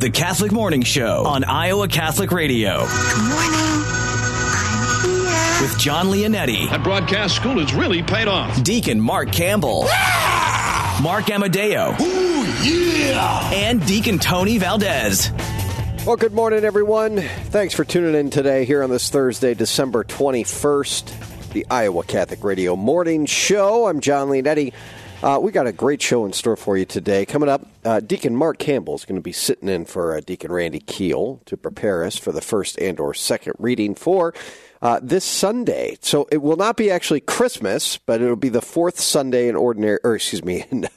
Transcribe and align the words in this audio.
The 0.00 0.10
Catholic 0.10 0.52
Morning 0.52 0.82
Show 0.82 1.24
on 1.26 1.42
Iowa 1.42 1.88
Catholic 1.88 2.30
Radio. 2.30 2.86
Good 2.86 3.18
morning. 3.24 3.50
I'm 4.70 5.04
here. 5.04 5.68
With 5.68 5.76
Jon 5.76 6.06
Leonetti. 6.06 6.70
That 6.70 6.84
broadcast 6.84 7.34
school 7.34 7.58
has 7.58 7.74
really 7.74 8.04
paid 8.04 8.28
off. 8.28 8.62
Deacon 8.62 9.00
Mark 9.00 9.32
Campbell. 9.32 9.86
Yeah! 9.86 11.00
Mark 11.02 11.28
Amadeo. 11.28 11.96
Ooh, 12.00 12.46
yeah! 12.62 13.50
And 13.52 13.84
Deacon 13.88 14.20
Tony 14.20 14.58
Valdez. 14.58 15.32
Well, 16.06 16.14
good 16.14 16.32
morning, 16.32 16.62
everyone. 16.62 17.16
Thanks 17.46 17.74
for 17.74 17.84
tuning 17.84 18.14
in 18.14 18.30
today 18.30 18.64
here 18.64 18.84
on 18.84 18.90
this 18.90 19.10
Thursday, 19.10 19.54
December 19.54 20.04
21st, 20.04 21.50
the 21.50 21.66
Iowa 21.68 22.04
Catholic 22.04 22.44
Radio 22.44 22.76
Morning 22.76 23.26
Show. 23.26 23.88
I'm 23.88 23.98
Jon 23.98 24.28
Leonetti. 24.28 24.72
Uh, 25.20 25.36
we 25.42 25.50
got 25.50 25.66
a 25.66 25.72
great 25.72 26.00
show 26.00 26.24
in 26.24 26.32
store 26.32 26.56
for 26.56 26.76
you 26.76 26.84
today. 26.84 27.26
Coming 27.26 27.48
up, 27.48 27.66
uh, 27.84 27.98
Deacon 27.98 28.36
Mark 28.36 28.58
Campbell 28.58 28.94
is 28.94 29.04
going 29.04 29.18
to 29.18 29.22
be 29.22 29.32
sitting 29.32 29.68
in 29.68 29.84
for 29.84 30.16
uh, 30.16 30.20
Deacon 30.20 30.52
Randy 30.52 30.78
Keel 30.78 31.42
to 31.46 31.56
prepare 31.56 32.04
us 32.04 32.16
for 32.16 32.30
the 32.30 32.40
first 32.40 32.78
and 32.78 33.00
or 33.00 33.12
second 33.14 33.54
reading 33.58 33.96
for 33.96 34.32
uh, 34.80 35.00
this 35.02 35.24
Sunday. 35.24 35.98
So 36.02 36.28
it 36.30 36.36
will 36.36 36.56
not 36.56 36.76
be 36.76 36.88
actually 36.88 37.18
Christmas, 37.18 37.98
but 37.98 38.22
it'll 38.22 38.36
be 38.36 38.48
the 38.48 38.62
fourth 38.62 39.00
Sunday 39.00 39.48
in 39.48 39.56
ordinary, 39.56 39.98
or 40.04 40.14
excuse 40.14 40.44
me, 40.44 40.64
in, 40.70 40.88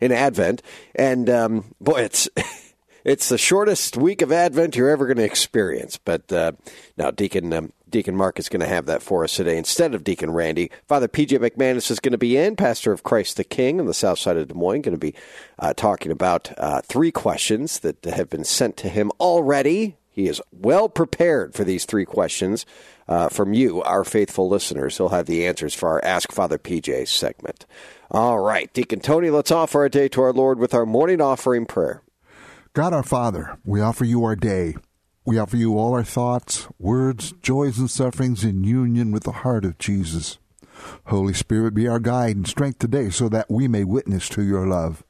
in 0.00 0.10
Advent. 0.10 0.60
And 0.96 1.30
um, 1.30 1.74
boy, 1.80 2.02
it's. 2.02 2.28
It's 3.04 3.30
the 3.30 3.38
shortest 3.38 3.96
week 3.96 4.20
of 4.20 4.32
Advent 4.32 4.76
you're 4.76 4.90
ever 4.90 5.06
going 5.06 5.16
to 5.16 5.24
experience. 5.24 5.96
But 5.96 6.30
uh, 6.30 6.52
now, 6.98 7.10
Deacon 7.10 7.50
um, 7.54 7.72
Deacon 7.90 8.16
Mark 8.16 8.38
is 8.38 8.48
going 8.48 8.60
to 8.60 8.66
have 8.66 8.86
that 8.86 9.02
for 9.02 9.24
us 9.24 9.36
today 9.36 9.56
instead 9.56 9.94
of 9.94 10.04
Deacon 10.04 10.30
Randy. 10.30 10.70
Father 10.86 11.08
PJ 11.08 11.38
McManus 11.38 11.90
is 11.90 12.00
going 12.00 12.12
to 12.12 12.18
be 12.18 12.36
in, 12.36 12.56
pastor 12.56 12.92
of 12.92 13.02
Christ 13.02 13.36
the 13.36 13.44
King 13.44 13.80
on 13.80 13.86
the 13.86 13.94
south 13.94 14.18
side 14.18 14.36
of 14.36 14.48
Des 14.48 14.54
Moines, 14.54 14.82
going 14.82 14.94
to 14.94 14.98
be 14.98 15.14
uh, 15.58 15.74
talking 15.74 16.12
about 16.12 16.52
uh, 16.58 16.80
three 16.82 17.10
questions 17.10 17.80
that 17.80 18.04
have 18.04 18.28
been 18.28 18.44
sent 18.44 18.76
to 18.78 18.88
him 18.88 19.10
already. 19.20 19.96
He 20.10 20.26
is 20.26 20.42
well 20.50 20.88
prepared 20.88 21.54
for 21.54 21.62
these 21.62 21.84
three 21.84 22.04
questions 22.04 22.66
uh, 23.06 23.28
from 23.28 23.52
you, 23.52 23.82
our 23.82 24.04
faithful 24.04 24.48
listeners. 24.48 24.96
He'll 24.96 25.10
have 25.10 25.26
the 25.26 25.46
answers 25.46 25.74
for 25.74 25.88
our 25.88 26.04
Ask 26.04 26.32
Father 26.32 26.58
PJ 26.58 27.06
segment. 27.06 27.66
All 28.10 28.40
right, 28.40 28.72
Deacon 28.72 29.00
Tony, 29.00 29.30
let's 29.30 29.50
offer 29.52 29.80
our 29.82 29.88
day 29.88 30.08
to 30.08 30.22
our 30.22 30.32
Lord 30.32 30.58
with 30.58 30.74
our 30.74 30.86
morning 30.86 31.20
offering 31.20 31.66
prayer. 31.66 32.02
God 32.72 32.92
our 32.92 33.02
Father, 33.02 33.58
we 33.64 33.80
offer 33.80 34.04
you 34.04 34.24
our 34.24 34.36
day. 34.36 34.74
We 35.28 35.38
offer 35.38 35.58
you 35.58 35.76
all 35.78 35.92
our 35.92 36.04
thoughts, 36.04 36.66
words, 36.78 37.34
joys, 37.42 37.78
and 37.78 37.90
sufferings 37.90 38.44
in 38.44 38.64
union 38.64 39.10
with 39.12 39.24
the 39.24 39.32
heart 39.32 39.66
of 39.66 39.76
Jesus. 39.76 40.38
Holy 41.08 41.34
Spirit, 41.34 41.74
be 41.74 41.86
our 41.86 41.98
guide 41.98 42.34
and 42.34 42.48
strength 42.48 42.78
today 42.78 43.10
so 43.10 43.28
that 43.28 43.50
we 43.50 43.68
may 43.68 43.84
witness 43.84 44.30
to 44.30 44.42
your 44.42 44.66
love. 44.66 45.04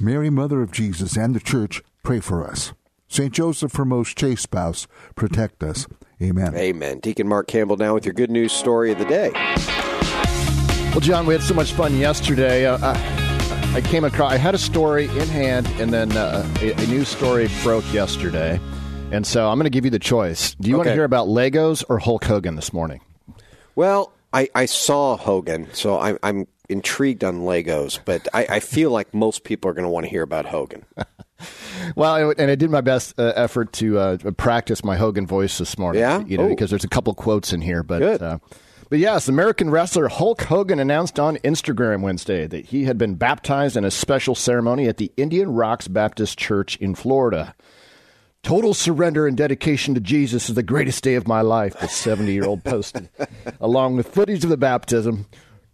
Mary, 0.00 0.28
Mother 0.28 0.60
of 0.60 0.72
Jesus, 0.72 1.16
and 1.16 1.36
the 1.36 1.38
Church, 1.38 1.84
pray 2.02 2.18
for 2.18 2.44
us. 2.44 2.72
St. 3.06 3.32
Joseph, 3.32 3.76
her 3.76 3.84
most 3.84 4.18
chaste 4.18 4.42
spouse, 4.42 4.88
protect 5.14 5.62
us. 5.62 5.86
Amen. 6.20 6.52
Amen. 6.56 6.98
Deacon 6.98 7.28
Mark 7.28 7.46
Campbell 7.46 7.76
now 7.76 7.94
with 7.94 8.04
your 8.04 8.14
good 8.14 8.32
news 8.32 8.50
story 8.50 8.90
of 8.90 8.98
the 8.98 9.04
day. 9.04 9.30
Well, 10.90 10.98
John, 11.00 11.26
we 11.26 11.34
had 11.34 11.44
so 11.44 11.54
much 11.54 11.74
fun 11.74 11.96
yesterday. 11.96 12.66
Uh, 12.66 12.78
I- 12.82 13.20
I 13.76 13.80
came 13.80 14.02
across, 14.04 14.32
I 14.32 14.36
had 14.36 14.54
a 14.56 14.58
story 14.58 15.04
in 15.06 15.28
hand, 15.28 15.66
and 15.80 15.92
then 15.92 16.10
uh, 16.16 16.44
a, 16.60 16.72
a 16.72 16.86
news 16.86 17.08
story 17.08 17.48
broke 17.64 17.84
yesterday. 17.92 18.60
And 19.12 19.26
so 19.26 19.48
I'm 19.48 19.56
going 19.58 19.64
to 19.64 19.70
give 19.70 19.84
you 19.84 19.90
the 19.90 19.98
choice. 19.98 20.54
Do 20.56 20.68
you 20.68 20.76
want 20.76 20.88
to 20.88 20.92
hear 20.92 21.04
about 21.04 21.28
Legos 21.28 21.84
or 21.88 21.98
Hulk 21.98 22.24
Hogan 22.24 22.56
this 22.56 22.72
morning? 22.72 23.00
Well, 23.76 24.12
I, 24.32 24.48
I 24.54 24.66
saw 24.66 25.16
Hogan, 25.16 25.68
so 25.72 25.98
I'm, 26.00 26.18
I'm 26.22 26.48
intrigued 26.68 27.22
on 27.22 27.40
Legos, 27.40 28.00
but 28.04 28.26
I, 28.34 28.46
I 28.48 28.60
feel 28.60 28.90
like 28.90 29.14
most 29.14 29.44
people 29.44 29.70
are 29.70 29.74
going 29.74 29.84
to 29.84 29.88
want 29.90 30.04
to 30.04 30.10
hear 30.10 30.22
about 30.22 30.46
Hogan. 30.46 30.84
Well, 31.96 32.32
and 32.38 32.50
I 32.50 32.54
did 32.54 32.70
my 32.70 32.80
best 32.80 33.18
uh, 33.18 33.32
effort 33.36 33.72
to 33.74 33.98
uh, 33.98 34.16
practice 34.36 34.82
my 34.84 34.96
Hogan 34.96 35.26
voice 35.26 35.58
this 35.58 35.78
morning. 35.78 36.00
Yeah? 36.00 36.24
you 36.24 36.38
know, 36.38 36.46
Ooh. 36.46 36.48
because 36.48 36.70
there's 36.70 36.84
a 36.84 36.88
couple 36.88 37.12
quotes 37.14 37.52
in 37.52 37.60
here. 37.60 37.82
But 37.82 37.98
Good. 37.98 38.22
Uh, 38.22 38.38
but 38.88 38.98
yes, 38.98 39.28
American 39.28 39.70
wrestler 39.70 40.08
Hulk 40.08 40.42
Hogan 40.42 40.78
announced 40.78 41.18
on 41.18 41.36
Instagram 41.38 42.00
Wednesday 42.00 42.46
that 42.46 42.66
he 42.66 42.84
had 42.84 42.98
been 42.98 43.16
baptized 43.16 43.76
in 43.76 43.84
a 43.84 43.90
special 43.90 44.34
ceremony 44.34 44.88
at 44.88 44.96
the 44.96 45.12
Indian 45.16 45.52
Rocks 45.52 45.88
Baptist 45.88 46.38
Church 46.38 46.76
in 46.76 46.94
Florida. 46.94 47.54
Total 48.44 48.74
surrender 48.74 49.26
and 49.26 49.38
dedication 49.38 49.94
to 49.94 50.00
Jesus 50.00 50.50
is 50.50 50.54
the 50.54 50.62
greatest 50.62 51.02
day 51.02 51.14
of 51.14 51.26
my 51.26 51.40
life, 51.40 51.78
the 51.80 51.88
70 51.88 52.30
year 52.30 52.44
old 52.44 52.62
posted, 52.64 53.08
along 53.58 53.96
with 53.96 54.06
footage 54.06 54.44
of 54.44 54.50
the 54.50 54.58
baptism. 54.58 55.24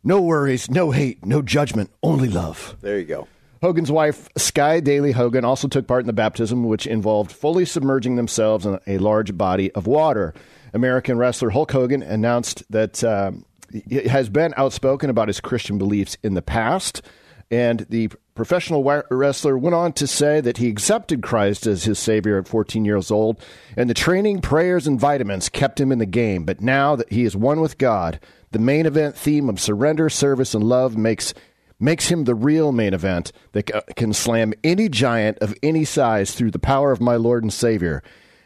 No 0.05 0.23
worries, 0.23 0.71
no 0.71 0.93
hate, 0.93 1.27
no 1.27 1.43
judgment, 1.43 1.91
only 2.01 2.29
love. 2.29 2.77
There 2.81 2.97
you 2.97 3.05
go. 3.05 3.29
Hogan's 3.61 3.91
wife, 3.91 4.29
Sky 4.39 4.79
Daily 4.79 5.11
Hogan, 5.11 5.45
also 5.45 5.67
took 5.67 5.89
part 5.89 6.03
in 6.03 6.07
the 6.07 6.13
baptism, 6.13 6.63
which 6.63 6.87
involved 6.87 7.33
fully 7.33 7.65
submerging 7.65 8.15
themselves 8.15 8.65
in 8.65 8.79
a 8.87 8.99
large 8.99 9.37
body 9.37 9.73
of 9.73 9.89
water. 9.89 10.33
American 10.73 11.19
wrestler 11.19 11.51
Hulk 11.51 11.73
Hogan 11.73 12.05
announced 12.05 12.63
that 12.71 13.03
um, 13.03 13.45
he 13.73 13.97
has 14.07 14.29
been 14.29 14.55
outspoken 14.57 15.11
about 15.11 15.27
his 15.27 15.41
Christian 15.41 15.77
beliefs 15.77 16.17
in 16.23 16.35
the 16.35 16.43
past. 16.43 17.03
And 17.51 17.81
the 17.89 18.11
professional 18.35 18.85
wrestler 19.11 19.59
went 19.59 19.75
on 19.75 19.93
to 19.95 20.07
say 20.07 20.41
that 20.41 20.59
he 20.59 20.69
accepted 20.69 21.23
Christ 21.23 21.67
as 21.67 21.85
his 21.85 21.99
Savior 21.99 22.39
at 22.39 22.49
14 22.49 22.85
years 22.85 23.11
old, 23.11 23.43
and 23.77 23.91
the 23.91 23.95
training, 23.95 24.41
prayers, 24.41 24.87
and 24.87 25.01
vitamins 25.01 25.49
kept 25.49 25.81
him 25.81 25.91
in 25.91 25.99
the 25.99 26.07
game. 26.07 26.45
But 26.45 26.61
now 26.61 26.97
that 26.97 27.13
he 27.13 27.25
is 27.25 27.37
one 27.37 27.61
with 27.61 27.77
God, 27.77 28.21
the 28.53 28.59
main 28.59 28.87
event 28.87 29.17
theme 29.17 29.49
of 29.49 29.61
surrender, 29.61 30.09
service, 30.09 30.55
and 30.55 30.65
love 30.65 30.97
makes 30.97 31.35
makes 31.83 32.09
him 32.09 32.25
the 32.25 32.35
real 32.35 32.73
main 32.73 32.93
event 32.93 33.33
that 33.53 33.71
can 33.97 34.13
slam 34.13 34.53
any 34.63 34.89
giant 34.89 35.39
of 35.39 35.55
any 35.63 35.85
size 35.85 36.35
through 36.35 36.51
the 36.51 36.59
power 36.59 36.93
of 36.93 37.01
my 37.01 37.17
Lord 37.17 37.43
and 37.43 37.53
Savior. 37.53 38.03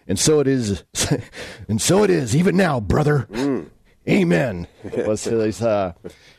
And 0.06 0.18
so 0.18 0.38
it 0.40 0.46
is, 0.46 0.84
and 1.68 1.82
so 1.82 2.04
it 2.04 2.10
is, 2.10 2.36
even 2.36 2.56
now, 2.56 2.78
brother. 2.78 3.26
Amen. 4.08 4.68
Was 5.06 5.24
his 5.24 5.62
uh, 5.62 5.94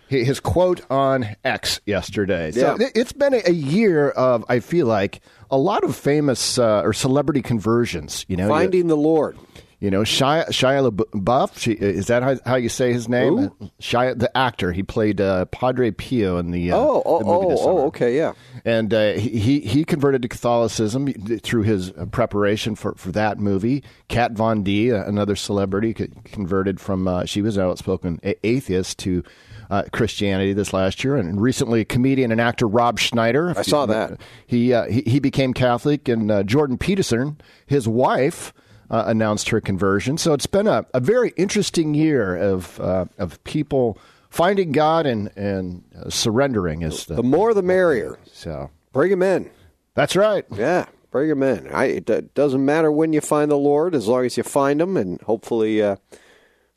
his 0.07 0.39
quote 0.39 0.81
on 0.89 1.27
X 1.43 1.81
yesterday. 1.85 2.51
So 2.51 2.75
Yeah. 2.79 2.85
it- 2.87 2.91
it's 2.95 3.13
been 3.13 3.33
a, 3.33 3.51
year 3.51 4.09
of 4.09 4.45
I 4.49 4.59
feel 4.59 4.87
like 4.87 5.21
a 5.51 5.57
lot 5.57 5.83
of 5.83 5.95
famous 5.95 6.57
uh, 6.57 6.81
or 6.83 6.93
celebrity 6.93 7.41
conversions. 7.41 8.25
You 8.27 8.37
know, 8.37 8.47
Finding 8.47 8.87
the 8.87 8.97
Lord. 8.97 9.37
you 9.79 9.91
know, 9.91 10.01
Shia, 10.01 10.47
Shia 10.49 10.89
LaBeouf, 10.89 11.57
she, 11.59 11.73
is 11.73 12.07
that 12.07 12.23
how, 12.23 12.37
how 12.45 12.55
you 12.55 12.69
say 12.69 12.91
his 12.93 13.07
name? 13.09 13.51
Shia, 13.81 14.17
the 14.17 14.35
actor. 14.35 14.71
He 14.71 14.81
played 14.83 15.19
uh, 15.21 15.45
Padre 15.45 15.91
Pio 15.91 16.37
in 16.37 16.51
the, 16.51 16.71
uh, 16.71 16.77
Oh, 16.77 17.03
oh, 17.05 17.19
the 17.19 17.25
movie 17.25 17.55
oh, 17.59 17.77
oh, 17.79 17.85
okay, 17.87 18.15
yeah. 18.15 18.33
And 18.63 18.93
uh, 18.93 19.13
he 19.13 19.59
he 19.59 19.83
converted 19.85 20.21
to 20.23 20.27
Catholicism 20.27 21.11
through 21.39 21.63
his 21.63 21.91
preparation 22.11 22.75
for, 22.75 22.95
for 22.95 23.11
that 23.11 23.37
movie. 23.39 23.83
Kat 24.07 24.31
Von 24.31 24.63
D, 24.63 24.91
uh, 24.91 25.03
another 25.05 25.35
celebrity, 25.35 25.93
converted 26.23 26.79
from 26.79 27.07
uh, 27.07 27.25
she 27.25 27.41
was 27.43 27.57
an 27.57 27.63
outspoken 27.65 28.19
atheist 28.43 28.97
to 28.99 29.23
uh, 29.69 29.83
Christianity 29.91 30.53
this 30.53 30.73
last 30.73 31.03
year, 31.03 31.15
and 31.17 31.41
recently 31.41 31.85
comedian 31.85 32.31
and 32.31 32.39
actor 32.41 32.67
Rob 32.67 32.99
Schneider. 32.99 33.53
I 33.57 33.61
saw 33.61 33.85
that. 33.85 34.19
He 34.47 34.73
uh, 34.73 34.85
he, 34.85 35.01
he 35.01 35.19
became 35.19 35.53
Catholic, 35.53 36.07
and 36.07 36.29
uh, 36.31 36.43
Jordan 36.43 36.77
Peterson, 36.77 37.37
his 37.65 37.87
wife. 37.87 38.53
Uh, 38.87 39.05
announced 39.07 39.49
her 39.49 39.59
conversion, 39.59 40.15
so 40.15 40.31
it's 40.33 40.45
been 40.45 40.67
a, 40.67 40.85
a 40.93 40.99
very 40.99 41.33
interesting 41.37 41.95
year 41.95 42.35
of 42.35 42.79
uh, 42.79 43.05
of 43.17 43.43
people 43.43 43.97
finding 44.29 44.71
God 44.71 45.07
and 45.07 45.35
and 45.35 45.83
uh, 45.99 46.07
surrendering. 46.11 46.83
Is 46.83 47.07
the, 47.07 47.15
The 47.15 47.23
more 47.23 47.55
the 47.55 47.63
merrier. 47.63 48.19
so 48.31 48.69
Bring 48.93 49.11
him 49.11 49.23
in. 49.23 49.49
that's 49.95 50.15
right. 50.15 50.45
Yeah, 50.55 50.85
bring 51.09 51.31
him 51.31 51.41
in. 51.41 51.67
I, 51.73 51.85
it 51.85 52.35
doesn't 52.35 52.63
matter 52.63 52.91
when 52.91 53.11
you 53.11 53.21
find 53.21 53.49
the 53.49 53.57
Lord, 53.57 53.95
as 53.95 54.07
long 54.07 54.23
as 54.23 54.37
you 54.37 54.43
find 54.43 54.79
him, 54.79 54.97
and 54.97 55.19
hopefully, 55.23 55.81
uh, 55.81 55.95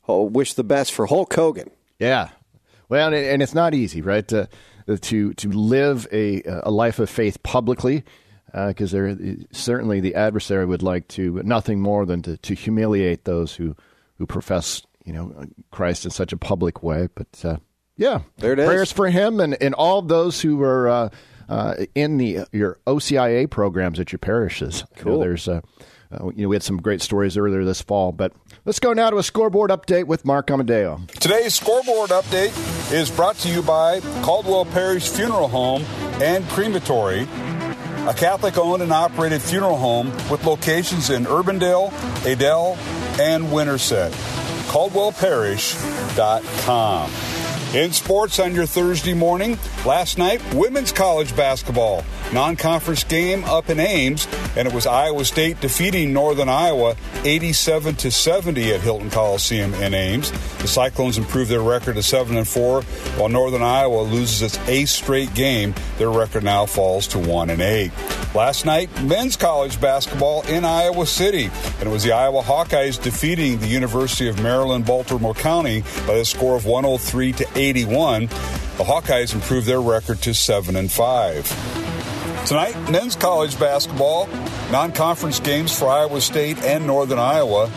wish 0.07 0.55
the 0.55 0.63
best 0.63 0.91
for 0.91 1.05
Hulk 1.05 1.31
Hogan. 1.31 1.69
Yeah. 1.99 2.29
Well, 2.89 3.07
and, 3.07 3.15
and 3.15 3.41
it's 3.41 3.53
not 3.53 3.73
easy, 3.73 4.01
right? 4.01 4.27
To 4.29 4.49
to 5.01 5.33
to 5.33 5.49
live 5.51 6.07
a 6.11 6.41
a 6.63 6.71
life 6.71 6.99
of 6.99 7.09
faith 7.09 7.41
publicly, 7.43 8.03
because 8.53 8.91
there 8.91 9.15
certainly 9.51 9.99
the 9.99 10.15
adversary 10.15 10.65
would 10.65 10.81
like 10.83 11.07
to 11.09 11.41
nothing 11.43 11.79
more 11.79 12.05
than 12.05 12.21
to, 12.23 12.37
to 12.37 12.53
humiliate 12.55 13.25
those 13.25 13.53
who 13.55 13.75
who 14.17 14.25
profess 14.25 14.81
you 15.05 15.13
know 15.13 15.45
Christ 15.71 16.05
in 16.05 16.11
such 16.11 16.33
a 16.33 16.37
public 16.37 16.81
way. 16.83 17.07
But 17.13 17.27
uh, 17.45 17.57
yeah, 17.95 18.21
There 18.37 18.53
it 18.53 18.59
is. 18.59 18.65
Prayers 18.67 18.91
for 18.91 19.07
him 19.09 19.39
and 19.39 19.55
and 19.61 19.73
all 19.75 20.01
those 20.01 20.41
who 20.41 20.61
are. 20.63 20.89
Uh, 20.89 21.09
uh, 21.47 21.73
in 21.95 22.17
the 22.17 22.41
your 22.51 22.77
OCIA 22.85 23.49
programs 23.49 23.99
at 23.99 24.11
your 24.11 24.19
parishes, 24.19 24.83
You 24.97 24.97
know, 24.97 25.11
Cool. 25.13 25.19
there's 25.21 25.47
uh, 26.11 26.25
you 26.35 26.43
know 26.43 26.49
we 26.49 26.55
had 26.55 26.63
some 26.63 26.81
great 26.81 27.01
stories 27.01 27.37
earlier 27.37 27.63
this 27.63 27.81
fall, 27.81 28.11
but 28.11 28.33
let's 28.65 28.79
go 28.79 28.91
now 28.93 29.09
to 29.09 29.17
a 29.17 29.23
scoreboard 29.23 29.71
update 29.71 30.05
with 30.05 30.25
Mark 30.25 30.49
Amadeo. 30.49 31.01
Today's 31.19 31.53
scoreboard 31.55 32.09
update 32.09 32.51
is 32.91 33.11
brought 33.11 33.35
to 33.37 33.49
you 33.49 33.61
by 33.61 33.99
Caldwell 34.23 34.65
Parrish 34.65 35.07
Funeral 35.09 35.47
Home 35.47 35.83
and 36.21 36.47
Crematory, 36.49 37.27
a 38.07 38.13
Catholic 38.15 38.57
owned 38.57 38.81
and 38.81 38.91
operated 38.91 39.41
funeral 39.41 39.77
home 39.77 40.11
with 40.29 40.43
locations 40.45 41.09
in 41.11 41.25
Urbandale, 41.25 41.91
Adel, 42.25 42.75
and 43.19 43.51
Winterset. 43.51 44.11
CaldwellParrish.com. 44.69 47.11
In 47.73 47.93
sports 47.93 48.39
on 48.39 48.55
your 48.55 48.65
Thursday 48.65 49.13
morning, 49.13 49.55
last 49.85 50.17
night, 50.17 50.41
women's 50.55 50.91
college 50.91 51.35
basketball. 51.35 52.03
Non 52.33 52.55
conference 52.55 53.03
game 53.03 53.43
up 53.43 53.69
in 53.69 53.79
Ames, 53.79 54.27
and 54.57 54.67
it 54.67 54.73
was 54.73 54.87
Iowa 54.87 55.23
State 55.23 55.61
defeating 55.61 56.11
Northern 56.11 56.49
Iowa 56.49 56.95
87 57.23 57.95
to 57.97 58.09
70 58.09 58.73
at 58.73 58.81
Hilton 58.81 59.11
Coliseum 59.11 59.75
in 59.75 59.93
Ames. 59.93 60.31
The 60.61 60.67
Cyclones 60.67 61.19
improved 61.19 61.51
their 61.51 61.61
record 61.61 61.95
to 61.95 62.03
7 62.03 62.37
and 62.37 62.47
4, 62.47 62.81
while 62.81 63.29
Northern 63.29 63.61
Iowa 63.61 64.01
loses 64.01 64.41
its 64.41 64.67
eighth 64.67 64.89
straight 64.89 65.35
game. 65.35 65.75
Their 65.99 66.09
record 66.09 66.43
now 66.43 66.65
falls 66.65 67.05
to 67.09 67.19
1 67.19 67.51
and 67.51 67.61
8. 67.61 67.91
Last 68.33 68.65
night, 68.65 68.89
men's 69.03 69.35
college 69.35 69.79
basketball 69.81 70.41
in 70.43 70.65
Iowa 70.65 71.05
City, 71.05 71.45
and 71.79 71.87
it 71.87 71.91
was 71.91 72.03
the 72.03 72.13
Iowa 72.13 72.41
Hawkeyes 72.41 73.01
defeating 73.01 73.59
the 73.59 73.67
University 73.67 74.27
of 74.27 74.41
Maryland 74.41 74.85
Baltimore 74.85 75.33
County 75.33 75.83
by 76.05 76.13
a 76.13 76.25
score 76.25 76.55
of 76.55 76.65
103 76.65 77.33
to 77.33 77.58
81. 77.59 78.27
The 78.77 78.85
Hawkeyes 78.85 79.33
improved 79.33 79.67
their 79.67 79.81
record 79.81 80.21
to 80.21 80.33
7 80.33 80.75
and 80.75 80.89
5. 80.89 82.45
Tonight, 82.47 82.89
men's 82.89 83.15
college 83.15 83.59
basketball, 83.59 84.27
non-conference 84.71 85.41
games 85.41 85.77
for 85.77 85.89
Iowa 85.89 86.21
State 86.21 86.57
and 86.63 86.87
Northern 86.87 87.19
Iowa. 87.19 87.69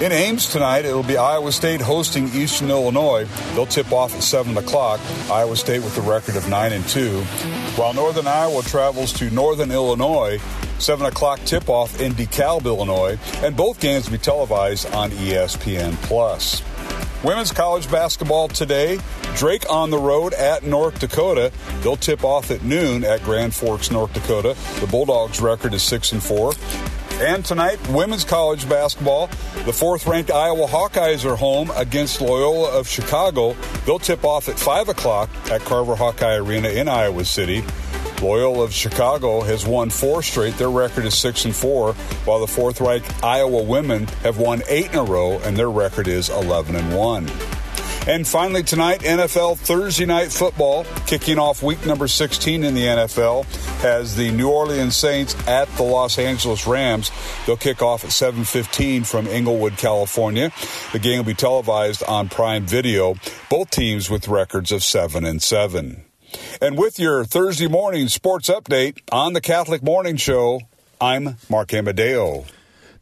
In 0.00 0.12
Ames 0.12 0.46
tonight, 0.50 0.84
it'll 0.84 1.02
be 1.02 1.16
Iowa 1.16 1.52
State 1.52 1.80
hosting 1.80 2.28
Eastern 2.28 2.70
Illinois. 2.70 3.26
They'll 3.54 3.66
tip 3.66 3.92
off 3.92 4.14
at 4.14 4.22
7 4.22 4.56
o'clock. 4.56 5.00
Iowa 5.30 5.56
State 5.56 5.82
with 5.82 5.96
a 5.98 6.02
record 6.02 6.36
of 6.36 6.48
9 6.48 6.72
and 6.72 6.86
2. 6.88 7.20
While 7.76 7.94
Northern 7.94 8.26
Iowa 8.26 8.62
travels 8.62 9.12
to 9.14 9.30
Northern 9.30 9.70
Illinois, 9.70 10.40
7 10.78 11.04
o'clock 11.06 11.40
tip 11.44 11.68
off 11.68 12.00
in 12.00 12.12
DeKalb, 12.12 12.64
Illinois, 12.64 13.18
and 13.42 13.56
both 13.56 13.80
games 13.80 14.06
will 14.06 14.18
be 14.18 14.22
televised 14.22 14.90
on 14.94 15.10
ESPN. 15.10 15.94
Plus. 16.02 16.62
Women's 17.22 17.52
college 17.52 17.90
basketball 17.90 18.48
today. 18.48 18.98
Drake 19.36 19.68
on 19.68 19.90
the 19.90 19.98
road 19.98 20.32
at 20.32 20.62
North 20.62 20.98
Dakota. 21.00 21.52
They'll 21.82 21.96
tip 21.96 22.24
off 22.24 22.50
at 22.50 22.62
noon 22.62 23.04
at 23.04 23.22
Grand 23.22 23.54
Forks, 23.54 23.90
North 23.90 24.12
Dakota. 24.14 24.56
The 24.80 24.86
Bulldogs' 24.86 25.40
record 25.40 25.74
is 25.74 25.82
6 25.82 26.12
and 26.12 26.22
4. 26.22 26.54
And 27.20 27.44
tonight, 27.44 27.78
women's 27.88 28.24
college 28.24 28.66
basketball. 28.66 29.26
The 29.66 29.72
fourth 29.74 30.06
ranked 30.06 30.30
Iowa 30.30 30.66
Hawkeyes 30.66 31.30
are 31.30 31.36
home 31.36 31.70
against 31.76 32.22
Loyola 32.22 32.70
of 32.70 32.88
Chicago. 32.88 33.54
They'll 33.84 33.98
tip 33.98 34.24
off 34.24 34.48
at 34.48 34.58
5 34.58 34.88
o'clock 34.88 35.28
at 35.50 35.60
Carver 35.60 35.96
Hawkeye 35.96 36.36
Arena 36.36 36.70
in 36.70 36.88
Iowa 36.88 37.26
City. 37.26 37.62
Loyola 38.22 38.64
of 38.64 38.72
Chicago 38.72 39.40
has 39.40 39.66
won 39.66 39.90
four 39.90 40.22
straight. 40.22 40.56
Their 40.56 40.70
record 40.70 41.04
is 41.04 41.16
six 41.16 41.44
and 41.44 41.54
four, 41.54 41.94
while 42.24 42.40
the 42.40 42.46
fourth 42.46 42.80
ranked 42.80 43.24
Iowa 43.24 43.62
women 43.62 44.06
have 44.22 44.38
won 44.38 44.62
eight 44.68 44.92
in 44.92 44.98
a 44.98 45.04
row, 45.04 45.38
and 45.40 45.56
their 45.56 45.70
record 45.70 46.08
is 46.08 46.28
11 46.28 46.76
and 46.76 46.94
one. 46.94 47.28
And 48.06 48.26
finally, 48.26 48.62
tonight, 48.62 49.00
NFL 49.00 49.58
Thursday 49.58 50.06
Night 50.06 50.32
Football, 50.32 50.84
kicking 51.06 51.38
off 51.38 51.62
week 51.62 51.84
number 51.84 52.08
16 52.08 52.64
in 52.64 52.74
the 52.74 52.80
NFL, 52.80 53.44
has 53.82 54.16
the 54.16 54.30
New 54.30 54.48
Orleans 54.48 54.96
Saints 54.96 55.36
at 55.46 55.68
the 55.76 55.82
Los 55.82 56.18
Angeles 56.18 56.66
Rams. 56.66 57.10
They'll 57.46 57.58
kick 57.58 57.82
off 57.82 58.04
at 58.04 58.10
7:15 58.10 59.04
from 59.04 59.26
Inglewood, 59.26 59.76
California. 59.76 60.50
The 60.92 60.98
game 60.98 61.18
will 61.18 61.24
be 61.24 61.34
televised 61.34 62.02
on 62.04 62.30
Prime 62.30 62.66
Video. 62.66 63.16
Both 63.50 63.70
teams 63.70 64.08
with 64.08 64.28
records 64.28 64.72
of 64.72 64.82
seven 64.82 65.24
and 65.24 65.42
seven. 65.42 66.09
And 66.60 66.78
with 66.78 66.98
your 66.98 67.24
Thursday 67.24 67.68
morning 67.68 68.08
sports 68.08 68.48
update 68.48 69.00
on 69.10 69.32
the 69.32 69.40
Catholic 69.40 69.82
Morning 69.82 70.16
Show, 70.16 70.60
I'm 71.00 71.36
Mark 71.48 71.72
Amadeo. 71.72 72.44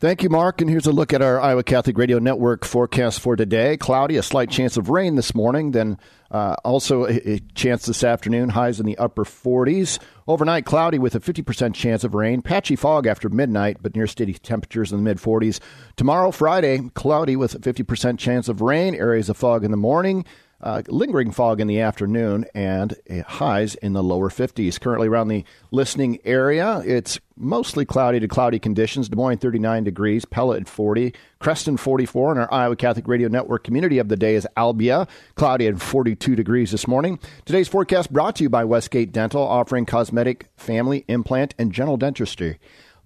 Thank 0.00 0.22
you, 0.22 0.28
Mark. 0.28 0.60
And 0.60 0.70
here's 0.70 0.86
a 0.86 0.92
look 0.92 1.12
at 1.12 1.22
our 1.22 1.40
Iowa 1.40 1.64
Catholic 1.64 1.98
Radio 1.98 2.20
Network 2.20 2.64
forecast 2.64 3.18
for 3.18 3.34
today. 3.34 3.76
Cloudy, 3.76 4.16
a 4.16 4.22
slight 4.22 4.48
chance 4.48 4.76
of 4.76 4.90
rain 4.90 5.16
this 5.16 5.34
morning, 5.34 5.72
then 5.72 5.98
uh, 6.30 6.54
also 6.64 7.06
a, 7.06 7.14
a, 7.28 7.40
chance 7.56 7.86
this 7.86 8.04
afternoon, 8.04 8.50
highs 8.50 8.78
in 8.78 8.86
the 8.86 8.96
upper 8.96 9.24
40s. 9.24 9.98
Overnight, 10.28 10.66
cloudy 10.66 11.00
with 11.00 11.16
a 11.16 11.20
50% 11.20 11.74
chance 11.74 12.04
of 12.04 12.14
rain. 12.14 12.42
Patchy 12.42 12.76
fog 12.76 13.08
after 13.08 13.28
midnight, 13.28 13.78
but 13.82 13.96
near 13.96 14.06
steady 14.06 14.34
temperatures 14.34 14.92
in 14.92 14.98
the 14.98 15.02
mid 15.02 15.16
40s. 15.16 15.58
Tomorrow, 15.96 16.30
Friday, 16.30 16.90
cloudy 16.94 17.34
with 17.34 17.56
a 17.56 17.58
50% 17.58 18.20
chance 18.20 18.48
of 18.48 18.60
rain, 18.60 18.94
areas 18.94 19.28
of 19.28 19.36
fog 19.36 19.64
in 19.64 19.72
the 19.72 19.76
morning. 19.76 20.24
Uh, 20.60 20.82
lingering 20.88 21.30
fog 21.30 21.60
in 21.60 21.68
the 21.68 21.80
afternoon 21.80 22.44
and 22.52 22.96
highs 23.28 23.76
in 23.76 23.92
the 23.92 24.02
lower 24.02 24.28
50s. 24.28 24.80
Currently 24.80 25.06
around 25.06 25.28
the 25.28 25.44
listening 25.70 26.18
area, 26.24 26.82
it's 26.84 27.20
mostly 27.36 27.84
cloudy 27.84 28.18
to 28.18 28.26
cloudy 28.26 28.58
conditions. 28.58 29.08
Des 29.08 29.14
Moines 29.14 29.38
39 29.38 29.84
degrees, 29.84 30.24
Pella 30.24 30.56
at 30.56 30.68
40, 30.68 31.14
Creston 31.38 31.76
44, 31.76 32.32
and 32.32 32.40
our 32.40 32.52
Iowa 32.52 32.74
Catholic 32.74 33.06
Radio 33.06 33.28
Network 33.28 33.62
community 33.62 33.98
of 33.98 34.08
the 34.08 34.16
day 34.16 34.34
is 34.34 34.48
Albia, 34.56 35.08
cloudy 35.36 35.68
at 35.68 35.80
42 35.80 36.34
degrees 36.34 36.72
this 36.72 36.88
morning. 36.88 37.20
Today's 37.44 37.68
forecast 37.68 38.12
brought 38.12 38.34
to 38.36 38.42
you 38.42 38.50
by 38.50 38.64
Westgate 38.64 39.12
Dental, 39.12 39.42
offering 39.42 39.86
cosmetic, 39.86 40.48
family, 40.56 41.04
implant, 41.06 41.54
and 41.56 41.72
general 41.72 41.96
dentistry 41.96 42.58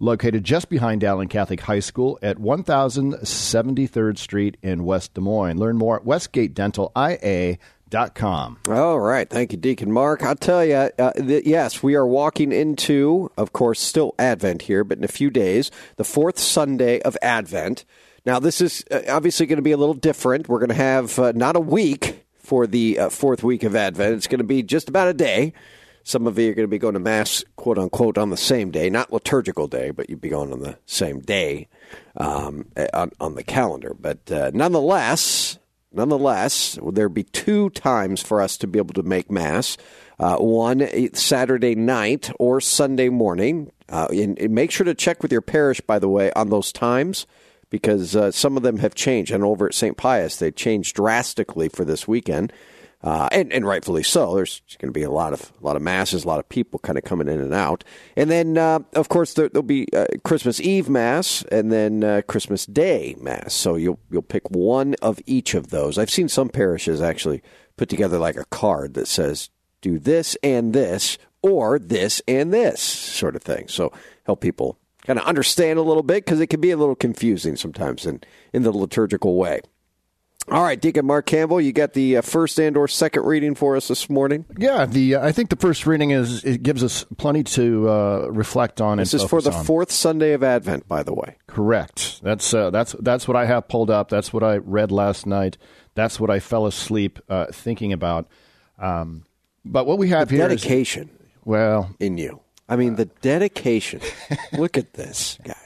located 0.02 0.44
just 0.44 0.68
behind 0.68 1.00
Dowling 1.00 1.28
Catholic 1.28 1.60
High 1.60 1.80
School 1.80 2.18
at 2.20 2.38
1073rd 2.38 4.18
Street 4.18 4.56
in 4.60 4.84
West 4.84 5.14
Des 5.14 5.20
Moines. 5.20 5.58
Learn 5.58 5.78
more 5.78 5.96
at 5.96 6.04
westgatedentalia.com. 6.04 8.58
All 8.68 9.00
right. 9.00 9.30
Thank 9.30 9.52
you, 9.52 9.58
Deacon 9.58 9.92
Mark. 9.92 10.22
I'll 10.22 10.34
tell 10.34 10.64
you, 10.64 10.74
uh, 10.74 11.12
th- 11.12 11.46
yes, 11.46 11.82
we 11.82 11.94
are 11.94 12.06
walking 12.06 12.52
into, 12.52 13.30
of 13.36 13.52
course, 13.52 13.80
still 13.80 14.14
Advent 14.18 14.62
here, 14.62 14.82
but 14.82 14.98
in 14.98 15.04
a 15.04 15.08
few 15.08 15.30
days, 15.30 15.70
the 15.96 16.04
fourth 16.04 16.38
Sunday 16.38 17.00
of 17.02 17.16
Advent. 17.22 17.84
Now, 18.26 18.38
this 18.38 18.60
is 18.60 18.84
uh, 18.90 19.02
obviously 19.08 19.46
going 19.46 19.56
to 19.56 19.62
be 19.62 19.72
a 19.72 19.76
little 19.76 19.94
different. 19.94 20.48
We're 20.48 20.58
going 20.58 20.68
to 20.70 20.74
have 20.74 21.18
uh, 21.18 21.32
not 21.34 21.56
a 21.56 21.60
week 21.60 22.22
for 22.42 22.66
the 22.66 22.98
uh, 22.98 23.08
fourth 23.08 23.42
week 23.42 23.62
of 23.62 23.76
Advent, 23.76 24.16
it's 24.16 24.26
going 24.26 24.38
to 24.38 24.44
be 24.44 24.62
just 24.62 24.88
about 24.88 25.08
a 25.08 25.14
day. 25.14 25.52
Some 26.04 26.26
of 26.26 26.38
you 26.38 26.50
are 26.50 26.54
going 26.54 26.64
to 26.64 26.70
be 26.70 26.78
going 26.78 26.94
to 26.94 27.00
Mass, 27.00 27.44
quote 27.56 27.78
unquote, 27.78 28.18
on 28.18 28.30
the 28.30 28.36
same 28.36 28.70
day, 28.70 28.90
not 28.90 29.12
liturgical 29.12 29.68
day, 29.68 29.90
but 29.90 30.10
you'd 30.10 30.20
be 30.20 30.28
going 30.28 30.52
on 30.52 30.60
the 30.60 30.78
same 30.86 31.20
day 31.20 31.68
um, 32.16 32.66
on, 32.92 33.12
on, 33.20 33.34
the 33.34 33.44
calendar. 33.44 33.94
But 33.98 34.30
uh, 34.30 34.50
nonetheless, 34.52 35.58
nonetheless, 35.92 36.78
there'll 36.82 37.10
be 37.10 37.22
two 37.24 37.70
times 37.70 38.22
for 38.22 38.40
us 38.40 38.56
to 38.58 38.66
be 38.66 38.78
able 38.78 38.94
to 38.94 39.02
make 39.02 39.30
Mass. 39.30 39.76
Uh, 40.18 40.36
one 40.36 40.88
Saturday 41.14 41.74
night 41.74 42.30
or 42.38 42.60
Sunday 42.60 43.08
morning. 43.08 43.72
Uh, 43.88 44.06
and, 44.10 44.38
and, 44.38 44.54
make 44.54 44.70
sure 44.70 44.84
to 44.84 44.94
check 44.94 45.20
with 45.20 45.32
your 45.32 45.42
parish, 45.42 45.80
by 45.80 45.98
the 45.98 46.08
way, 46.08 46.30
on 46.32 46.48
those 46.48 46.70
times 46.70 47.26
because 47.72 48.14
uh, 48.14 48.30
some 48.30 48.56
of 48.56 48.62
them 48.62 48.78
have 48.78 48.94
changed. 48.94 49.32
And 49.32 49.42
over 49.42 49.66
at 49.66 49.74
St. 49.74 49.96
Pius, 49.96 50.36
they 50.36 50.52
changed 50.52 50.94
drastically 50.94 51.68
for 51.68 51.84
this 51.84 52.06
weekend 52.06 52.52
uh, 53.02 53.28
and, 53.32 53.52
and 53.52 53.66
rightfully 53.66 54.02
so. 54.02 54.34
There's 54.34 54.62
going 54.78 54.92
to 54.92 54.98
be 54.98 55.02
a 55.02 55.10
lot 55.10 55.32
of 55.32 55.52
a 55.60 55.64
lot 55.64 55.76
of 55.76 55.82
masses, 55.82 56.24
a 56.24 56.28
lot 56.28 56.38
of 56.38 56.48
people 56.48 56.78
kind 56.78 56.98
of 56.98 57.04
coming 57.04 57.28
in 57.28 57.40
and 57.40 57.54
out, 57.54 57.84
and 58.16 58.30
then 58.30 58.58
uh, 58.58 58.80
of 58.94 59.08
course 59.08 59.34
there, 59.34 59.50
will 59.52 59.62
be 59.62 59.86
uh, 59.92 60.06
Christmas 60.24 60.60
Eve 60.60 60.88
mass 60.88 61.44
and 61.50 61.72
then 61.72 62.04
uh, 62.04 62.22
Christmas 62.26 62.66
Day 62.66 63.16
mass. 63.20 63.54
So 63.54 63.76
you'll 63.76 63.98
you'll 64.10 64.22
pick 64.22 64.50
one 64.50 64.94
of 65.02 65.20
each 65.26 65.54
of 65.54 65.70
those. 65.70 65.98
I've 65.98 66.10
seen 66.10 66.28
some 66.28 66.48
parishes 66.48 67.00
actually 67.00 67.42
put 67.76 67.88
together 67.88 68.18
like 68.18 68.36
a 68.36 68.44
card 68.46 68.94
that 68.94 69.08
says 69.08 69.50
do 69.80 69.98
this 69.98 70.36
and 70.42 70.72
this 70.72 71.18
or 71.42 71.78
this 71.78 72.22
and 72.28 72.52
this 72.52 72.80
sort 72.80 73.36
of 73.36 73.42
thing. 73.42 73.68
So 73.68 73.92
help 74.24 74.40
people 74.40 74.78
kind 75.04 75.18
of 75.18 75.26
understand 75.26 75.78
a 75.78 75.82
little 75.82 76.04
bit 76.04 76.24
because 76.24 76.40
it 76.40 76.46
can 76.46 76.60
be 76.60 76.70
a 76.70 76.76
little 76.76 76.94
confusing 76.94 77.56
sometimes 77.56 78.06
in 78.06 78.20
in 78.52 78.62
the 78.62 78.72
liturgical 78.72 79.36
way. 79.36 79.60
All 80.48 80.62
right, 80.62 80.80
Deacon 80.80 81.06
Mark 81.06 81.26
Campbell, 81.26 81.60
you 81.60 81.72
got 81.72 81.92
the 81.92 82.16
uh, 82.16 82.20
first 82.20 82.58
and 82.58 82.76
or 82.76 82.88
second 82.88 83.24
reading 83.24 83.54
for 83.54 83.76
us 83.76 83.88
this 83.88 84.10
morning. 84.10 84.44
Yeah, 84.58 84.86
the 84.86 85.14
uh, 85.14 85.26
I 85.26 85.32
think 85.32 85.50
the 85.50 85.56
first 85.56 85.86
reading 85.86 86.10
is 86.10 86.44
it 86.44 86.62
gives 86.62 86.82
us 86.82 87.04
plenty 87.16 87.44
to 87.44 87.88
uh, 87.88 88.28
reflect 88.28 88.80
on. 88.80 88.98
This 88.98 89.14
is 89.14 89.22
for 89.22 89.40
the 89.40 89.52
on. 89.52 89.64
fourth 89.64 89.92
Sunday 89.92 90.32
of 90.32 90.42
Advent, 90.42 90.88
by 90.88 91.04
the 91.04 91.14
way. 91.14 91.36
Correct. 91.46 92.20
That's 92.22 92.52
uh, 92.52 92.70
that's 92.70 92.92
that's 92.98 93.28
what 93.28 93.36
I 93.36 93.46
have 93.46 93.68
pulled 93.68 93.90
up. 93.90 94.08
That's 94.08 94.32
what 94.32 94.42
I 94.42 94.56
read 94.56 94.90
last 94.90 95.26
night. 95.26 95.58
That's 95.94 96.18
what 96.18 96.28
I 96.28 96.40
fell 96.40 96.66
asleep 96.66 97.20
uh, 97.28 97.46
thinking 97.52 97.92
about. 97.92 98.26
Um, 98.78 99.24
but 99.64 99.86
what 99.86 99.98
we 99.98 100.08
have 100.08 100.28
the 100.28 100.36
here 100.36 100.48
dedication. 100.48 101.08
Is, 101.08 101.28
well, 101.44 101.94
in 102.00 102.18
you. 102.18 102.40
I 102.68 102.76
mean, 102.76 102.96
the 102.96 103.04
dedication. 103.04 104.00
Look 104.52 104.76
at 104.76 104.94
this 104.94 105.38
guy. 105.44 105.61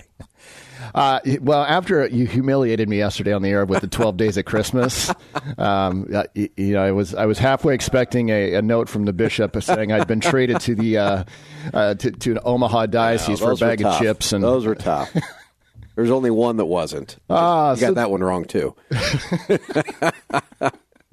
Uh, 0.95 1.21
well, 1.41 1.63
after 1.63 2.07
you 2.07 2.27
humiliated 2.27 2.89
me 2.89 2.99
yesterday 2.99 3.33
on 3.33 3.43
the 3.43 3.51
air 3.51 3.65
with 3.65 3.81
the 3.81 3.89
12 3.89 4.17
days 4.19 4.37
of 4.37 4.45
Christmas, 4.45 5.13
um, 5.59 6.09
you, 6.35 6.49
you, 6.57 6.73
know, 6.75 6.83
I 6.83 6.93
was 6.93 7.15
I 7.15 7.27
was 7.27 7.39
halfway 7.39 7.75
expecting 7.75 8.31
a, 8.31 8.55
a, 8.55 8.63
note 8.63 8.89
from 8.89 9.05
the 9.05 9.13
bishop 9.13 9.61
saying 9.63 9.93
I'd 9.93 10.09
been 10.09 10.21
traded 10.21 10.61
to 10.61 10.75
the 10.75 10.99
uh, 10.99 11.25
uh, 11.73 11.95
to, 11.95 12.11
to 12.11 12.33
an 12.33 12.39
Omaha 12.45 12.87
diocese 12.87 13.41
for 13.41 13.53
a 13.53 13.57
bag 13.57 13.85
of 13.85 13.99
chips, 13.99 14.33
and 14.33 14.43
those 14.43 14.67
were 14.67 14.75
tough. 14.75 15.15
There's 15.97 16.11
only 16.11 16.31
one 16.31 16.59
that 16.59 16.67
wasn't. 16.67 17.17
Ah, 17.31 17.73
you 17.73 17.81
got 17.81 17.87
so 17.89 17.95
that 17.95 18.11
one 18.11 18.23
wrong 18.23 18.45
too. 18.45 18.77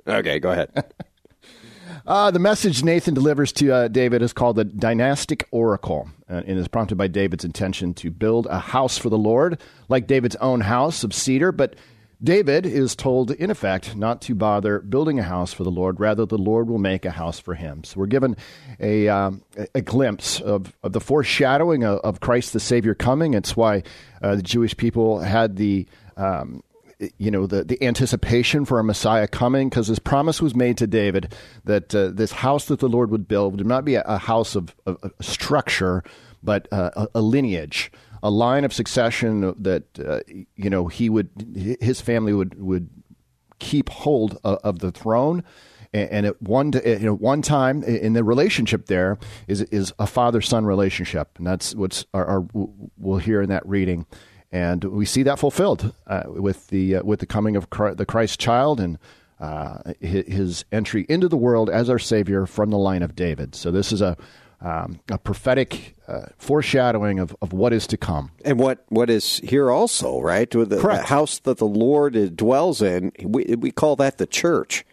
okay, 0.07 0.39
go 0.39 0.51
ahead. 0.51 0.93
Uh, 2.05 2.31
the 2.31 2.39
message 2.39 2.83
Nathan 2.83 3.13
delivers 3.13 3.53
to 3.53 3.71
uh, 3.71 3.87
David 3.87 4.21
is 4.21 4.33
called 4.33 4.57
the 4.57 4.65
dynastic 4.65 5.47
oracle 5.51 6.09
uh, 6.29 6.41
and 6.45 6.59
is 6.59 6.67
prompted 6.67 6.97
by 6.97 7.07
David's 7.07 7.45
intention 7.45 7.93
to 7.95 8.11
build 8.11 8.45
a 8.47 8.59
house 8.59 8.97
for 8.97 9.09
the 9.09 9.17
Lord, 9.17 9.61
like 9.87 10.05
David's 10.05 10.35
own 10.37 10.59
house 10.59 11.05
of 11.05 11.13
cedar. 11.13 11.53
But 11.53 11.77
David 12.21 12.65
is 12.65 12.93
told, 12.97 13.31
in 13.31 13.49
effect, 13.49 13.95
not 13.95 14.21
to 14.23 14.35
bother 14.35 14.79
building 14.79 15.17
a 15.17 15.23
house 15.23 15.53
for 15.53 15.63
the 15.63 15.71
Lord. 15.71 16.01
Rather, 16.01 16.25
the 16.25 16.37
Lord 16.37 16.67
will 16.67 16.77
make 16.77 17.05
a 17.05 17.11
house 17.11 17.39
for 17.39 17.55
him. 17.55 17.85
So 17.85 18.01
we're 18.01 18.07
given 18.07 18.35
a, 18.81 19.07
um, 19.07 19.41
a 19.73 19.81
glimpse 19.81 20.41
of, 20.41 20.75
of 20.83 20.91
the 20.91 21.01
foreshadowing 21.01 21.85
of, 21.85 21.99
of, 21.99 22.19
Christ 22.19 22.51
the 22.51 22.59
Savior 22.59 22.95
coming. 22.95 23.33
It's 23.33 23.55
why 23.55 23.83
uh, 24.21 24.35
the 24.35 24.43
Jewish 24.43 24.75
people 24.75 25.19
had 25.19 25.55
the. 25.55 25.87
Um, 26.17 26.63
you 27.17 27.31
know 27.31 27.45
the, 27.47 27.63
the 27.63 27.81
anticipation 27.83 28.65
for 28.65 28.79
a 28.79 28.83
Messiah 28.83 29.27
coming 29.27 29.69
because 29.69 29.87
this 29.87 29.99
promise 29.99 30.41
was 30.41 30.55
made 30.55 30.77
to 30.77 30.87
David 30.87 31.33
that 31.65 31.93
uh, 31.93 32.09
this 32.09 32.31
house 32.31 32.65
that 32.65 32.79
the 32.79 32.89
Lord 32.89 33.11
would 33.11 33.27
build 33.27 33.57
would 33.57 33.67
not 33.67 33.85
be 33.85 33.95
a, 33.95 34.03
a 34.03 34.17
house 34.17 34.55
of, 34.55 34.75
of, 34.85 34.97
structure, 35.21 36.03
but 36.41 36.67
uh, 36.71 36.91
a, 36.95 37.07
a, 37.15 37.21
lineage, 37.21 37.91
a 38.21 38.29
line 38.29 38.63
of 38.63 38.73
succession 38.73 39.53
that 39.61 39.83
uh, 39.99 40.19
you 40.55 40.69
know 40.69 40.87
he 40.87 41.09
would 41.09 41.77
his 41.81 42.01
family 42.01 42.33
would 42.33 42.61
would 42.61 42.89
keep 43.59 43.89
hold 43.89 44.37
of, 44.43 44.59
of 44.63 44.79
the 44.79 44.91
throne. 44.91 45.43
And 45.95 46.25
at 46.25 46.41
one, 46.41 46.73
you 46.83 46.99
know, 47.01 47.13
one 47.13 47.43
time 47.43 47.83
in 47.83 48.13
the 48.13 48.23
relationship 48.23 48.87
there 48.87 49.19
is 49.47 49.61
is 49.61 49.93
a 49.99 50.07
father 50.07 50.41
son 50.41 50.65
relationship, 50.65 51.37
and 51.37 51.45
that's 51.45 51.75
what's 51.75 52.03
our, 52.15 52.25
our, 52.25 52.47
we'll 52.97 53.19
hear 53.19 53.43
in 53.43 53.49
that 53.49 53.63
reading, 53.67 54.07
and 54.53 54.83
we 54.83 55.05
see 55.05 55.23
that 55.23 55.39
fulfilled 55.39 55.93
uh, 56.05 56.23
with 56.27 56.67
the 56.67 56.97
uh, 56.97 57.03
with 57.03 57.19
the 57.19 57.25
coming 57.25 57.55
of 57.55 57.71
Christ, 57.71 57.97
the 57.97 58.05
Christ 58.05 58.39
child 58.39 58.79
and 58.79 58.99
uh, 59.39 59.93
his 59.99 60.63
entry 60.71 61.05
into 61.09 61.27
the 61.27 61.35
world 61.35 61.69
as 61.69 61.89
our 61.89 61.99
Savior 61.99 62.45
from 62.45 62.69
the 62.69 62.77
line 62.77 63.01
of 63.01 63.15
David. 63.15 63.55
So 63.55 63.71
this 63.71 63.91
is 63.91 63.99
a 63.99 64.15
um, 64.61 64.99
a 65.09 65.17
prophetic 65.17 65.95
uh, 66.07 66.27
foreshadowing 66.37 67.19
of, 67.19 67.35
of 67.41 67.51
what 67.51 67.73
is 67.73 67.85
to 67.87 67.97
come. 67.97 68.31
And 68.45 68.57
what, 68.57 68.85
what 68.87 69.09
is 69.09 69.39
here 69.39 69.69
also, 69.69 70.21
right? 70.21 70.53
With 70.55 70.69
the, 70.69 70.77
the, 70.77 71.03
house 71.03 71.39
that 71.39 71.57
the 71.57 71.65
Lord 71.67 72.37
dwells 72.37 72.81
in, 72.81 73.11
we, 73.21 73.43
we 73.57 73.71
call 73.71 73.97
that 73.97 74.19
the 74.19 74.25
church, 74.25 74.85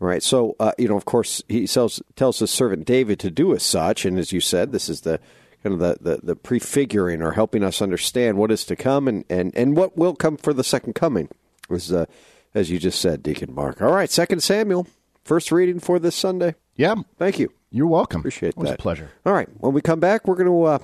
right? 0.00 0.24
So, 0.24 0.56
uh, 0.58 0.72
you 0.76 0.88
know, 0.88 0.96
of 0.96 1.04
course, 1.04 1.40
he 1.46 1.68
tells, 1.68 2.02
tells 2.16 2.40
his 2.40 2.50
servant 2.50 2.84
David 2.84 3.20
to 3.20 3.30
do 3.30 3.54
as 3.54 3.62
such. 3.62 4.04
And 4.04 4.18
as 4.18 4.32
you 4.32 4.40
said, 4.40 4.72
this 4.72 4.88
is 4.88 5.02
the 5.02 5.20
kind 5.66 5.80
of 5.82 5.98
the, 6.04 6.10
the, 6.10 6.20
the 6.22 6.36
prefiguring 6.36 7.20
or 7.22 7.32
helping 7.32 7.64
us 7.64 7.82
understand 7.82 8.38
what 8.38 8.52
is 8.52 8.64
to 8.64 8.76
come 8.76 9.08
and, 9.08 9.24
and, 9.28 9.52
and 9.56 9.76
what 9.76 9.96
will 9.96 10.14
come 10.14 10.36
for 10.36 10.52
the 10.52 10.62
second 10.62 10.92
coming, 10.94 11.28
as, 11.68 11.92
uh, 11.92 12.06
as 12.54 12.70
you 12.70 12.78
just 12.78 13.00
said, 13.00 13.22
Deacon 13.22 13.52
Mark. 13.52 13.82
All 13.82 13.92
right, 13.92 14.08
Second 14.08 14.42
Samuel, 14.42 14.86
first 15.24 15.50
reading 15.50 15.80
for 15.80 15.98
this 15.98 16.14
Sunday. 16.14 16.54
Yeah. 16.76 16.94
Thank 17.18 17.40
you. 17.40 17.52
You're 17.70 17.88
welcome. 17.88 18.20
Appreciate 18.20 18.50
it 18.50 18.56
was 18.56 18.68
that. 18.68 18.78
a 18.78 18.82
pleasure. 18.82 19.10
All 19.24 19.32
right. 19.32 19.48
When 19.58 19.72
we 19.72 19.80
come 19.80 19.98
back, 19.98 20.26
we're 20.26 20.36
going 20.36 20.46
to. 20.46 20.62
Uh, 20.62 20.78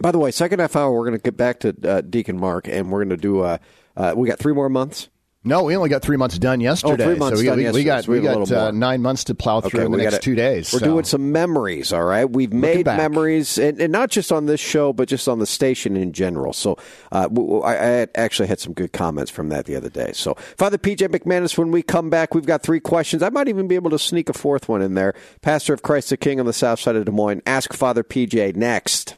by 0.00 0.10
the 0.10 0.18
way, 0.18 0.32
second 0.32 0.58
half 0.58 0.74
hour, 0.74 0.90
we're 0.90 1.06
going 1.06 1.16
to 1.16 1.22
get 1.22 1.36
back 1.36 1.60
to 1.60 1.74
uh, 1.84 2.00
Deacon 2.00 2.36
Mark, 2.36 2.66
and 2.66 2.90
we're 2.90 3.04
going 3.04 3.10
to 3.10 3.16
do. 3.16 3.42
Uh, 3.42 3.58
uh, 3.96 4.12
we 4.16 4.28
got 4.28 4.40
three 4.40 4.52
more 4.52 4.68
months. 4.68 5.08
No, 5.46 5.64
we 5.64 5.76
only 5.76 5.90
got 5.90 6.00
three 6.00 6.16
months 6.16 6.38
done 6.38 6.60
yesterday. 6.60 7.04
Oh, 7.04 7.06
three 7.06 7.18
months 7.18 7.38
so 7.38 7.42
we, 7.42 7.48
done 7.48 7.58
we, 7.58 7.64
yesterday. 7.64 7.80
we 7.80 7.84
got 7.84 8.04
so 8.04 8.12
we, 8.12 8.20
we 8.20 8.24
got 8.24 8.50
uh, 8.50 8.70
nine 8.70 9.02
months 9.02 9.24
to 9.24 9.34
plow 9.34 9.60
through 9.60 9.80
okay, 9.80 9.86
in 9.86 9.92
the 9.92 9.98
next 9.98 10.12
gotta, 10.12 10.22
two 10.22 10.34
days. 10.34 10.72
We're 10.72 10.78
so. 10.78 10.86
doing 10.86 11.04
some 11.04 11.32
memories. 11.32 11.92
All 11.92 12.02
right, 12.02 12.24
we've 12.24 12.48
Looking 12.48 12.60
made 12.60 12.84
back. 12.86 12.96
memories, 12.96 13.58
and, 13.58 13.78
and, 13.78 13.92
not 13.92 14.10
just 14.10 14.32
on 14.32 14.46
this 14.46 14.60
show, 14.60 14.94
but 14.94 15.06
just 15.06 15.28
on 15.28 15.40
the 15.40 15.46
station 15.46 15.98
in 15.98 16.14
general. 16.14 16.54
So 16.54 16.78
uh, 17.12 17.28
I, 17.62 17.74
I 17.74 18.06
actually 18.14 18.48
had 18.48 18.58
some 18.58 18.72
good 18.72 18.94
comments 18.94 19.30
from 19.30 19.50
that 19.50 19.66
the 19.66 19.76
other 19.76 19.90
day. 19.90 20.12
So 20.14 20.32
Father 20.56 20.78
PJ 20.78 21.08
McManus, 21.08 21.58
when 21.58 21.70
we 21.70 21.82
come 21.82 22.08
back, 22.08 22.34
we've 22.34 22.46
got 22.46 22.62
three 22.62 22.80
questions. 22.80 23.22
I 23.22 23.28
might 23.28 23.48
even 23.48 23.68
be 23.68 23.74
able 23.74 23.90
to 23.90 23.98
sneak 23.98 24.30
a 24.30 24.32
fourth 24.32 24.66
one 24.66 24.80
in 24.80 24.94
there. 24.94 25.14
Pastor 25.42 25.74
of 25.74 25.82
Christ 25.82 26.08
the 26.08 26.16
King 26.16 26.40
on 26.40 26.46
the 26.46 26.54
south 26.54 26.80
side 26.80 26.96
of 26.96 27.04
Des 27.04 27.12
Moines. 27.12 27.42
Ask 27.44 27.74
Father 27.74 28.02
PJ 28.02 28.56
next. 28.56 29.16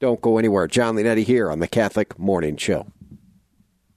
Don't 0.00 0.20
go 0.20 0.38
anywhere. 0.38 0.66
Jon 0.66 0.96
Leonetti 0.96 1.22
here 1.22 1.48
on 1.52 1.60
the 1.60 1.68
Catholic 1.68 2.18
Morning 2.18 2.56
Show. 2.56 2.88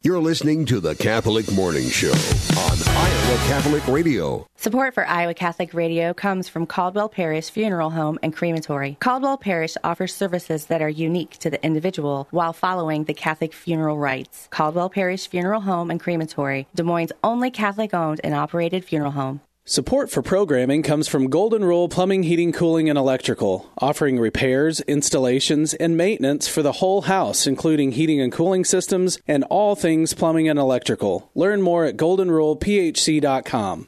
You're 0.05 0.21
listening 0.21 0.67
to 0.67 0.79
the 0.79 0.93
Catholic 0.93 1.51
Morning 1.51 1.89
Show 1.89 2.11
on 2.11 2.77
Iowa 2.95 3.37
Catholic 3.47 3.87
Radio. 3.87 4.45
Support 4.55 4.93
for 4.93 5.03
Iowa 5.07 5.33
Catholic 5.33 5.73
Radio 5.73 6.13
comes 6.13 6.47
from 6.47 6.67
Caldwell 6.67 7.09
Parrish 7.09 7.49
Funeral 7.49 7.89
Home 7.89 8.19
and 8.21 8.31
Crematory. 8.31 8.97
Caldwell 8.99 9.39
Parrish 9.39 9.75
offers 9.83 10.13
services 10.13 10.67
that 10.67 10.83
are 10.83 10.89
unique 10.89 11.39
to 11.39 11.49
the 11.49 11.65
individual 11.65 12.27
while 12.29 12.53
following 12.53 13.05
the 13.05 13.15
Catholic 13.15 13.51
funeral 13.51 13.97
rites. 13.97 14.47
Caldwell 14.51 14.91
Parrish 14.91 15.27
Funeral 15.27 15.61
Home 15.61 15.89
and 15.89 15.99
Crematory, 15.99 16.67
Des 16.75 16.83
Moines' 16.83 17.11
only 17.23 17.49
Catholic 17.49 17.95
owned 17.95 18.21
and 18.23 18.35
operated 18.35 18.85
funeral 18.85 19.09
home. 19.09 19.41
Support 19.67 20.11
for 20.11 20.21
programming 20.21 20.83
comes 20.83 21.07
from 21.07 21.27
Golden 21.27 21.65
Rule 21.65 21.89
Plumbing, 21.89 22.21
Heating, 22.21 22.51
Cooling, 22.51 22.87
and 22.87 22.99
Electrical, 22.99 23.67
offering 23.79 24.19
repairs, 24.19 24.79
installations, 24.81 25.73
and 25.73 25.97
maintenance 25.97 26.47
for 26.47 26.61
the 26.61 26.73
whole 26.73 27.01
house, 27.01 27.47
including 27.47 27.93
heating 27.93 28.21
and 28.21 28.31
cooling 28.31 28.63
systems 28.63 29.17
and 29.27 29.43
all 29.45 29.75
things 29.75 30.13
plumbing 30.13 30.47
and 30.47 30.59
electrical. 30.59 31.31
Learn 31.33 31.63
more 31.63 31.83
at 31.83 31.97
goldenrulephc.com. 31.97 33.87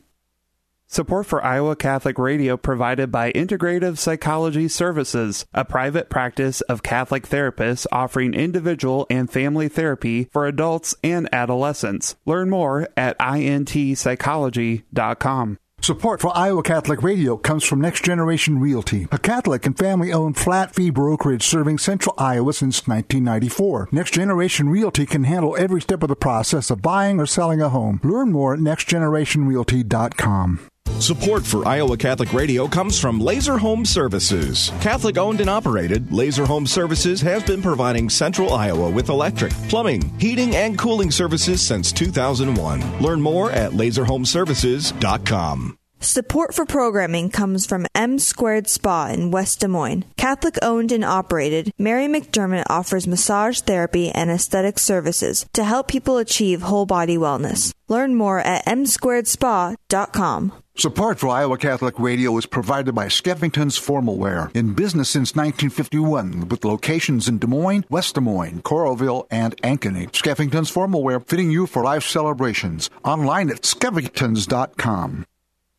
Support 0.88 1.28
for 1.28 1.44
Iowa 1.44 1.76
Catholic 1.76 2.18
Radio 2.18 2.58
provided 2.58 3.12
by 3.12 3.32
Integrative 3.34 4.00
Psychology 4.00 4.68
Services, 4.68 5.46
a 5.54 5.64
private 5.64 6.10
practice 6.10 6.62
of 6.62 6.82
Catholic 6.82 7.28
therapists 7.28 7.86
offering 7.92 8.34
individual 8.34 9.06
and 9.12 9.30
family 9.30 9.68
therapy 9.68 10.24
for 10.32 10.48
adults 10.48 10.96
and 11.04 11.30
adolescents. 11.32 12.16
Learn 12.26 12.50
more 12.50 12.90
at 12.98 13.16
intpsychology.com. 13.20 15.60
Support 15.82 16.22
for 16.22 16.36
Iowa 16.36 16.64
Catholic 16.64 17.02
Radio 17.04 17.38
comes 17.38 17.64
from 17.64 17.80
Next 17.80 18.04
Generation 18.04 18.60
Realty, 18.60 19.08
a 19.12 19.18
Catholic 19.18 19.66
and 19.66 19.78
family 19.78 20.12
owned 20.12 20.36
flat 20.36 20.76
fee 20.76 20.90
brokerage 20.90 21.44
serving 21.44 21.78
central 21.78 22.14
Iowa 22.18 22.52
since 22.52 22.88
1994. 22.88 23.88
Next 23.92 24.14
Generation 24.14 24.68
Realty 24.70 25.06
can 25.06 25.24
handle 25.24 25.56
every 25.56 25.80
step 25.82 26.04
of 26.04 26.10
the 26.10 26.16
process 26.16 26.70
of 26.72 26.82
buying 26.82 27.22
or 27.22 27.26
selling 27.26 27.62
a 27.62 27.70
home. 27.70 28.02
Learn 28.04 28.32
more 28.34 28.54
at 28.56 28.60
nextgenerationrealty.com. 28.60 30.60
Support 31.00 31.46
for 31.46 31.68
Iowa 31.68 31.96
Catholic 31.96 32.34
Radio 32.34 32.68
comes 32.68 33.00
from 33.00 33.20
Laser 33.20 33.60
Home 33.60 33.86
Services. 33.86 34.72
Catholic 34.82 35.18
owned 35.18 35.42
and 35.42 35.50
operated, 35.50 36.12
Laser 36.12 36.46
Home 36.46 36.66
Services 36.66 37.22
has 37.22 37.44
been 37.44 37.62
providing 37.62 38.10
Central 38.10 38.54
Iowa 38.54 38.90
with 38.90 39.10
electric, 39.10 39.54
plumbing, 39.70 40.02
heating, 40.20 40.56
and 40.56 40.76
cooling 40.78 41.12
services 41.12 41.62
since 41.66 41.92
2001. 41.92 43.00
Learn 43.00 43.22
more 43.22 43.52
at 43.52 43.74
laserhomeservices.com. 43.74 45.77
Support 46.00 46.54
for 46.54 46.66
programming 46.66 47.32
comes 47.32 47.66
from 47.66 47.88
M 47.96 48.20
Squared 48.20 48.68
Spa 48.68 49.08
in 49.08 49.32
West 49.32 49.62
Des 49.62 49.68
Moines. 49.68 50.06
Catholic 50.16 50.58
owned 50.62 50.92
and 50.92 51.04
operated, 51.04 51.72
Mary 51.80 52.08
McDermott 52.08 52.66
offers 52.70 53.08
massage 53.08 53.62
therapy 53.62 54.10
and 54.12 54.30
aesthetic 54.30 54.78
services 54.78 55.46
to 55.54 55.64
help 55.64 55.88
people 55.88 56.18
achieve 56.18 56.62
whole 56.62 56.86
body 56.86 57.18
wellness. 57.18 57.74
Learn 57.88 58.14
more 58.16 58.40
at 58.40 58.66
msquaredspa.com. 58.66 60.54
Support 60.78 61.18
for 61.18 61.30
Iowa 61.30 61.58
Catholic 61.58 61.98
Radio 61.98 62.38
is 62.38 62.46
provided 62.46 62.94
by 62.94 63.08
Skeffington's 63.08 63.80
Formal 63.80 64.18
Wear, 64.18 64.52
in 64.54 64.76
business 64.76 65.10
since 65.10 65.36
1951, 65.36 66.50
with 66.50 66.64
locations 66.64 67.28
in 67.28 67.40
Des 67.40 67.48
Moines, 67.48 67.86
West 67.90 68.14
Des 68.14 68.22
Moines, 68.22 68.62
Coralville, 68.62 69.26
and 69.32 69.60
Ankeny. 69.64 70.12
Skeffington's 70.12 70.70
Formal 70.70 71.02
Wear, 71.02 71.20
fitting 71.20 71.50
you 71.50 71.66
for 71.66 71.84
life 71.84 72.04
celebrations. 72.04 72.92
Online 73.04 73.50
at 73.50 73.64
skeffingtons.com. 73.64 75.26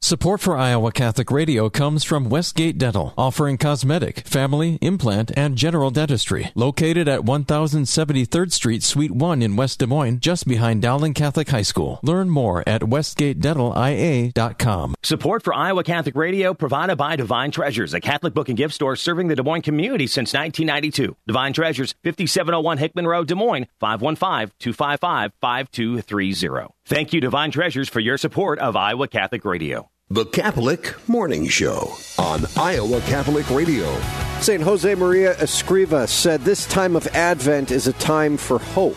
Support 0.01 0.41
for 0.41 0.57
Iowa 0.57 0.93
Catholic 0.93 1.29
Radio 1.31 1.69
comes 1.69 2.05
from 2.05 2.31
Westgate 2.31 2.79
Dental, 2.79 3.13
offering 3.19 3.59
cosmetic, 3.59 4.21
family, 4.21 4.79
implant, 4.81 5.33
and 5.37 5.57
general 5.57 5.91
dentistry. 5.91 6.53
Located 6.55 7.09
at 7.09 7.23
1073rd 7.23 8.53
Street, 8.53 8.85
Suite 8.85 9.11
1 9.11 9.43
in 9.43 9.57
West 9.57 9.81
Des 9.81 9.87
Moines, 9.87 10.21
just 10.21 10.47
behind 10.47 10.83
Dowling 10.83 11.15
Catholic 11.15 11.49
High 11.49 11.63
School. 11.63 11.99
Learn 12.05 12.31
more 12.31 12.63
at 12.67 12.83
westgatedentalia.com. 12.83 14.95
Support 15.03 15.43
for 15.43 15.53
Iowa 15.53 15.83
Catholic 15.83 16.15
Radio 16.15 16.55
provided 16.55 16.97
by 16.97 17.17
Divine 17.17 17.51
Treasures, 17.51 17.93
a 17.93 18.01
Catholic 18.01 18.35
book 18.35 18.49
and 18.49 18.57
gift 18.57 18.75
store 18.75 18.95
serving 18.95 19.27
the 19.27 19.35
Des 19.37 19.43
Moines 19.43 19.63
community 19.63 20.07
since 20.07 20.33
1992. 20.33 21.17
Divine 21.27 21.53
Treasures, 21.53 21.97
5701 22.05 22.79
Hickman 22.79 23.07
Road, 23.07 23.27
Des 23.27 23.35
Moines, 23.35 23.67
515-255-5230. 23.83 26.69
Thank 26.89 27.13
you, 27.13 27.21
Divine 27.21 27.51
Treasures, 27.51 27.91
for 27.91 28.01
your 28.01 28.17
support 28.17 28.59
of 28.61 28.75
Iowa 28.75 29.09
Catholic 29.09 29.45
Radio. 29.45 29.91
The 30.09 30.25
Catholic 30.25 30.95
Morning 31.07 31.47
Show 31.47 31.93
on 32.19 32.47
Iowa 32.57 33.03
Catholic 33.03 33.51
Radio. 33.51 33.95
St. 34.41 34.63
Jose 34.63 34.95
Maria 34.95 35.35
Escriva 35.35 36.09
said 36.09 36.41
this 36.41 36.65
time 36.65 36.97
of 36.97 37.07
Advent 37.09 37.71
is 37.71 37.87
a 37.89 37.93
time 37.93 38.39
for 38.39 38.59
hope. 38.59 38.97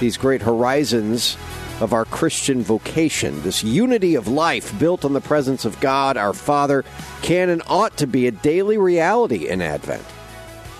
These 0.00 0.16
great 0.16 0.40
horizons 0.40 1.36
of 1.82 1.92
our 1.92 2.06
Christian 2.06 2.62
vocation, 2.62 3.42
this 3.42 3.62
unity 3.62 4.14
of 4.14 4.26
life 4.26 4.76
built 4.78 5.04
on 5.04 5.12
the 5.12 5.20
presence 5.20 5.66
of 5.66 5.78
God, 5.80 6.16
our 6.16 6.32
Father, 6.32 6.86
can 7.20 7.50
and 7.50 7.60
ought 7.66 7.98
to 7.98 8.06
be 8.06 8.26
a 8.26 8.30
daily 8.30 8.78
reality 8.78 9.46
in 9.46 9.60
Advent. 9.60 10.06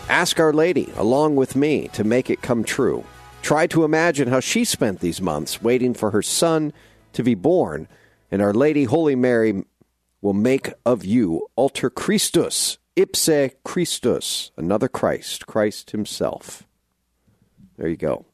Ask 0.09 0.41
Our 0.41 0.55
Lady, 0.55 0.91
along 0.97 1.37
with 1.37 1.55
me, 1.55 1.89
to 1.89 2.03
make 2.03 2.31
it 2.31 2.41
come 2.41 2.65
true. 2.65 3.05
Try 3.45 3.67
to 3.67 3.85
imagine 3.85 4.29
how 4.29 4.41
she 4.41 4.65
spent 4.65 5.01
these 5.01 5.21
months 5.21 5.61
waiting 5.61 5.93
for 5.93 6.13
her 6.13 6.23
son 6.23 6.73
to 7.13 7.23
be 7.23 7.35
born, 7.35 7.89
and 8.31 8.41
Our 8.41 8.55
Lady 8.55 8.85
Holy 8.85 9.15
Mary 9.15 9.65
will 10.23 10.33
make 10.33 10.73
of 10.87 11.05
you 11.05 11.47
alter 11.55 11.91
Christus, 11.91 12.79
ipse 12.97 13.29
Christus, 13.63 14.51
another 14.57 14.89
Christ, 14.89 15.47
Christ 15.47 15.91
Himself. 15.91 16.67
There 17.77 17.87
you 17.87 17.99
go. 17.99 18.25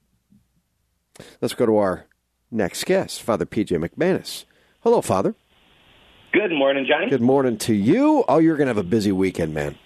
Let's 1.40 1.54
go 1.54 1.66
to 1.66 1.76
our 1.78 2.06
next 2.52 2.84
guest, 2.84 3.20
Father 3.20 3.46
PJ 3.46 3.84
McManus. 3.84 4.44
Hello, 4.82 5.00
Father. 5.00 5.34
Good 6.32 6.52
morning, 6.52 6.86
Johnny. 6.88 7.10
Good 7.10 7.20
morning 7.20 7.58
to 7.58 7.74
you. 7.74 8.24
Oh, 8.28 8.38
you're 8.38 8.56
going 8.56 8.68
to 8.68 8.74
have 8.74 8.78
a 8.78 8.88
busy 8.88 9.10
weekend, 9.10 9.54
man. 9.54 9.76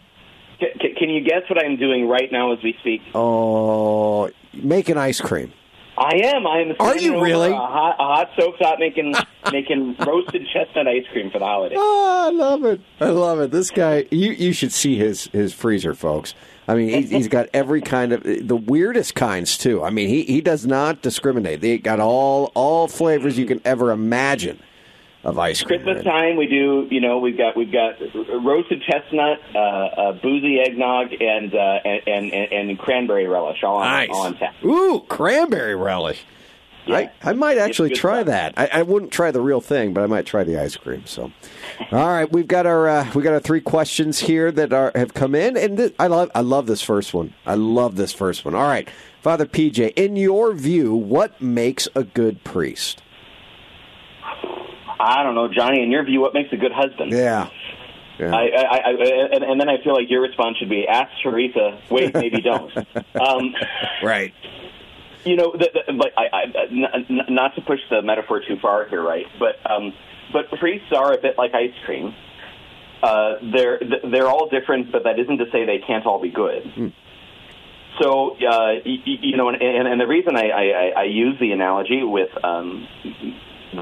C- 0.65 0.79
c- 0.81 0.95
can 0.99 1.11
you 1.11 1.23
guess 1.23 1.43
what 1.49 1.63
I'm 1.63 1.77
doing 1.77 2.09
right 2.09 2.31
now 2.31 2.53
as 2.53 2.63
we 2.63 2.77
speak? 2.81 3.03
Oh, 3.15 4.31
making 4.53 4.97
ice 4.97 5.21
cream. 5.21 5.53
I 5.97 6.17
am. 6.25 6.47
I 6.47 6.61
am. 6.61 6.75
Are 6.81 6.97
you 6.97 7.23
really? 7.23 7.53
A 7.53 7.57
hot, 7.57 7.97
a 7.99 8.03
hot 8.03 8.31
stove 8.35 8.55
top 8.59 8.79
making 8.79 9.15
making 9.53 9.97
roasted 10.01 10.47
chestnut 10.53 10.89
ice 10.89 11.05
cream 11.13 11.31
for 11.31 11.39
the 11.39 11.45
holidays. 11.45 11.79
Oh, 11.81 12.05
ah, 12.07 12.27
I 12.27 12.31
love 12.31 12.65
it. 12.65 12.81
I 13.01 13.11
love 13.11 13.41
it. 13.41 13.51
This 13.53 13.71
guy, 13.71 14.07
you 14.11 14.33
you 14.33 14.53
should 14.53 14.73
see 14.73 14.97
his 14.97 15.29
his 15.29 15.53
freezer, 15.53 15.95
folks. 15.95 16.35
I 16.67 16.75
mean, 16.75 16.89
he's, 16.89 17.11
he's 17.11 17.29
got 17.29 17.49
every 17.53 17.83
kind 17.83 18.13
of 18.13 18.23
the 18.23 18.57
weirdest 18.57 19.15
kinds 19.15 19.59
too. 19.59 19.85
I 19.85 19.91
mean, 19.91 20.09
he 20.09 20.25
he 20.25 20.41
does 20.41 20.67
not 20.67 21.03
discriminate. 21.03 21.61
They 21.61 21.79
got 21.79 22.01
all 22.01 22.51
all 22.55 22.89
flavors 22.89 23.39
you 23.39 23.47
can 23.47 23.61
ever 23.65 23.93
imagine 23.93 24.61
of 25.25 25.39
ice 25.39 25.63
cream. 25.63 25.81
Christmas 25.83 26.05
time, 26.05 26.37
we 26.37 26.47
do. 26.47 26.87
You 26.91 27.01
know, 27.01 27.19
we've 27.19 27.37
got 27.39 27.57
we've 27.57 27.73
got 27.73 27.95
roasted 28.45 28.83
chestnut, 28.83 29.41
uh, 29.55 29.59
uh, 29.59 30.13
boozy 30.13 30.61
eggnog, 30.61 31.13
and, 31.21 31.55
uh, 31.55 31.59
and 31.85 32.33
and 32.33 32.53
and 32.53 32.79
cranberry 32.79 33.27
relish 33.27 33.63
all 33.65 33.77
on 33.77 33.87
Nice. 33.87 34.09
all 34.13 34.27
on 34.27 34.37
tap. 34.37 34.55
Ooh, 34.65 35.01
cranberry 35.09 35.75
relish. 35.75 36.25
I, 36.87 37.11
I 37.23 37.33
might 37.33 37.57
actually 37.57 37.95
try 37.95 38.23
that. 38.25 38.53
I, 38.59 38.67
I 38.71 38.83
wouldn't 38.83 39.11
try 39.11 39.31
the 39.31 39.41
real 39.41 39.63
thing, 39.63 39.95
but 39.95 40.03
I 40.03 40.07
might 40.07 40.27
try 40.27 40.45
the 40.45 40.59
ice 40.61 40.77
cream. 40.77 41.07
So, 41.07 41.33
all 41.91 42.07
right, 42.09 42.31
we've 42.31 42.47
got 42.47 42.67
our 42.67 42.87
uh, 42.87 43.11
we 43.15 43.23
got 43.23 43.33
our 43.33 43.41
three 43.41 43.63
questions 43.63 44.19
here 44.19 44.53
that 44.53 44.75
are 44.75 44.93
have 44.95 45.15
come 45.15 45.35
in, 45.35 45.57
and 45.57 45.79
th- 45.79 45.95
I 45.99 46.09
love 46.09 46.31
I 46.35 46.43
love 46.43 46.67
this 46.67 46.83
first 46.83 47.15
one. 47.15 47.33
I 47.47 47.55
love 47.55 47.97
this 47.97 48.13
first 48.13 48.45
one. 48.45 48.55
All 48.55 48.69
right, 48.69 48.87
Father 49.23 49.47
PJ, 49.47 49.95
in 49.97 50.17
your 50.17 50.53
view, 50.53 50.95
what 50.95 51.41
makes 51.41 51.89
a 51.95 52.05
good 52.05 52.45
priest? 52.45 53.01
I 55.05 55.23
don't 55.23 55.35
know, 55.35 55.49
Johnny. 55.53 55.83
In 55.83 55.91
your 55.91 56.05
view, 56.05 56.21
what 56.21 56.35
makes 56.35 56.53
a 56.53 56.57
good 56.57 56.73
husband? 56.73 57.13
Yeah. 57.13 57.49
Yeah. 58.19 58.35
I, 58.35 58.43
I, 58.43 58.77
I, 58.77 58.91
and, 59.33 59.45
and 59.45 59.61
then 59.61 59.69
I 59.69 59.83
feel 59.83 59.93
like 59.93 60.09
your 60.09 60.23
response 60.23 60.59
should 60.59 60.69
be 60.69 60.87
ask 60.87 61.11
Teresa. 61.23 61.81
Wait, 61.91 62.15
maybe 62.15 62.41
don't. 62.41 62.71
Um, 63.15 63.55
right. 64.03 64.33
You 65.25 65.37
know, 65.37 65.53
the, 65.53 65.71
the, 65.87 65.93
like 65.95 66.13
I, 66.17 66.25
I, 66.33 66.43
n- 66.71 67.07
n- 67.09 67.21
not 67.35 67.55
to 67.55 67.61
push 67.63 67.81
the 67.91 68.03
metaphor 68.03 68.41
too 68.47 68.57
far 68.61 68.87
here, 68.89 69.03
right? 69.03 69.27
But 69.39 69.57
um, 69.71 69.93
but 70.33 70.51
priests 70.59 70.93
are 70.93 71.13
a 71.13 71.19
bit 71.21 71.39
like 71.39 71.55
ice 71.55 71.73
cream. 71.87 72.15
Uh, 73.03 73.35
they're 73.53 73.81
they're 74.11 74.29
all 74.29 74.49
different, 74.49 74.93
but 74.93 75.05
that 75.05 75.19
isn't 75.19 75.39
to 75.39 75.47
say 75.51 75.65
they 75.65 75.79
can't 75.87 76.05
all 76.07 76.21
be 76.21 76.31
good. 76.31 76.93
So 78.01 78.33
uh, 78.33 78.37
y- 78.39 78.81
y- 78.85 79.19
you 79.23 79.37
know, 79.37 79.49
and, 79.49 79.61
and, 79.63 79.87
and 79.89 80.01
the 80.01 80.07
reason 80.07 80.37
I, 80.37 80.49
I, 80.51 80.93
I 80.97 81.05
use 81.05 81.39
the 81.41 81.53
analogy 81.53 82.03
with 82.03 82.31
um, 82.45 82.87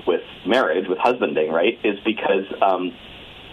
with 0.07 0.23
marriage, 0.47 0.87
with 0.89 0.99
husbanding, 0.99 1.51
right, 1.51 1.79
is 1.85 1.99
because 2.05 2.47
um, 2.61 2.93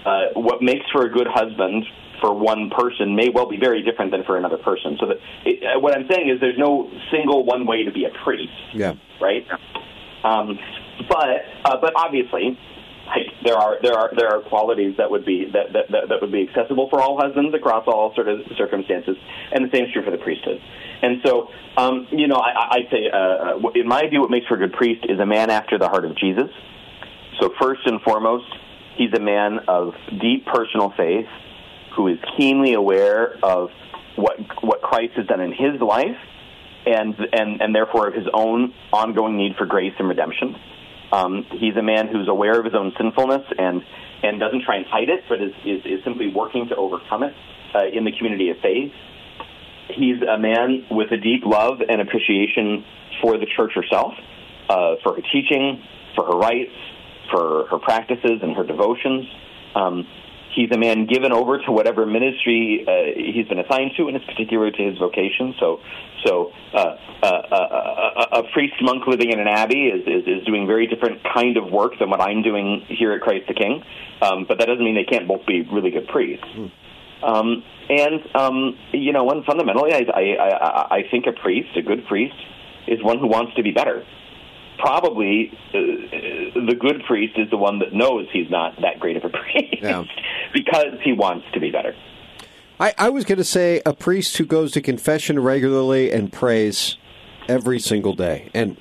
uh, 0.05 0.27
what 0.35 0.61
makes 0.61 0.85
for 0.91 1.05
a 1.05 1.09
good 1.11 1.27
husband 1.27 1.85
for 2.21 2.33
one 2.33 2.69
person 2.69 3.15
may 3.15 3.29
well 3.29 3.47
be 3.47 3.57
very 3.57 3.81
different 3.81 4.11
than 4.11 4.23
for 4.23 4.37
another 4.37 4.57
person. 4.57 4.97
So 4.99 5.07
that 5.07 5.17
it, 5.45 5.63
uh, 5.63 5.79
what 5.79 5.95
I'm 5.97 6.07
saying 6.09 6.29
is 6.29 6.39
there's 6.41 6.57
no 6.57 6.91
single 7.11 7.45
one 7.45 7.65
way 7.65 7.83
to 7.83 7.91
be 7.91 8.05
a 8.05 8.09
priest, 8.23 8.51
Yeah. 8.73 8.95
right? 9.21 9.45
Um, 10.23 10.59
but 11.07 11.45
uh, 11.65 11.77
but 11.81 11.93
obviously. 11.95 12.57
Like, 13.09 13.25
there 13.43 13.57
are 13.57 13.77
there 13.81 13.93
are 13.93 14.11
there 14.15 14.29
are 14.29 14.41
qualities 14.41 14.95
that 14.97 15.09
would 15.09 15.25
be 15.25 15.45
that, 15.51 15.73
that, 15.73 15.85
that, 15.91 16.09
that 16.09 16.21
would 16.21 16.31
be 16.31 16.47
accessible 16.47 16.89
for 16.89 17.01
all 17.01 17.17
husbands 17.19 17.55
across 17.55 17.85
all 17.87 18.13
sort 18.13 18.27
of 18.27 18.41
circumstances, 18.55 19.17
and 19.51 19.65
the 19.65 19.75
same 19.75 19.85
is 19.85 19.91
true 19.93 20.03
for 20.03 20.11
the 20.11 20.17
priesthood. 20.17 20.61
And 21.01 21.21
so, 21.25 21.49
um, 21.77 22.07
you 22.11 22.27
know, 22.27 22.35
I, 22.35 22.77
I- 22.77 22.91
say, 22.91 23.09
uh, 23.11 23.17
uh, 23.17 23.69
in 23.73 23.87
my 23.87 24.07
view, 24.09 24.21
what 24.21 24.29
makes 24.29 24.45
for 24.47 24.55
a 24.55 24.57
good 24.59 24.73
priest 24.73 25.05
is 25.09 25.19
a 25.19 25.25
man 25.25 25.49
after 25.49 25.77
the 25.79 25.87
heart 25.87 26.05
of 26.05 26.15
Jesus. 26.17 26.49
So 27.39 27.51
first 27.59 27.81
and 27.85 28.01
foremost, 28.01 28.45
he's 28.97 29.13
a 29.15 29.19
man 29.21 29.59
of 29.67 29.93
deep 30.21 30.45
personal 30.45 30.93
faith 30.95 31.27
who 31.95 32.09
is 32.09 32.17
keenly 32.37 32.73
aware 32.73 33.37
of 33.43 33.69
what 34.17 34.37
what 34.63 34.81
Christ 34.81 35.13
has 35.15 35.25
done 35.25 35.39
in 35.41 35.51
his 35.51 35.81
life, 35.81 36.17
and 36.85 37.15
and 37.33 37.61
and 37.61 37.73
therefore 37.73 38.07
of 38.07 38.13
his 38.13 38.27
own 38.33 38.73
ongoing 38.93 39.37
need 39.37 39.55
for 39.57 39.65
grace 39.65 39.93
and 39.97 40.07
redemption. 40.07 40.55
Um, 41.11 41.45
he's 41.59 41.75
a 41.75 41.81
man 41.81 42.07
who's 42.07 42.27
aware 42.27 42.59
of 42.59 42.65
his 42.65 42.75
own 42.75 42.93
sinfulness 42.97 43.41
and 43.57 43.81
and 44.21 44.39
doesn't 44.39 44.63
try 44.63 44.75
and 44.77 44.85
hide 44.85 45.09
it, 45.09 45.23
but 45.29 45.41
is 45.41 45.53
is, 45.65 45.85
is 45.85 46.03
simply 46.03 46.31
working 46.33 46.67
to 46.69 46.75
overcome 46.75 47.23
it 47.23 47.33
uh, 47.73 47.85
in 47.91 48.03
the 48.03 48.11
community 48.11 48.49
of 48.49 48.57
faith. 48.61 48.91
He's 49.95 50.21
a 50.21 50.37
man 50.37 50.85
with 50.91 51.11
a 51.11 51.17
deep 51.17 51.43
love 51.45 51.81
and 51.87 51.99
appreciation 52.01 52.85
for 53.21 53.37
the 53.37 53.47
church 53.57 53.71
herself, 53.73 54.13
uh, 54.69 54.95
for 55.03 55.15
her 55.15 55.21
teaching, 55.33 55.81
for 56.15 56.25
her 56.25 56.37
rites, 56.37 56.75
for 57.31 57.65
her 57.67 57.79
practices 57.79 58.39
and 58.41 58.55
her 58.55 58.63
devotions. 58.63 59.25
Um, 59.75 60.07
he's 60.59 60.71
a 60.75 60.77
man 60.77 61.07
given 61.07 61.31
over 61.31 61.57
to 61.57 61.71
whatever 61.71 62.05
ministry 62.05 62.83
uh, 62.83 63.15
he's 63.15 63.47
been 63.47 63.59
assigned 63.59 63.91
to, 63.95 64.07
and 64.07 64.17
it's 64.17 64.25
particular 64.25 64.69
to 64.69 64.83
his 64.83 64.97
vocation. 64.97 65.55
So, 65.57 65.79
so 66.25 66.51
uh, 66.73 66.97
uh, 67.23 67.25
uh, 67.25 68.25
a, 68.33 68.39
a 68.39 68.43
priest 68.51 68.75
monk 68.81 69.07
living 69.07 69.31
in 69.31 69.39
an 69.39 69.47
abbey 69.47 69.87
is, 69.87 70.01
is, 70.03 70.27
is 70.27 70.45
doing 70.45 70.67
very 70.67 70.87
different 70.87 71.23
kind 71.23 71.55
of 71.55 71.71
work 71.71 71.93
than 71.99 72.09
what 72.09 72.19
I'm 72.19 72.43
doing 72.43 72.85
here 72.89 73.13
at 73.13 73.21
Christ 73.21 73.47
the 73.47 73.53
King. 73.53 73.83
Um, 74.21 74.45
but 74.47 74.59
that 74.59 74.67
doesn't 74.67 74.83
mean 74.83 74.95
they 74.95 75.09
can't 75.09 75.27
both 75.29 75.45
be 75.45 75.61
really 75.71 75.91
good 75.91 76.07
priests. 76.07 76.45
Um, 77.23 77.63
and 77.89 78.19
um, 78.35 78.77
you 78.91 79.13
know, 79.13 79.23
one 79.23 79.43
fundamentally, 79.43 79.93
I, 79.93 80.03
I, 80.11 80.21
I, 80.21 80.95
I 80.97 81.01
think 81.09 81.25
a 81.25 81.31
priest, 81.31 81.69
a 81.77 81.81
good 81.81 82.05
priest, 82.07 82.35
is 82.87 83.01
one 83.01 83.19
who 83.19 83.27
wants 83.27 83.55
to 83.55 83.63
be 83.63 83.71
better. 83.71 84.03
Probably, 84.79 85.51
uh, 85.73 85.77
the 86.65 86.75
good 86.79 87.03
priest 87.05 87.37
is 87.37 87.49
the 87.49 87.57
one 87.57 87.79
that 87.79 87.93
knows 87.93 88.27
he's 88.31 88.49
not 88.49 88.79
that 88.81 88.99
great 88.99 89.17
of 89.17 89.25
a 89.25 89.29
priest 89.51 90.09
because 90.53 90.99
he 91.03 91.13
wants 91.13 91.45
to 91.53 91.59
be 91.59 91.69
better. 91.69 91.95
I, 92.79 92.93
I 92.97 93.09
was 93.09 93.25
going 93.25 93.39
to 93.39 93.43
say 93.43 93.81
a 93.85 93.93
priest 93.93 94.37
who 94.37 94.45
goes 94.45 94.71
to 94.71 94.81
confession 94.81 95.37
regularly 95.39 96.11
and 96.11 96.31
prays 96.31 96.97
every 97.49 97.79
single 97.79 98.13
day, 98.13 98.49
and 98.53 98.77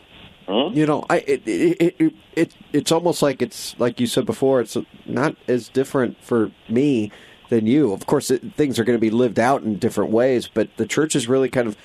you 0.49 0.87
know, 0.87 1.05
I 1.11 1.19
it, 1.19 1.47
it, 1.47 1.77
it, 1.81 1.97
it, 1.99 2.15
it 2.35 2.55
it's 2.73 2.93
almost 2.93 3.21
like 3.21 3.43
it's 3.43 3.79
like 3.79 4.01
you 4.01 4.07
said 4.07 4.25
before. 4.25 4.61
It's 4.61 4.77
not 5.05 5.37
as 5.47 5.69
different 5.69 6.23
for 6.23 6.53
me 6.69 7.13
than 7.49 7.67
you. 7.67 7.93
Of 7.93 8.07
course, 8.07 8.31
it, 8.31 8.55
things 8.55 8.79
are 8.79 8.85
going 8.85 8.97
to 8.97 9.01
be 9.01 9.11
lived 9.11 9.39
out 9.39 9.63
in 9.63 9.79
different 9.79 10.11
ways, 10.11 10.49
but 10.49 10.75
the 10.77 10.87
church 10.87 11.13
has 11.15 11.29
really 11.29 11.49
kind 11.49 11.69
of 11.69 11.77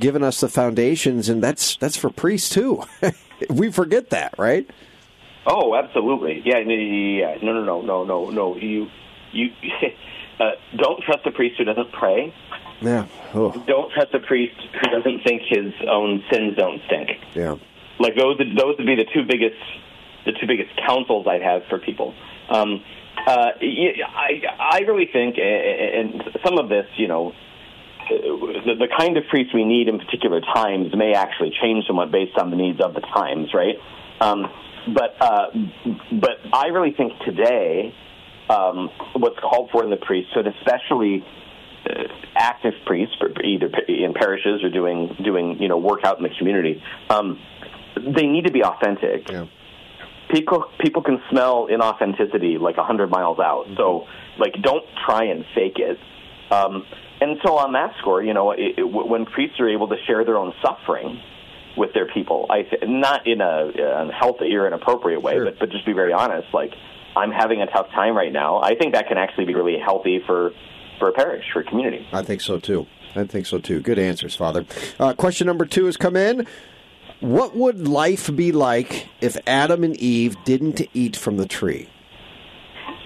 given 0.00 0.24
us 0.24 0.40
the 0.40 0.48
foundations, 0.48 1.28
and 1.28 1.42
that's 1.42 1.76
that's 1.76 1.96
for 1.96 2.10
priests 2.10 2.50
too. 2.50 2.82
we 3.50 3.70
forget 3.72 4.10
that, 4.10 4.34
right? 4.38 4.68
Oh, 5.46 5.74
absolutely. 5.74 6.42
Yeah, 6.44 6.58
yeah, 6.58 6.74
yeah. 6.76 7.36
No, 7.42 7.52
no, 7.52 7.64
no, 7.64 7.82
no, 7.82 8.04
no, 8.04 8.30
no. 8.30 8.56
You, 8.56 8.86
you, 9.32 9.50
uh, 10.40 10.50
don't 10.76 11.02
trust 11.02 11.26
a 11.26 11.30
priest 11.30 11.56
who 11.58 11.64
doesn't 11.64 11.92
pray. 11.92 12.34
Yeah. 12.80 13.06
Oh, 13.34 13.50
Don't 13.66 13.92
trust 13.92 14.14
a 14.14 14.20
priest 14.20 14.54
who 14.80 14.90
doesn't 14.90 15.22
think 15.24 15.42
his 15.48 15.72
own 15.90 16.22
sins 16.30 16.56
don't 16.56 16.80
stink. 16.86 17.10
yeah. 17.34 17.56
Like 17.98 18.14
those, 18.14 18.38
those 18.38 18.76
would 18.78 18.86
be 18.86 18.94
the 18.94 19.06
two 19.12 19.24
biggest, 19.24 19.56
the 20.24 20.32
two 20.32 20.46
biggest 20.46 20.70
counsels 20.86 21.26
I'd 21.28 21.42
have 21.42 21.62
for 21.68 21.78
people. 21.80 22.14
Um, 22.48 22.84
uh, 23.26 23.50
I, 23.60 24.40
I 24.60 24.78
really 24.86 25.06
think, 25.12 25.36
and 25.38 26.22
some 26.44 26.58
of 26.58 26.68
this, 26.68 26.86
you 26.96 27.08
know, 27.08 27.32
the, 28.08 28.74
the 28.78 28.88
kind 28.98 29.16
of 29.16 29.24
priest 29.28 29.50
we 29.54 29.64
need 29.64 29.88
in 29.88 29.98
particular 29.98 30.40
times 30.40 30.94
may 30.96 31.14
actually 31.14 31.52
change 31.60 31.84
somewhat 31.86 32.10
based 32.10 32.36
on 32.38 32.50
the 32.50 32.56
needs 32.56 32.80
of 32.80 32.94
the 32.94 33.00
times, 33.00 33.52
right? 33.54 33.76
Um, 34.20 34.46
but 34.94 35.16
uh, 35.20 35.46
but 36.12 36.38
I 36.52 36.68
really 36.68 36.92
think 36.96 37.12
today 37.24 37.94
um, 38.48 38.90
what's 39.14 39.38
called 39.38 39.70
for 39.70 39.84
in 39.84 39.90
the 39.90 39.96
priesthood, 39.96 40.46
especially 40.46 41.24
uh, 41.84 42.04
active 42.34 42.74
priests, 42.86 43.14
either 43.44 43.70
in 43.88 44.14
parishes 44.14 44.64
or 44.64 44.70
doing 44.70 45.14
doing 45.22 45.60
you 45.60 45.68
know 45.68 45.78
work 45.78 46.04
out 46.04 46.18
in 46.18 46.22
the 46.22 46.34
community, 46.38 46.82
um, 47.10 47.38
they 47.96 48.26
need 48.26 48.46
to 48.46 48.52
be 48.52 48.62
authentic. 48.62 49.30
People 50.30 50.66
people 50.78 51.02
can 51.02 51.20
smell 51.30 51.68
inauthenticity 51.70 52.58
like 52.58 52.76
a 52.76 52.84
hundred 52.84 53.10
miles 53.10 53.38
out. 53.38 53.66
So 53.76 54.06
like, 54.38 54.54
don't 54.62 54.84
try 55.06 55.24
and 55.24 55.44
fake 55.54 55.78
it. 55.78 55.98
Um, 56.50 56.84
and 57.20 57.38
so 57.44 57.58
on 57.58 57.72
that 57.72 57.94
score, 57.98 58.22
you 58.22 58.34
know, 58.34 58.52
it, 58.52 58.78
it, 58.78 58.82
when 58.84 59.26
priests 59.26 59.58
are 59.60 59.68
able 59.68 59.88
to 59.88 59.96
share 60.06 60.24
their 60.24 60.36
own 60.36 60.52
suffering 60.62 61.20
with 61.76 61.92
their 61.94 62.06
people, 62.12 62.46
I 62.50 62.62
th- 62.62 62.82
not 62.86 63.26
in 63.26 63.40
a, 63.40 63.70
a 64.08 64.12
healthy 64.12 64.54
or 64.54 64.66
inappropriate 64.66 65.22
way, 65.22 65.38
but 65.38 65.58
but 65.58 65.70
just 65.70 65.86
be 65.86 65.92
very 65.92 66.12
honest. 66.12 66.48
Like, 66.52 66.72
I'm 67.16 67.30
having 67.30 67.62
a 67.62 67.66
tough 67.66 67.88
time 67.90 68.16
right 68.16 68.32
now. 68.32 68.60
I 68.60 68.74
think 68.74 68.94
that 68.94 69.08
can 69.08 69.18
actually 69.18 69.46
be 69.46 69.54
really 69.54 69.78
healthy 69.78 70.20
for 70.26 70.52
for 70.98 71.08
a 71.08 71.12
parish, 71.12 71.44
for 71.52 71.60
a 71.60 71.64
community. 71.64 72.06
I 72.12 72.22
think 72.22 72.40
so 72.40 72.58
too. 72.58 72.86
I 73.14 73.24
think 73.24 73.46
so 73.46 73.58
too. 73.58 73.80
Good 73.80 73.98
answers, 73.98 74.34
Father. 74.34 74.64
Uh, 74.98 75.14
question 75.14 75.46
number 75.46 75.64
two 75.64 75.86
has 75.86 75.96
come 75.96 76.16
in. 76.16 76.46
What 77.20 77.56
would 77.56 77.88
life 77.88 78.34
be 78.34 78.52
like 78.52 79.08
if 79.20 79.36
Adam 79.46 79.82
and 79.82 79.96
Eve 79.96 80.36
didn't 80.44 80.82
eat 80.94 81.16
from 81.16 81.36
the 81.36 81.46
tree? 81.46 81.88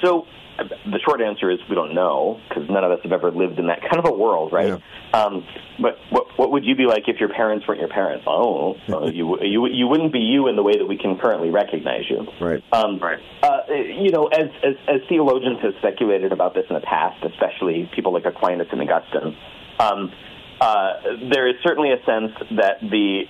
So, 0.04 0.26
the 0.64 0.98
short 1.06 1.20
answer 1.20 1.50
is 1.50 1.58
we 1.68 1.74
don't 1.74 1.94
know 1.94 2.40
because 2.48 2.68
none 2.68 2.84
of 2.84 2.90
us 2.90 3.00
have 3.02 3.12
ever 3.12 3.30
lived 3.30 3.58
in 3.58 3.66
that 3.66 3.80
kind 3.80 3.98
of 3.98 4.06
a 4.06 4.14
world, 4.14 4.52
right? 4.52 4.82
Um, 5.12 5.46
but 5.80 5.98
what 6.10 6.26
what 6.38 6.52
would 6.52 6.64
you 6.64 6.74
be 6.74 6.86
like 6.86 7.04
if 7.06 7.20
your 7.20 7.28
parents 7.28 7.66
weren't 7.66 7.80
your 7.80 7.88
parents? 7.88 8.24
Oh, 8.26 8.76
you 9.12 9.38
you 9.42 9.66
you 9.68 9.86
wouldn't 9.86 10.12
be 10.12 10.20
you 10.20 10.48
in 10.48 10.56
the 10.56 10.62
way 10.62 10.72
that 10.76 10.86
we 10.86 10.96
can 10.96 11.18
currently 11.18 11.50
recognize 11.50 12.08
you. 12.08 12.26
Right. 12.40 12.62
Um, 12.72 12.98
right. 12.98 13.18
Uh, 13.42 13.72
you 13.72 14.10
know, 14.10 14.26
as, 14.26 14.48
as 14.62 14.74
as 14.88 15.00
theologians 15.08 15.58
have 15.62 15.74
speculated 15.78 16.32
about 16.32 16.54
this 16.54 16.64
in 16.68 16.74
the 16.74 16.80
past, 16.80 17.22
especially 17.24 17.90
people 17.94 18.12
like 18.12 18.24
Aquinas 18.24 18.68
and 18.72 18.80
Augustine, 18.80 19.36
um, 19.78 20.12
uh, 20.60 20.92
there 21.30 21.48
is 21.48 21.56
certainly 21.62 21.90
a 21.92 22.04
sense 22.04 22.32
that 22.56 22.80
the 22.80 23.24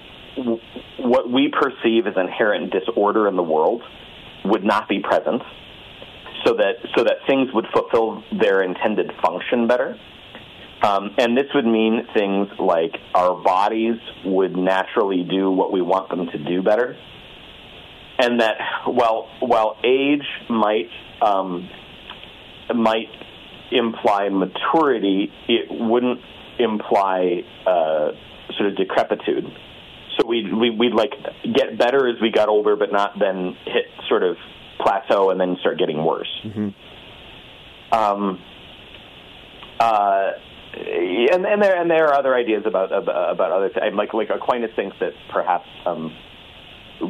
what 0.99 1.31
we 1.31 1.53
perceive 1.53 2.07
as 2.07 2.15
inherent 2.17 2.73
disorder 2.73 3.29
in 3.29 3.37
the 3.37 3.43
world 3.43 3.83
would 4.45 4.65
not 4.65 4.89
be 4.89 5.01
present, 5.01 5.43
so 6.45 6.55
that 6.55 6.75
so 6.97 7.05
that 7.05 7.19
things 7.27 7.49
would 7.53 7.67
fulfill 7.73 8.23
their 8.39 8.63
intended 8.63 9.11
function 9.23 9.67
better. 9.67 9.99
Um, 10.83 11.15
and 11.17 11.37
this 11.37 11.47
would 11.55 11.67
mean 11.67 12.09
things 12.13 12.49
like 12.59 12.97
our 13.15 13.41
bodies 13.41 13.99
would 14.25 14.57
naturally 14.57 15.23
do 15.23 15.51
what 15.51 15.73
we 15.73 15.81
want 15.81 16.09
them 16.11 16.27
to 16.27 16.39
do 16.39 16.61
better, 16.61 16.97
and 18.19 18.41
that 18.41 18.57
while 18.87 19.29
while 19.41 19.77
age 19.85 20.27
might 20.51 20.91
um, 21.21 21.69
might 22.75 23.09
imply 23.71 24.29
maturity, 24.29 25.33
it 25.49 25.69
wouldn't 25.71 26.21
imply 26.59 27.43
uh, 27.67 28.11
sort 28.57 28.71
of 28.71 28.77
decrepitude. 28.77 29.45
So 30.19 30.27
we'd, 30.27 30.53
we, 30.53 30.71
we'd 30.71 30.93
like 30.93 31.13
get 31.43 31.79
better 31.79 32.07
as 32.09 32.21
we 32.21 32.31
got 32.31 32.49
older, 32.49 32.77
but 32.77 32.93
not 32.93 33.19
then 33.19 33.57
hit 33.65 33.87
sort 34.09 34.23
of 34.23 34.37
plateau 34.83 35.31
and 35.31 35.41
then 35.41 35.57
start 35.61 35.79
getting 35.79 36.05
worse. 36.05 36.31
Um, 37.93 38.41
uh, 39.79 40.31
and, 40.75 41.45
and 41.45 41.63
there 41.63 41.81
and 41.81 41.91
there 41.91 42.07
are 42.09 42.15
other 42.15 42.35
ideas 42.35 42.63
about 42.67 42.93
about, 42.93 43.33
about 43.33 43.53
other 43.53 43.69
things. 43.69 43.95
Like 43.95 44.15
like 44.15 44.31
Aquinas 44.31 44.71
thinks 44.75 44.97
that 45.01 45.13
perhaps 45.31 45.69
um, 45.85 46.17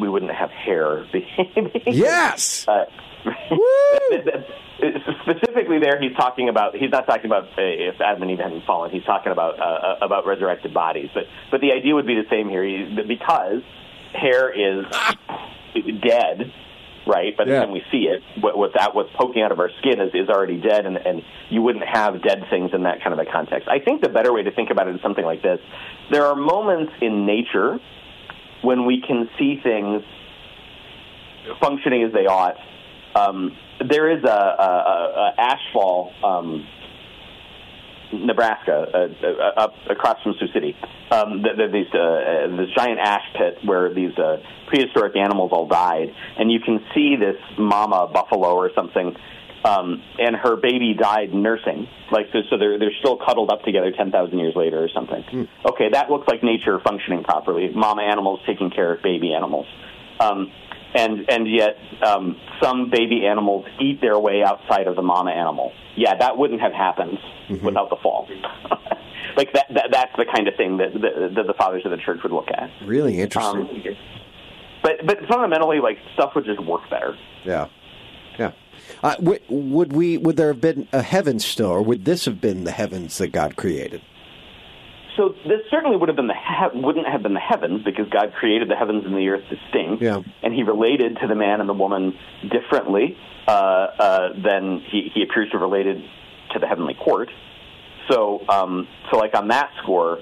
we 0.00 0.08
wouldn't 0.08 0.32
have 0.32 0.50
hair. 0.50 1.06
yes. 1.87 2.66
Uh, 2.66 2.85
specifically, 5.22 5.78
there 5.78 6.00
he's 6.00 6.16
talking 6.16 6.48
about. 6.48 6.74
He's 6.74 6.90
not 6.90 7.06
talking 7.06 7.26
about 7.26 7.44
uh, 7.44 7.62
if 7.62 8.00
Adam 8.00 8.22
and 8.22 8.30
Eve 8.32 8.38
hadn't 8.38 8.64
fallen. 8.64 8.90
He's 8.90 9.04
talking 9.04 9.32
about 9.32 9.61
uh, 9.61 10.04
about 10.04 10.26
resurrected 10.26 10.74
bodies. 10.74 11.11
But 11.14 11.24
but 11.50 11.61
the 11.61 11.72
idea 11.72 11.94
would 11.94 12.06
be 12.06 12.16
the 12.16 12.28
same 12.30 12.48
here 12.48 12.64
he, 12.64 12.98
because 13.06 13.62
hair 14.12 14.50
is 14.50 14.85
dead. 16.02 16.52
Right, 17.04 17.36
by 17.36 17.46
the 17.46 17.50
time 17.58 17.72
we 17.72 17.82
see 17.90 18.06
it, 18.06 18.22
what, 18.40 18.56
what 18.56 18.74
that 18.74 18.94
what's 18.94 19.10
poking 19.16 19.42
out 19.42 19.50
of 19.50 19.58
our 19.58 19.70
skin 19.80 20.00
is, 20.00 20.14
is 20.14 20.28
already 20.28 20.60
dead, 20.60 20.86
and, 20.86 20.96
and 20.96 21.22
you 21.50 21.60
wouldn't 21.60 21.84
have 21.84 22.22
dead 22.22 22.44
things 22.48 22.70
in 22.72 22.84
that 22.84 23.02
kind 23.02 23.12
of 23.12 23.18
a 23.18 23.28
context. 23.28 23.68
I 23.68 23.80
think 23.80 24.02
the 24.02 24.08
better 24.08 24.32
way 24.32 24.44
to 24.44 24.52
think 24.52 24.70
about 24.70 24.86
it 24.86 24.94
is 24.94 25.02
something 25.02 25.24
like 25.24 25.42
this: 25.42 25.58
there 26.12 26.26
are 26.26 26.36
moments 26.36 26.92
in 27.00 27.26
nature 27.26 27.80
when 28.62 28.86
we 28.86 29.02
can 29.04 29.28
see 29.36 29.58
things 29.60 30.04
functioning 31.60 32.04
as 32.04 32.12
they 32.12 32.26
ought. 32.26 32.54
Um, 33.16 33.56
there 33.88 34.10
is 34.16 34.22
a, 34.22 34.28
a, 34.28 34.32
a, 34.32 35.34
a 35.38 35.56
ashfall, 35.74 36.24
um, 36.24 36.66
Nebraska, 38.12 38.87
uh, 38.94 39.27
uh, 39.27 39.61
up 39.61 39.75
across 39.88 40.22
from 40.22 40.35
Sioux 40.38 40.48
City. 40.53 40.77
Um, 41.11 41.42
th- 41.42 41.57
th- 41.57 41.72
these 41.72 41.92
uh, 41.94 42.57
this 42.57 42.70
giant 42.77 42.98
ash 43.01 43.25
pit 43.37 43.59
where 43.64 43.92
these 43.92 44.16
uh, 44.18 44.38
prehistoric 44.68 45.16
animals 45.16 45.51
all 45.53 45.66
died, 45.66 46.14
and 46.38 46.51
you 46.51 46.61
can 46.61 46.81
see 46.94 47.16
this 47.16 47.37
mama 47.59 48.09
buffalo 48.12 48.55
or 48.55 48.70
something. 48.75 49.16
Um, 49.64 50.03
and 50.18 50.35
her 50.35 50.57
baby 50.57 50.92
died 50.98 51.33
nursing, 51.33 51.87
like 52.11 52.27
so. 52.33 52.40
So 52.51 52.59
they're 52.59 52.81
they're 52.81 52.96
still 52.98 53.16
cuddled 53.16 53.51
up 53.51 53.62
together 53.62 53.92
ten 53.96 54.11
thousand 54.11 54.38
years 54.40 54.55
later 54.57 54.83
or 54.83 54.88
something. 54.88 55.48
Okay, 55.64 55.88
that 55.92 56.11
looks 56.11 56.27
like 56.27 56.42
nature 56.42 56.81
functioning 56.81 57.22
properly. 57.22 57.70
Mama 57.72 58.03
animals 58.03 58.40
taking 58.44 58.70
care 58.70 58.92
of 58.92 59.03
baby 59.03 59.33
animals. 59.33 59.66
Um, 60.18 60.51
and 60.94 61.28
and 61.28 61.50
yet 61.50 61.76
um, 62.07 62.37
some 62.62 62.90
baby 62.90 63.26
animals 63.26 63.66
eat 63.81 64.00
their 64.00 64.18
way 64.18 64.42
outside 64.42 64.87
of 64.87 64.96
the 64.96 65.02
mama 65.02 65.31
animal. 65.31 65.72
Yeah, 65.96 66.16
that 66.16 66.37
wouldn't 66.37 66.61
have 66.61 66.72
happened 66.72 67.18
without 67.62 67.90
the 67.90 67.96
fall. 67.96 68.28
like 69.37 69.52
that, 69.52 69.66
that 69.74 69.88
that's 69.90 70.12
the 70.16 70.26
kind 70.33 70.48
of 70.48 70.55
thing 70.57 70.78
that 70.78 70.92
the, 70.92 71.33
that 71.35 71.46
the 71.46 71.55
fathers 71.55 71.85
of 71.85 71.90
the 71.90 71.96
church 71.98 72.20
would 72.22 72.33
look 72.33 72.48
at. 72.50 72.70
Really 72.87 73.20
interesting. 73.20 73.61
Um, 73.61 73.96
but 74.83 75.07
but 75.07 75.18
fundamentally, 75.28 75.81
like 75.81 75.98
stuff 76.14 76.35
would 76.35 76.44
just 76.44 76.62
work 76.64 76.88
better. 76.90 77.16
Yeah, 77.44 77.68
yeah. 78.38 78.52
Uh, 79.02 79.14
w- 79.16 79.40
would 79.48 79.92
we? 79.92 80.18
Would 80.18 80.37
there 80.37 80.48
have 80.48 80.61
been 80.61 80.88
a 80.92 81.02
heavens 81.02 81.44
still, 81.44 81.70
or 81.70 81.83
would 81.83 82.05
this 82.05 82.24
have 82.24 82.40
been 82.40 82.64
the 82.64 82.72
heavens 82.72 83.18
that 83.18 83.28
God 83.28 83.57
created? 83.57 84.02
So 85.16 85.35
this 85.46 85.61
certainly 85.70 85.96
would 85.96 86.09
have 86.09 86.16
been 86.16 86.27
the 86.29 86.35
he- 86.35 86.81
wouldn't 86.81 87.07
have 87.07 87.22
been 87.22 87.35
the 87.35 87.40
heavens 87.40 87.83
because 87.85 88.09
God 88.09 88.33
created 88.38 88.68
the 88.70 88.77
heavens 88.77 89.05
and 89.05 89.14
the 89.14 89.29
earth 89.29 89.44
distinct, 89.51 90.03
Yeah. 90.03 90.22
and 90.42 90.55
He 90.55 90.62
related 90.62 91.18
to 91.20 91.27
the 91.29 91.35
man 91.35 91.61
and 91.61 91.68
the 91.68 91.75
woman 91.75 92.16
differently 92.51 93.16
uh, 93.46 93.51
uh, 93.51 94.29
than 94.42 94.81
he, 94.90 95.11
he 95.14 95.22
appears 95.22 95.51
to 95.51 95.59
have 95.59 95.61
related 95.62 96.03
to 96.53 96.59
the 96.59 96.66
heavenly 96.66 96.94
court. 96.94 97.29
So, 98.11 98.42
um, 98.48 98.88
so 99.11 99.18
like 99.18 99.35
on 99.35 99.48
that 99.48 99.70
score, 99.83 100.18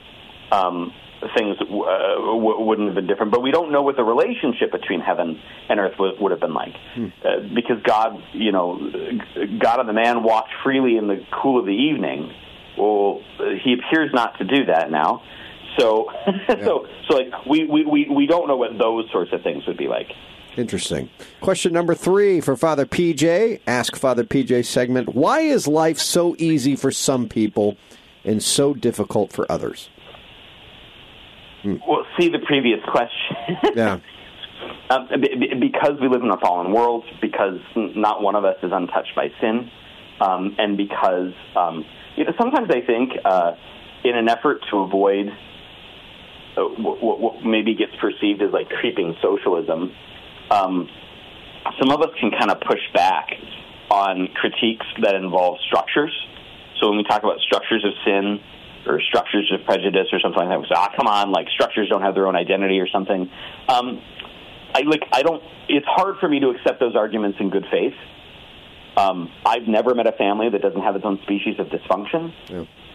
um, 0.50 0.92
things 1.37 1.57
uh, 1.61 1.64
w- 1.64 2.61
wouldn't 2.61 2.88
have 2.88 2.94
been 2.94 3.07
different. 3.07 3.31
But 3.33 3.42
we 3.42 3.50
don't 3.50 3.70
know 3.72 3.83
what 3.83 3.96
the 3.96 4.05
relationship 4.05 4.72
between 4.72 5.00
heaven 5.00 5.38
and 5.68 5.79
earth 5.79 5.94
would, 5.98 6.18
would 6.20 6.31
have 6.33 6.40
been 6.40 6.55
like, 6.55 6.74
uh, 6.96 7.40
because 7.55 7.83
God, 7.85 8.22
you 8.33 8.53
know, 8.53 8.79
God 9.61 9.81
and 9.81 9.88
the 9.88 9.92
man 9.92 10.22
walked 10.22 10.50
freely 10.64 10.96
in 10.96 11.07
the 11.09 11.24
cool 11.42 11.59
of 11.61 11.66
the 11.66 11.72
evening. 11.72 12.33
Well, 12.78 13.22
he 13.62 13.74
appears 13.74 14.11
not 14.12 14.38
to 14.38 14.44
do 14.44 14.66
that 14.66 14.90
now. 14.90 15.22
So, 15.78 16.11
so, 16.48 16.87
so 17.09 17.16
like 17.16 17.46
we, 17.46 17.64
we, 17.64 17.85
we, 17.85 18.09
we 18.09 18.26
don't 18.26 18.48
know 18.48 18.56
what 18.56 18.78
those 18.78 19.11
sorts 19.11 19.33
of 19.33 19.42
things 19.42 19.66
would 19.66 19.76
be 19.76 19.88
like. 19.88 20.09
Interesting. 20.56 21.09
Question 21.40 21.72
number 21.72 21.94
three 21.94 22.40
for 22.40 22.56
Father 22.56 22.85
PJ. 22.85 23.61
Ask 23.66 23.96
Father 23.96 24.24
PJ 24.24 24.64
segment. 24.66 25.14
Why 25.14 25.40
is 25.40 25.68
life 25.68 25.98
so 25.98 26.35
easy 26.38 26.74
for 26.74 26.90
some 26.90 27.28
people 27.28 27.76
and 28.24 28.42
so 28.42 28.74
difficult 28.74 29.33
for 29.33 29.50
others? 29.50 29.88
Well, 31.64 32.06
see 32.18 32.28
the 32.28 32.40
previous 32.46 32.80
question. 32.90 33.37
Yeah. 33.76 34.00
Um, 34.90 35.09
because 35.61 35.92
we 36.00 36.09
live 36.09 36.22
in 36.22 36.30
a 36.30 36.38
fallen 36.38 36.72
world, 36.72 37.04
because 37.20 37.61
not 37.76 38.22
one 38.22 38.35
of 38.35 38.44
us 38.44 38.56
is 38.62 38.72
untouched 38.74 39.14
by 39.14 39.28
sin, 39.40 39.70
um, 40.20 40.56
and 40.59 40.76
because 40.76 41.33
um, 41.56 41.85
you 42.20 42.26
know, 42.26 42.33
sometimes 42.38 42.68
I 42.68 42.85
think 42.85 43.12
uh, 43.24 43.52
in 44.04 44.14
an 44.14 44.28
effort 44.28 44.61
to 44.70 44.80
avoid 44.80 45.28
uh, 46.54 46.61
what, 46.76 47.18
what, 47.18 47.42
maybe 47.42 47.74
gets 47.74 47.96
perceived 47.98 48.42
as 48.42 48.52
like 48.52 48.68
creeping 48.68 49.16
socialism, 49.22 49.90
um, 50.50 50.87
some 51.80 51.90
of 51.90 52.02
us 52.02 52.11
can 52.20 52.30
kind 52.30 52.50
of 52.50 52.61
push 52.61 52.85
back 52.92 53.30
on 53.90 54.28
critiques 54.35 54.85
that 55.00 55.14
involve 55.14 55.56
structures. 55.66 56.12
So 56.78 56.90
when 56.90 56.98
we 56.98 57.04
talk 57.04 57.22
about 57.22 57.40
structures 57.40 57.87
of 57.88 57.92
sin 58.04 58.38
or 58.87 59.00
structures 59.00 59.50
of 59.54 59.64
prejudice 59.64 60.09
or 60.12 60.20
something 60.20 60.44
like 60.44 60.50
that, 60.50 60.61
we 60.61 60.66
say, 60.66 60.76
"Ah, 60.76 60.92
come 60.94 61.06
on, 61.06 61.33
like 61.33 61.48
structures 61.48 61.88
don't 61.88 62.02
have 62.02 62.14
their 62.14 62.26
own 62.26 62.37
identity 62.37 62.80
or 62.80 62.88
something." 62.88 63.30
Um, 63.66 64.02
I 64.74 64.83
like 64.83 65.09
I 65.11 65.22
don't. 65.22 65.42
It's 65.70 65.87
hard 65.87 66.18
for 66.20 66.28
me 66.28 66.40
to 66.40 66.50
accept 66.50 66.80
those 66.80 66.96
arguments 66.96 67.38
in 67.40 67.48
good 67.48 67.64
faith. 67.70 67.96
Um, 68.96 69.31
I've 69.46 69.68
never 69.68 69.94
met 69.94 70.07
a 70.07 70.12
family 70.12 70.48
that 70.50 70.62
doesn't 70.62 70.81
have 70.81 70.96
its 70.96 71.05
own 71.05 71.20
species 71.22 71.59
of 71.59 71.68
dysfunction, 71.68 72.33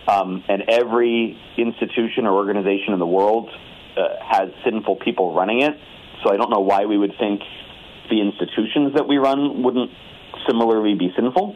um, 0.08 0.44
and 0.48 0.64
every 0.70 1.40
institution 1.58 2.26
or 2.26 2.34
organization 2.34 2.94
in 2.94 3.00
the 3.00 3.08
world 3.08 3.50
uh, 3.98 4.02
has 4.22 4.50
sinful 4.64 4.98
people 4.98 5.34
running 5.34 5.62
it. 5.62 5.74
So 6.24 6.32
I 6.32 6.38
don't 6.38 6.50
know 6.50 6.60
why 6.60 6.86
we 6.86 6.98
would 6.98 7.14
think 7.18 7.42
the 8.10 8.22
institutions 8.22 8.96
that 8.96 9.08
we 9.08 9.18
run 9.18 9.64
wouldn't 9.64 9.92
similarly 10.48 10.96
be 10.96 11.12
sinful. 11.16 11.56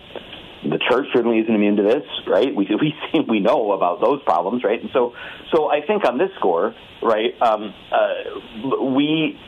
The 0.63 0.79
church 0.89 1.07
certainly 1.13 1.39
isn't 1.39 1.53
immune 1.53 1.77
to 1.77 1.83
this, 1.83 2.03
right? 2.27 2.53
We 2.53 2.67
we 2.81 2.93
we 3.27 3.39
know 3.39 3.71
about 3.71 4.01
those 4.01 4.21
problems, 4.23 4.63
right? 4.63 4.81
And 4.81 4.89
so 4.93 5.13
so 5.53 5.69
I 5.69 5.81
think 5.85 6.05
on 6.05 6.17
this 6.17 6.29
score, 6.37 6.75
right, 7.01 7.39
um, 7.41 7.73
uh, 7.91 8.83
we 8.83 9.39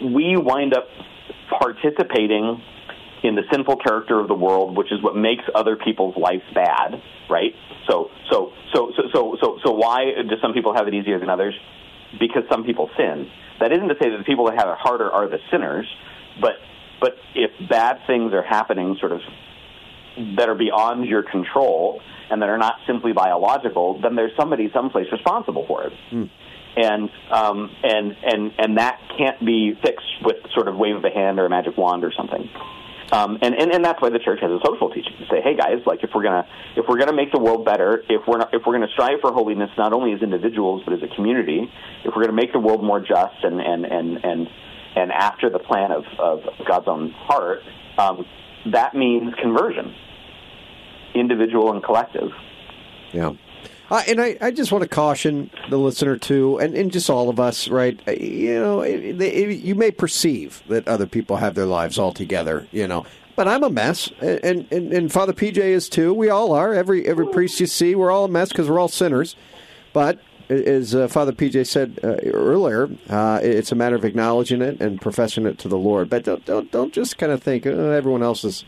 we 0.00 0.36
wind 0.36 0.74
up 0.74 0.88
participating 1.58 2.62
in 3.24 3.34
the 3.34 3.42
sinful 3.50 3.76
character 3.76 4.20
of 4.20 4.28
the 4.28 4.34
world, 4.34 4.76
which 4.76 4.92
is 4.92 5.02
what 5.02 5.16
makes 5.16 5.42
other 5.54 5.76
people's 5.76 6.14
lives 6.14 6.44
bad, 6.54 7.02
right? 7.30 7.54
So 7.88 8.10
so 8.30 8.52
so 8.72 8.92
so 8.94 9.02
so 9.12 9.36
so, 9.40 9.58
so 9.64 9.72
why 9.72 10.12
do 10.28 10.36
some 10.42 10.52
people 10.52 10.74
have 10.74 10.86
it 10.86 10.94
easier 10.94 11.18
than 11.18 11.30
others? 11.30 11.54
Because 12.20 12.44
some 12.52 12.64
people 12.64 12.90
sin. 12.96 13.28
That 13.60 13.72
isn't 13.72 13.88
to 13.88 13.94
say 13.94 14.10
that 14.10 14.18
the 14.18 14.24
people 14.24 14.44
that 14.46 14.58
have 14.58 14.68
it 14.68 14.76
harder 14.78 15.10
are 15.10 15.26
the 15.26 15.38
sinners, 15.50 15.86
but 16.40 16.56
but 17.00 17.16
if 17.34 17.50
bad 17.68 18.00
things 18.06 18.34
are 18.34 18.42
happening, 18.42 18.96
sort 19.00 19.12
of 19.12 19.20
that 20.36 20.48
are 20.48 20.54
beyond 20.54 21.06
your 21.06 21.22
control 21.22 22.00
and 22.30 22.42
that 22.42 22.48
are 22.48 22.58
not 22.58 22.74
simply 22.86 23.12
biological, 23.12 24.00
then 24.00 24.14
there's 24.16 24.36
somebody 24.36 24.70
someplace 24.72 25.06
responsible 25.10 25.66
for 25.66 25.84
it. 25.84 25.92
And 26.76 27.08
um, 27.30 27.70
and 27.82 28.16
and 28.22 28.52
and 28.58 28.78
that 28.78 29.00
can't 29.16 29.42
be 29.44 29.74
fixed 29.82 30.22
with 30.22 30.36
sort 30.52 30.68
of 30.68 30.76
wave 30.76 30.96
of 30.96 31.04
a 31.04 31.10
hand 31.10 31.38
or 31.38 31.46
a 31.46 31.50
magic 31.50 31.76
wand 31.78 32.04
or 32.04 32.12
something. 32.12 32.50
Um, 33.14 33.38
and, 33.42 33.54
and 33.54 33.72
and 33.72 33.84
that's 33.84 34.02
why 34.02 34.10
the 34.10 34.18
church 34.18 34.40
has 34.42 34.50
a 34.50 34.58
social 34.66 34.90
teaching 34.90 35.12
to 35.20 35.26
say, 35.30 35.40
hey 35.40 35.54
guys, 35.56 35.78
like 35.86 36.02
if 36.02 36.10
we're 36.12 36.24
gonna 36.24 36.48
if 36.74 36.86
we're 36.88 36.98
gonna 36.98 37.14
make 37.14 37.30
the 37.30 37.38
world 37.38 37.64
better, 37.64 38.02
if 38.08 38.22
we're 38.26 38.38
not, 38.38 38.52
if 38.52 38.62
we're 38.66 38.72
gonna 38.72 38.90
strive 38.92 39.20
for 39.20 39.32
holiness 39.32 39.70
not 39.78 39.92
only 39.92 40.12
as 40.12 40.20
individuals 40.20 40.82
but 40.84 40.94
as 40.94 41.00
a 41.02 41.14
community, 41.14 41.70
if 42.04 42.12
we're 42.14 42.22
gonna 42.24 42.32
make 42.32 42.52
the 42.52 42.58
world 42.58 42.82
more 42.82 42.98
just 42.98 43.38
and 43.44 43.60
and 43.60 43.84
and 43.84 44.24
and 44.24 44.48
and 44.96 45.12
after 45.12 45.48
the 45.48 45.60
plan 45.60 45.92
of, 45.92 46.04
of 46.18 46.40
God's 46.66 46.88
own 46.88 47.10
heart, 47.10 47.60
um, 47.98 48.26
that 48.72 48.96
means 48.96 49.32
conversion, 49.40 49.94
individual 51.14 51.72
and 51.72 51.84
collective. 51.84 52.30
Yeah. 53.12 53.34
Uh, 53.90 54.02
and 54.08 54.20
I, 54.20 54.36
I 54.40 54.50
just 54.50 54.72
want 54.72 54.82
to 54.82 54.88
caution 54.88 55.50
the 55.68 55.78
listener 55.78 56.16
too, 56.16 56.58
and, 56.58 56.74
and 56.74 56.90
just 56.90 57.10
all 57.10 57.28
of 57.28 57.38
us, 57.38 57.68
right? 57.68 58.00
Uh, 58.08 58.12
You 58.12 58.54
know, 58.58 58.80
it, 58.80 59.20
it, 59.20 59.58
you 59.58 59.74
may 59.74 59.90
perceive 59.90 60.62
that 60.68 60.88
other 60.88 61.06
people 61.06 61.36
have 61.36 61.54
their 61.54 61.66
lives 61.66 61.98
all 61.98 62.12
together, 62.12 62.66
you 62.72 62.88
know, 62.88 63.04
but 63.36 63.48
I'm 63.48 63.64
a 63.64 63.70
mess, 63.70 64.10
and, 64.20 64.66
and, 64.70 64.92
and 64.92 65.12
Father 65.12 65.32
PJ 65.32 65.58
is 65.58 65.88
too. 65.88 66.14
We 66.14 66.30
all 66.30 66.52
are. 66.52 66.72
Every 66.72 67.06
every 67.06 67.26
priest 67.26 67.58
you 67.60 67.66
see, 67.66 67.94
we're 67.94 68.10
all 68.12 68.24
a 68.26 68.28
mess 68.28 68.50
because 68.50 68.70
we're 68.70 68.78
all 68.78 68.88
sinners. 68.88 69.34
But 69.92 70.20
as 70.48 70.94
uh, 70.94 71.08
Father 71.08 71.32
PJ 71.32 71.66
said 71.66 71.98
uh, 72.04 72.16
earlier, 72.32 72.88
uh, 73.08 73.40
it's 73.42 73.72
a 73.72 73.74
matter 73.74 73.96
of 73.96 74.04
acknowledging 74.04 74.62
it 74.62 74.80
and 74.80 75.00
professing 75.00 75.46
it 75.46 75.58
to 75.58 75.68
the 75.68 75.78
Lord. 75.78 76.08
But 76.08 76.24
don't 76.24 76.44
don't, 76.44 76.70
don't 76.70 76.92
just 76.92 77.18
kind 77.18 77.32
of 77.32 77.42
think 77.42 77.66
oh, 77.66 77.90
everyone 77.90 78.22
else 78.22 78.44
is 78.44 78.64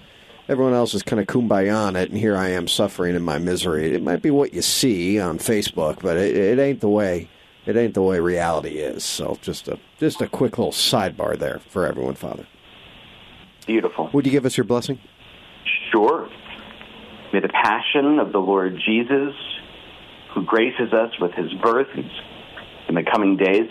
everyone 0.49 0.75
else 0.75 0.95
is 0.95 1.03
kind 1.03 1.21
of 1.21 1.27
kumbaya 1.27 1.77
on 1.77 1.97
it, 1.97 2.11
and 2.11 2.19
here 2.19 2.37
I 2.37 2.51
am 2.51 2.69
suffering 2.69 3.15
in 3.15 3.23
my 3.23 3.39
misery. 3.39 3.95
It 3.95 4.03
might 4.03 4.23
be 4.23 4.31
what 4.31 4.55
you 4.55 4.63
see 4.63 5.21
on 5.21 5.39
Facebook, 5.39 6.01
but 6.03 6.17
it, 6.17 6.37
it 6.37 6.59
ain't 6.59 6.81
the 6.81 6.89
way 6.89 7.29
it 7.67 7.77
ain't 7.77 7.95
the 7.95 8.03
way 8.03 8.21
reality 8.21 8.79
is. 8.79 9.05
So 9.05 9.39
just 9.43 9.69
a 9.69 9.79
just 9.99 10.21
a 10.21 10.29
quick 10.29 10.57
little 10.59 10.73
sidebar 10.73 11.39
there 11.39 11.61
for 11.69 11.87
everyone, 11.87 12.15
Father. 12.15 12.47
Beautiful. 13.67 14.11
Would 14.13 14.25
you 14.27 14.33
give 14.33 14.47
us 14.47 14.57
your 14.57 14.65
blessing? 14.65 15.01
Sure. 15.91 16.29
May 17.33 17.41
the 17.41 17.49
passion 17.49 18.21
of 18.21 18.33
the 18.33 18.39
Lord 18.39 18.81
Jesus, 18.87 19.35
who 20.33 20.45
graces 20.45 20.93
us 20.93 21.11
with 21.21 21.33
his 21.33 21.53
birth 21.55 21.89
in 22.89 22.95
the 22.95 23.03
coming 23.03 23.37
days, 23.37 23.69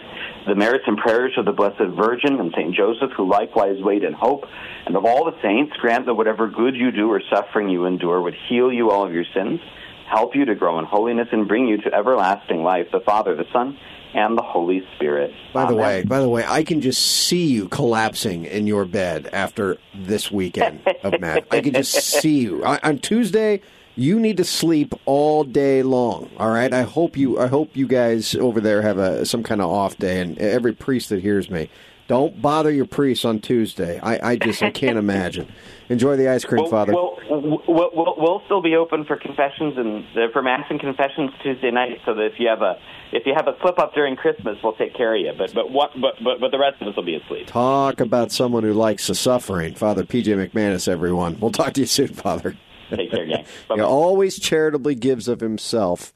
the 0.47 0.55
merits 0.55 0.84
and 0.88 0.97
prayers 0.97 1.34
of 1.38 1.45
the 1.45 1.51
Blessed 1.51 1.95
Virgin 1.97 2.39
and 2.39 2.51
St. 2.55 2.75
Joseph, 2.75 3.12
who 3.17 3.29
likewise 3.29 3.77
wait 3.79 4.03
in 4.03 4.13
hope, 4.13 4.45
and 4.86 4.95
of 4.95 5.05
all 5.05 5.25
the 5.25 5.39
saints, 5.41 5.75
grant 5.77 6.05
that 6.05 6.13
whatever 6.13 6.47
good 6.47 6.75
you 6.75 6.91
do 6.91 7.10
or 7.12 7.21
suffering 7.34 7.69
you 7.69 7.86
endure 7.86 8.21
would 8.21 8.36
heal 8.47 8.71
you 8.71 8.91
all 8.91 9.05
of 9.05 9.13
your 9.13 9.25
sins, 9.34 9.60
help 10.08 10.36
you 10.36 10.45
to 10.45 10.55
grow 10.55 10.77
in 10.79 10.86
holiness, 10.86 11.27
and 11.31 11.47
bring 11.47 11.67
you 11.67 11.77
to 11.77 11.93
everlasting 11.93 12.63
life, 12.63 12.88
the 12.91 12.99
Father, 12.99 13.36
the 13.36 13.45
Son, 13.51 13.77
and 14.13 14.38
the 14.38 14.43
Holy 14.43 14.81
Spirit. 14.95 15.31
By 15.53 15.65
the 15.65 15.75
way, 15.75 16.03
by 16.03 16.19
the 16.19 16.29
way, 16.29 16.45
I 16.47 16.63
can 16.63 16.79
just 16.79 17.01
see 17.01 17.47
you 17.47 17.67
collapsing 17.67 18.45
in 18.45 18.65
your 18.65 18.86
bed 18.86 19.27
after 19.34 19.77
this 19.93 20.31
weekend 20.31 20.88
of 21.03 21.19
Matt. 21.19 21.47
I 21.51 21.60
can 21.62 21.73
just 21.73 21.91
see 22.21 22.39
you 22.39 22.63
on 22.63 22.99
Tuesday. 22.99 23.62
You 23.95 24.19
need 24.19 24.38
to 24.38 24.43
sleep 24.43 24.93
all 25.05 25.43
day 25.43 25.81
long. 25.84 26.29
All 26.38 26.49
right. 26.49 26.73
I 26.73 26.84
hope 26.84 27.15
you. 27.15 27.39
I 27.39 27.47
hope 27.47 27.75
you 27.75 27.88
guys 27.88 28.36
over 28.36 28.60
there 28.60 28.81
have 28.81 28.97
a 28.97 29.25
some 29.25 29.41
kind 29.43 29.62
of 29.62 29.69
off 29.69 29.97
day. 29.97 30.19
And 30.19 30.38
every 30.38 30.73
priest 30.73 31.10
that 31.10 31.21
hears 31.21 31.49
me, 31.49 31.69
don't 32.08 32.41
bother 32.41 32.71
your 32.71 32.86
priest 32.86 33.25
on 33.25 33.39
Tuesday. 33.39 33.99
I, 33.99 34.31
I 34.31 34.36
just 34.36 34.62
I 34.62 34.69
can't 34.71 34.97
imagine. 34.97 35.47
Enjoy 35.89 36.17
the 36.17 36.27
ice 36.29 36.43
cream, 36.43 36.63
We'll, 36.63 36.71
Father. 36.71 36.93
we'll, 36.93 37.19
we'll, 37.29 37.62
we'll, 37.93 38.15
we'll 38.17 38.41
still 38.45 38.62
be 38.62 38.75
open 38.75 39.05
for 39.05 39.17
confessions 39.17 39.75
and 39.77 40.03
uh, 40.17 40.31
for 40.34 40.41
mass 40.41 40.65
and 40.69 40.79
confessions 40.79 41.29
Tuesday 41.43 41.69
night. 41.71 41.99
So 42.05 42.15
that 42.15 42.25
if 42.25 42.34
you 42.39 42.47
have 42.47 42.62
a 42.63 42.77
if 43.13 43.25
you 43.25 43.34
have 43.36 43.47
a 43.47 43.55
slip 43.62 43.79
up 43.79 43.93
during 43.93 44.15
Christmas, 44.17 44.58
we'll 44.63 44.73
take 44.73 44.93
care 44.95 45.15
of 45.15 45.21
you. 45.21 45.31
But 45.38 45.53
but 45.53 45.71
what 45.71 45.91
but 46.01 46.15
but, 46.23 46.39
but 46.41 46.51
the 46.51 46.60
rest 46.60 46.81
of 46.81 46.88
us 46.89 46.95
will 46.95 47.03
be 47.05 47.15
asleep. 47.15 47.47
Talk 47.47 48.01
about 48.01 48.31
someone 48.31 48.63
who 48.63 48.73
likes 48.73 49.08
the 49.08 49.15
suffering, 49.15 49.73
Father 49.75 50.03
PJ 50.03 50.25
McManus. 50.49 50.88
Everyone, 50.88 51.39
we'll 51.39 51.51
talk 51.51 51.73
to 51.73 51.81
you 51.81 51.88
soon, 51.88 52.10
Father. 52.10 52.58
Take 52.89 53.12
care, 53.12 53.26
gang. 53.26 53.45
He 53.76 53.82
always 53.82 54.39
charitably 54.39 54.95
gives 54.95 55.28
of 55.28 55.39
himself 55.39 56.13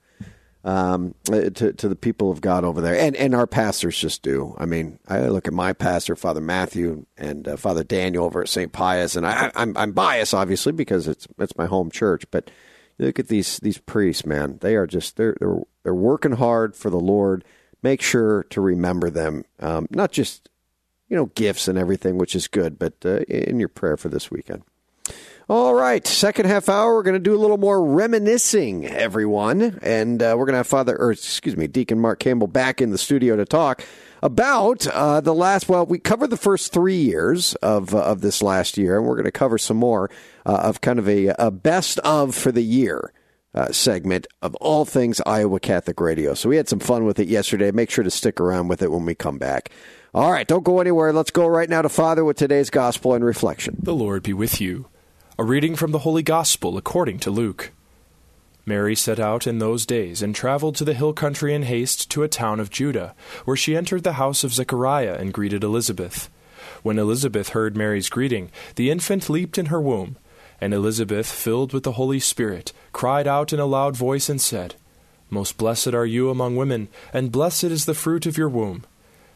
um, 0.63 1.15
uh, 1.31 1.49
to 1.49 1.73
to 1.73 1.87
the 1.87 1.95
people 1.95 2.31
of 2.31 2.41
God 2.41 2.63
over 2.63 2.81
there, 2.81 2.97
and 2.97 3.15
and 3.15 3.33
our 3.33 3.47
pastors 3.47 3.97
just 3.97 4.21
do. 4.21 4.55
I 4.57 4.65
mean, 4.65 4.99
I 5.07 5.27
look 5.27 5.47
at 5.47 5.53
my 5.53 5.73
pastor, 5.73 6.15
Father 6.15 6.41
Matthew, 6.41 7.05
and 7.17 7.47
uh, 7.47 7.57
Father 7.57 7.83
Daniel 7.83 8.25
over 8.25 8.41
at 8.41 8.49
St. 8.49 8.71
Pius, 8.71 9.15
and 9.15 9.25
I, 9.25 9.51
I'm 9.55 9.75
I'm 9.77 9.93
biased, 9.93 10.33
obviously, 10.33 10.73
because 10.73 11.07
it's 11.07 11.27
it's 11.37 11.57
my 11.57 11.65
home 11.65 11.91
church, 11.91 12.25
but. 12.31 12.49
Look 13.01 13.17
at 13.17 13.29
these 13.29 13.59
these 13.59 13.77
priests, 13.77 14.25
man. 14.25 14.57
They 14.59 14.75
are 14.75 14.85
just 14.85 15.15
they're 15.15 15.33
they're 15.39 15.61
they're 15.83 15.95
working 15.95 16.33
hard 16.33 16.75
for 16.75 16.89
the 16.89 16.99
Lord. 16.99 17.45
Make 17.81 18.01
sure 18.01 18.43
to 18.49 18.59
remember 18.59 19.09
them, 19.09 19.45
um, 19.61 19.87
not 19.89 20.11
just 20.11 20.49
you 21.07 21.15
know 21.15 21.27
gifts 21.27 21.69
and 21.69 21.77
everything, 21.77 22.17
which 22.17 22.35
is 22.35 22.49
good, 22.49 22.77
but 22.77 22.95
uh, 23.05 23.19
in 23.21 23.57
your 23.57 23.69
prayer 23.69 23.95
for 23.95 24.09
this 24.09 24.29
weekend. 24.29 24.63
All 25.49 25.73
right, 25.73 26.05
second 26.05 26.45
half 26.45 26.69
hour, 26.69 26.93
we're 26.93 27.01
going 27.01 27.15
to 27.15 27.19
do 27.19 27.35
a 27.35 27.41
little 27.41 27.57
more 27.57 27.83
reminiscing, 27.83 28.85
everyone, 28.85 29.79
and 29.81 30.21
uh, 30.21 30.35
we're 30.37 30.45
going 30.45 30.53
to 30.53 30.57
have 30.57 30.67
Father, 30.67 30.95
or 30.95 31.11
excuse 31.11 31.57
me, 31.57 31.65
Deacon 31.65 31.99
Mark 31.99 32.19
Campbell 32.19 32.45
back 32.45 32.81
in 32.81 32.91
the 32.91 32.99
studio 32.99 33.35
to 33.35 33.45
talk 33.45 33.83
about 34.21 34.85
uh, 34.85 35.21
the 35.21 35.33
last. 35.33 35.67
Well, 35.67 35.87
we 35.87 35.97
covered 35.97 36.29
the 36.29 36.37
first 36.37 36.71
three 36.71 37.01
years 37.01 37.55
of 37.63 37.95
uh, 37.95 37.97
of 37.97 38.21
this 38.21 38.43
last 38.43 38.77
year, 38.77 38.99
and 38.99 39.07
we're 39.07 39.15
going 39.15 39.25
to 39.25 39.31
cover 39.31 39.57
some 39.57 39.77
more 39.77 40.11
uh, 40.45 40.53
of 40.65 40.81
kind 40.81 40.99
of 40.99 41.09
a, 41.09 41.29
a 41.39 41.49
best 41.49 41.97
of 42.01 42.35
for 42.35 42.51
the 42.51 42.63
year. 42.63 43.11
Uh, 43.51 43.71
segment 43.71 44.27
of 44.43 44.53
all 44.57 44.85
things 44.85 45.19
Iowa 45.25 45.59
Catholic 45.59 45.99
Radio. 45.99 46.35
So 46.35 46.49
we 46.49 46.57
had 46.57 46.69
some 46.69 46.77
fun 46.77 47.05
with 47.05 47.17
it 47.17 47.27
yesterday. 47.27 47.71
Make 47.71 47.89
sure 47.89 48.03
to 48.03 48.11
stick 48.11 48.39
around 48.39 48.67
with 48.67 48.83
it 48.83 48.91
when 48.91 49.05
we 49.05 49.15
come 49.15 49.39
back. 49.39 49.71
All 50.13 50.31
right, 50.31 50.47
don't 50.47 50.63
go 50.63 50.79
anywhere. 50.79 51.11
Let's 51.11 51.31
go 51.31 51.47
right 51.47 51.67
now 51.67 51.81
to 51.81 51.89
Father 51.89 52.23
with 52.23 52.37
today's 52.37 52.69
gospel 52.69 53.15
and 53.15 53.25
reflection. 53.25 53.77
The 53.81 53.95
Lord 53.95 54.21
be 54.21 54.33
with 54.33 54.61
you. 54.61 54.88
A 55.39 55.43
reading 55.45 55.77
from 55.77 55.91
the 55.91 55.99
Holy 55.99 56.21
Gospel 56.21 56.75
according 56.75 57.19
to 57.19 57.31
Luke. 57.31 57.71
Mary 58.65 58.93
set 58.93 59.21
out 59.21 59.47
in 59.47 59.59
those 59.59 59.85
days 59.85 60.21
and 60.21 60.35
traveled 60.35 60.75
to 60.75 60.83
the 60.83 60.93
hill 60.93 61.13
country 61.13 61.53
in 61.53 61.63
haste 61.63 62.11
to 62.11 62.23
a 62.23 62.27
town 62.27 62.59
of 62.59 62.69
Judah, 62.69 63.15
where 63.45 63.55
she 63.55 63.73
entered 63.73 64.03
the 64.03 64.19
house 64.19 64.43
of 64.43 64.53
Zechariah 64.53 65.15
and 65.17 65.31
greeted 65.31 65.63
Elizabeth. 65.63 66.29
When 66.83 66.99
Elizabeth 66.99 67.51
heard 67.51 67.77
Mary's 67.77 68.09
greeting, 68.09 68.51
the 68.75 68.91
infant 68.91 69.29
leaped 69.29 69.57
in 69.57 69.67
her 69.67 69.79
womb, 69.79 70.17
and 70.59 70.73
Elizabeth, 70.73 71.31
filled 71.31 71.71
with 71.71 71.83
the 71.83 71.93
Holy 71.93 72.19
Spirit, 72.19 72.73
cried 72.91 73.25
out 73.25 73.53
in 73.53 73.61
a 73.61 73.65
loud 73.65 73.95
voice 73.95 74.27
and 74.27 74.41
said, 74.41 74.75
Most 75.29 75.57
blessed 75.57 75.93
are 75.93 76.05
you 76.05 76.29
among 76.29 76.57
women, 76.57 76.89
and 77.13 77.31
blessed 77.31 77.63
is 77.63 77.85
the 77.85 77.93
fruit 77.93 78.25
of 78.25 78.37
your 78.37 78.49
womb. 78.49 78.83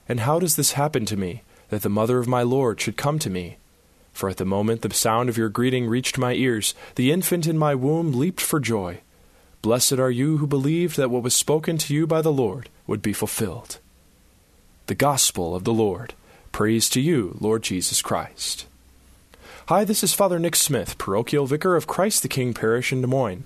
And 0.10 0.20
how 0.20 0.38
does 0.38 0.58
this 0.58 0.74
happen 0.74 1.06
to 1.06 1.16
me, 1.16 1.44
that 1.70 1.82
the 1.82 1.88
mother 1.88 2.18
of 2.18 2.28
my 2.28 2.42
Lord 2.42 2.82
should 2.82 2.98
come 2.98 3.20
to 3.20 3.30
me? 3.30 3.56
For 4.14 4.30
at 4.30 4.38
the 4.38 4.46
moment 4.46 4.82
the 4.82 4.94
sound 4.94 5.28
of 5.28 5.38
your 5.38 5.50
greeting 5.50 5.88
reached 5.88 6.18
my 6.18 6.34
ears, 6.34 6.74
the 6.96 7.12
infant 7.12 7.48
in 7.48 7.58
my 7.58 7.76
womb 7.76 8.14
leaped 8.14 8.40
for 8.40 8.60
joy. 8.60 9.02
Blessed 9.62 9.94
are 9.94 10.12
you 10.12 10.38
who 10.38 10.48
believed 10.48 10.98
that 10.98 11.10
what 11.10 11.24
was 11.24 11.36
spoken 11.36 11.78
to 11.80 11.94
you 11.94 12.06
by 12.06 12.22
the 12.22 12.32
Lord 12.32 12.70
would 12.86 13.02
be 13.02 13.14
fulfilled. 13.14 13.80
The 14.88 14.96
Gospel 14.96 15.56
of 15.56 15.64
the 15.64 15.74
Lord. 15.74 16.14
Praise 16.52 16.90
to 16.92 17.02
you, 17.02 17.36
Lord 17.40 17.64
Jesus 17.64 18.02
Christ. 18.02 18.68
Hi, 19.68 19.86
this 19.86 20.04
is 20.04 20.14
Father 20.14 20.38
Nick 20.38 20.56
Smith, 20.56 20.98
parochial 20.98 21.48
vicar 21.48 21.76
of 21.76 21.88
Christ 21.88 22.22
the 22.22 22.28
King 22.28 22.54
Parish 22.54 22.92
in 22.92 23.02
Des 23.02 23.08
Moines. 23.08 23.46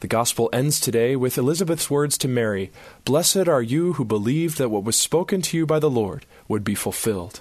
The 0.00 0.06
Gospel 0.06 0.48
ends 0.52 0.78
today 0.78 1.16
with 1.16 1.36
Elizabeth's 1.36 1.90
words 1.90 2.16
to 2.18 2.28
Mary 2.28 2.70
Blessed 3.04 3.48
are 3.48 3.62
you 3.62 3.94
who 3.94 4.04
believed 4.04 4.58
that 4.58 4.70
what 4.70 4.84
was 4.84 4.96
spoken 4.96 5.42
to 5.42 5.56
you 5.56 5.66
by 5.66 5.78
the 5.78 5.90
Lord 5.90 6.24
would 6.46 6.62
be 6.62 6.76
fulfilled. 6.76 7.40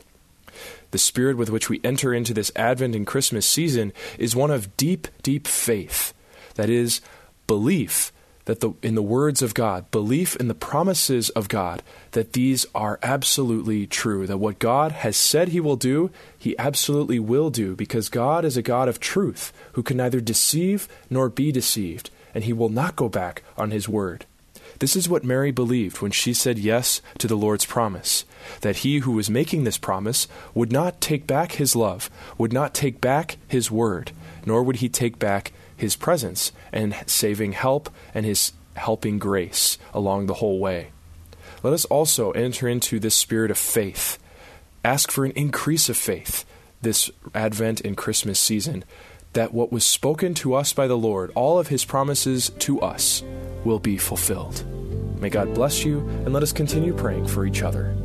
The 0.92 0.98
spirit 0.98 1.38
with 1.38 1.50
which 1.50 1.70
we 1.70 1.82
enter 1.84 2.14
into 2.14 2.34
this 2.34 2.52
Advent 2.56 2.96
and 2.96 3.08
Christmas 3.08 3.46
season 3.46 3.94
is 4.18 4.36
one 4.36 4.52
of 4.52 4.76
deep, 4.78 5.08
deep 5.24 5.48
faith. 5.48 6.14
That 6.56 6.70
is, 6.70 7.02
belief 7.48 8.12
that 8.46 8.60
the, 8.60 8.72
in 8.82 8.96
the 8.96 9.02
words 9.02 9.42
of 9.42 9.54
God, 9.54 9.90
belief 9.92 10.36
in 10.36 10.48
the 10.48 10.56
promises 10.56 11.30
of 11.32 11.48
God, 11.48 11.84
that 12.12 12.34
these 12.34 12.66
are 12.74 13.00
absolutely 13.04 13.86
true, 13.88 14.26
that 14.28 14.40
what 14.40 14.60
God 14.60 14.92
has 14.92 15.16
said 15.16 15.50
He 15.50 15.60
will 15.60 15.76
do, 15.76 16.12
He 16.38 16.58
absolutely 16.58 17.20
will 17.20 17.50
do, 17.50 17.76
because 17.76 18.10
God 18.10 18.44
is 18.44 18.58
a 18.58 18.62
God 18.62 18.88
of 18.88 19.00
truth 19.00 19.54
who 19.74 19.84
can 19.84 19.98
neither 19.98 20.20
deceive 20.20 20.88
nor 21.10 21.30
be 21.30 21.52
deceived, 21.52 22.10
and 22.34 22.44
He 22.44 22.54
will 22.54 22.70
not 22.70 22.96
go 22.96 23.10
back 23.10 23.44
on 23.58 23.72
His 23.72 23.88
word. 23.88 24.26
This 24.82 24.96
is 24.96 25.08
what 25.08 25.24
Mary 25.24 25.52
believed 25.52 26.02
when 26.02 26.10
she 26.10 26.34
said 26.34 26.58
yes 26.58 27.04
to 27.20 27.28
the 27.28 27.36
Lord's 27.36 27.68
promise 27.68 28.26
that 28.62 28.78
he 28.78 28.98
who 28.98 29.12
was 29.12 29.30
making 29.30 29.64
this 29.64 29.78
promise 29.78 30.28
would 30.56 30.72
not 30.72 31.00
take 31.00 31.28
back 31.28 31.52
his 31.52 31.76
love, 31.76 32.10
would 32.40 32.52
not 32.52 32.74
take 32.74 33.00
back 33.00 33.38
his 33.48 33.70
word, 33.70 34.12
nor 34.44 34.64
would 34.64 34.78
he 34.78 34.90
take 34.90 35.20
back 35.20 35.52
his 35.78 35.96
presence 35.96 36.52
and 36.72 36.96
saving 37.06 37.52
help 37.52 37.92
and 38.16 38.26
his 38.26 38.54
helping 38.74 39.20
grace 39.20 39.78
along 39.94 40.26
the 40.26 40.42
whole 40.42 40.58
way. 40.58 40.90
Let 41.62 41.74
us 41.74 41.86
also 41.86 42.32
enter 42.32 42.68
into 42.68 43.00
this 43.00 43.14
spirit 43.14 43.52
of 43.52 43.60
faith. 43.60 44.18
Ask 44.84 45.12
for 45.12 45.26
an 45.26 45.32
increase 45.34 45.90
of 45.90 45.98
faith 45.98 46.44
this 46.82 47.12
Advent 47.36 47.82
and 47.82 47.96
Christmas 47.96 48.40
season 48.40 48.84
that 49.34 49.54
what 49.54 49.72
was 49.72 49.86
spoken 49.86 50.34
to 50.36 50.54
us 50.54 50.74
by 50.74 50.88
the 50.88 50.98
Lord, 50.98 51.32
all 51.36 51.60
of 51.60 51.68
his 51.68 51.86
promises 51.86 52.50
to 52.60 52.82
us, 52.82 53.24
will 53.64 53.80
be 53.80 53.98
fulfilled. 53.98 54.64
May 55.20 55.30
God 55.30 55.54
bless 55.54 55.86
you, 55.86 56.00
and 56.26 56.34
let 56.34 56.44
us 56.44 56.52
continue 56.52 56.94
praying 56.94 57.28
for 57.28 57.46
each 57.46 57.62
other. 57.62 57.96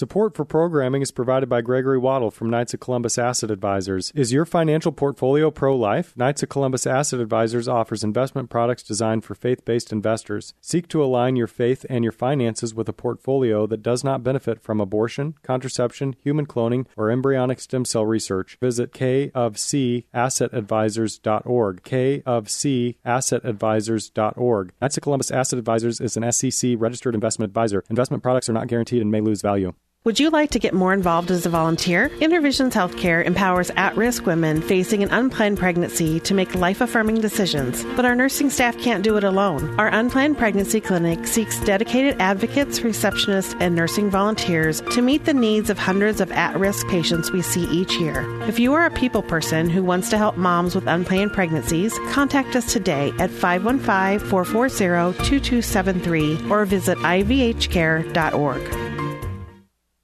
Support 0.00 0.34
for 0.34 0.46
programming 0.46 1.02
is 1.02 1.10
provided 1.10 1.50
by 1.50 1.60
Gregory 1.60 1.98
Waddle 1.98 2.30
from 2.30 2.48
Knights 2.48 2.72
of 2.72 2.80
Columbus 2.80 3.18
Asset 3.18 3.50
Advisors. 3.50 4.10
Is 4.14 4.32
your 4.32 4.46
financial 4.46 4.92
portfolio 4.92 5.50
pro 5.50 5.76
life? 5.76 6.16
Knights 6.16 6.42
of 6.42 6.48
Columbus 6.48 6.86
Asset 6.86 7.20
Advisors 7.20 7.68
offers 7.68 8.02
investment 8.02 8.48
products 8.48 8.82
designed 8.82 9.26
for 9.26 9.34
faith 9.34 9.62
based 9.66 9.92
investors. 9.92 10.54
Seek 10.62 10.88
to 10.88 11.04
align 11.04 11.36
your 11.36 11.46
faith 11.46 11.84
and 11.90 12.02
your 12.02 12.14
finances 12.14 12.74
with 12.74 12.88
a 12.88 12.94
portfolio 12.94 13.66
that 13.66 13.82
does 13.82 14.02
not 14.02 14.22
benefit 14.22 14.62
from 14.62 14.80
abortion, 14.80 15.34
contraception, 15.42 16.16
human 16.18 16.46
cloning, 16.46 16.86
or 16.96 17.10
embryonic 17.10 17.60
stem 17.60 17.84
cell 17.84 18.06
research. 18.06 18.56
Visit 18.58 18.94
K 18.94 19.30
of 19.34 19.58
C 19.58 20.06
assetadvisors.org. 20.14 21.84
K 21.84 22.22
of 22.24 22.48
C 22.48 22.96
assetadvisors.org. 23.04 24.72
Knights 24.80 24.96
of 24.96 25.02
Columbus 25.02 25.30
Asset 25.30 25.58
Advisors 25.58 26.00
is 26.00 26.16
an 26.16 26.32
SEC 26.32 26.70
registered 26.78 27.14
investment 27.14 27.50
advisor. 27.50 27.84
Investment 27.90 28.22
products 28.22 28.48
are 28.48 28.54
not 28.54 28.66
guaranteed 28.66 29.02
and 29.02 29.10
may 29.10 29.20
lose 29.20 29.42
value. 29.42 29.74
Would 30.04 30.18
you 30.18 30.30
like 30.30 30.52
to 30.52 30.58
get 30.58 30.72
more 30.72 30.94
involved 30.94 31.30
as 31.30 31.44
a 31.44 31.50
volunteer? 31.50 32.08
InnerVisions 32.08 32.72
Healthcare 32.72 33.22
empowers 33.22 33.70
at 33.76 33.94
risk 33.98 34.24
women 34.24 34.62
facing 34.62 35.02
an 35.02 35.10
unplanned 35.10 35.58
pregnancy 35.58 36.18
to 36.20 36.32
make 36.32 36.54
life 36.54 36.80
affirming 36.80 37.20
decisions, 37.20 37.84
but 37.96 38.06
our 38.06 38.14
nursing 38.14 38.48
staff 38.48 38.78
can't 38.78 39.04
do 39.04 39.18
it 39.18 39.24
alone. 39.24 39.78
Our 39.78 39.88
unplanned 39.88 40.38
pregnancy 40.38 40.80
clinic 40.80 41.26
seeks 41.26 41.60
dedicated 41.64 42.18
advocates, 42.18 42.80
receptionists, 42.80 43.54
and 43.60 43.74
nursing 43.74 44.08
volunteers 44.08 44.80
to 44.92 45.02
meet 45.02 45.26
the 45.26 45.34
needs 45.34 45.68
of 45.68 45.76
hundreds 45.76 46.22
of 46.22 46.32
at 46.32 46.58
risk 46.58 46.88
patients 46.88 47.30
we 47.30 47.42
see 47.42 47.64
each 47.64 47.92
year. 47.96 48.24
If 48.44 48.58
you 48.58 48.72
are 48.72 48.86
a 48.86 48.90
people 48.90 49.20
person 49.20 49.68
who 49.68 49.84
wants 49.84 50.08
to 50.08 50.16
help 50.16 50.38
moms 50.38 50.74
with 50.74 50.86
unplanned 50.86 51.34
pregnancies, 51.34 51.98
contact 52.08 52.56
us 52.56 52.72
today 52.72 53.12
at 53.18 53.28
515 53.28 54.26
440 54.30 55.18
2273 55.28 56.50
or 56.50 56.64
visit 56.64 56.96
ivhcare.org. 56.96 58.89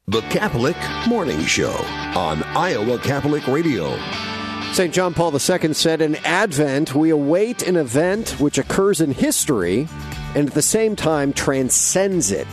The 0.09 0.21
Catholic 0.21 0.77
Morning 1.09 1.45
Show 1.47 1.73
on 2.14 2.40
Iowa 2.45 2.97
Catholic 3.01 3.45
Radio. 3.49 3.99
St. 4.73 4.95
John 4.95 5.12
Paul 5.12 5.33
II 5.33 5.75
said, 5.75 6.01
In 6.01 6.14
Advent, 6.25 6.95
we 6.95 7.11
await 7.11 7.66
an 7.66 7.75
event 7.75 8.38
which 8.38 8.57
occurs 8.57 9.01
in 9.01 9.11
history 9.11 9.88
and 10.37 10.47
at 10.47 10.55
the 10.55 10.62
same 10.62 10.95
time 10.95 11.33
transcends 11.33 12.31
it. 12.31 12.47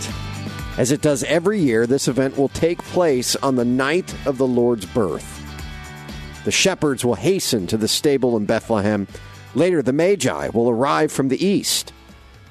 As 0.79 0.91
it 0.91 1.03
does 1.03 1.23
every 1.25 1.59
year, 1.59 1.85
this 1.85 2.07
event 2.07 2.39
will 2.39 2.49
take 2.49 2.79
place 2.79 3.35
on 3.35 3.55
the 3.55 3.65
night 3.65 4.11
of 4.25 4.39
the 4.39 4.47
Lord's 4.47 4.87
birth. 4.87 5.39
The 6.45 6.51
shepherds 6.51 7.05
will 7.05 7.13
hasten 7.13 7.67
to 7.67 7.77
the 7.77 7.87
stable 7.87 8.35
in 8.35 8.45
Bethlehem. 8.47 9.07
Later, 9.53 9.83
the 9.83 9.93
Magi 9.93 10.47
will 10.47 10.71
arrive 10.71 11.11
from 11.11 11.27
the 11.27 11.45
east. 11.45 11.93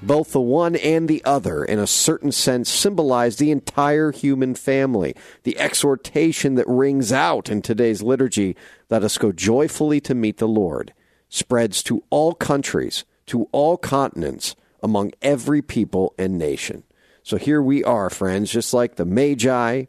Both 0.03 0.33
the 0.33 0.41
one 0.41 0.75
and 0.75 1.07
the 1.07 1.25
other, 1.25 1.65
in 1.65 1.79
a 1.79 1.87
certain 1.87 2.33
sense, 2.33 2.69
symbolize 2.69 3.37
the 3.37 3.53
entire 3.53 4.11
human 4.11 4.57
family. 4.57 5.15
The 5.45 5.57
exhortation 5.61 6.57
that 6.57 6.67
rings 6.67 7.13
out 7.13 7.49
in 7.49 7.63
today's 7.63 8.03
liturgy, 8.03 8.57
let 8.91 9.05
us 9.05 9.17
go 9.17 9.31
joyfully 9.31 10.01
to 10.01 10.15
meet 10.15 10.39
the 10.39 10.49
Lord, 10.49 10.93
spreads 11.29 11.85
to 11.85 12.03
all 12.11 12.35
countries, 12.35 13.05
to 13.27 13.49
all 13.53 13.77
continents, 13.77 14.57
among 14.83 15.13
every 15.23 15.63
people 15.63 16.15
and 16.19 16.37
nation. 16.37 16.83
So 17.23 17.37
here 17.37 17.63
we 17.63 17.85
are, 17.85 18.11
friends, 18.11 18.51
just 18.51 18.75
like 18.75 18.97
the 18.97 19.05
Magi, 19.05 19.85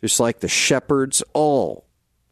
just 0.00 0.18
like 0.18 0.40
the 0.40 0.48
shepherds, 0.48 1.22
all, 1.34 1.86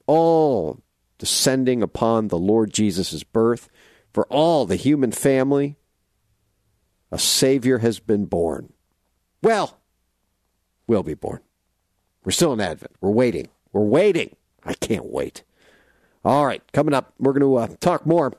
all 0.06 0.80
descending 1.18 1.82
upon 1.82 2.28
the 2.28 2.38
Lord 2.38 2.72
Jesus' 2.72 3.22
birth. 3.24 3.68
For 4.14 4.26
all 4.28 4.64
the 4.64 4.76
human 4.76 5.12
family, 5.12 5.76
a 7.10 7.18
Savior 7.18 7.78
has 7.78 8.00
been 8.00 8.26
born. 8.26 8.72
Well, 9.42 9.78
will 10.86 11.02
be 11.02 11.14
born. 11.14 11.40
We're 12.24 12.32
still 12.32 12.52
in 12.52 12.60
Advent. 12.60 12.92
We're 13.00 13.10
waiting. 13.10 13.48
We're 13.72 13.84
waiting. 13.84 14.36
I 14.64 14.74
can't 14.74 15.06
wait. 15.06 15.42
All 16.24 16.46
right, 16.46 16.62
coming 16.72 16.94
up, 16.94 17.12
we're 17.18 17.34
going 17.34 17.42
to 17.42 17.56
uh, 17.56 17.76
talk 17.80 18.06
more. 18.06 18.32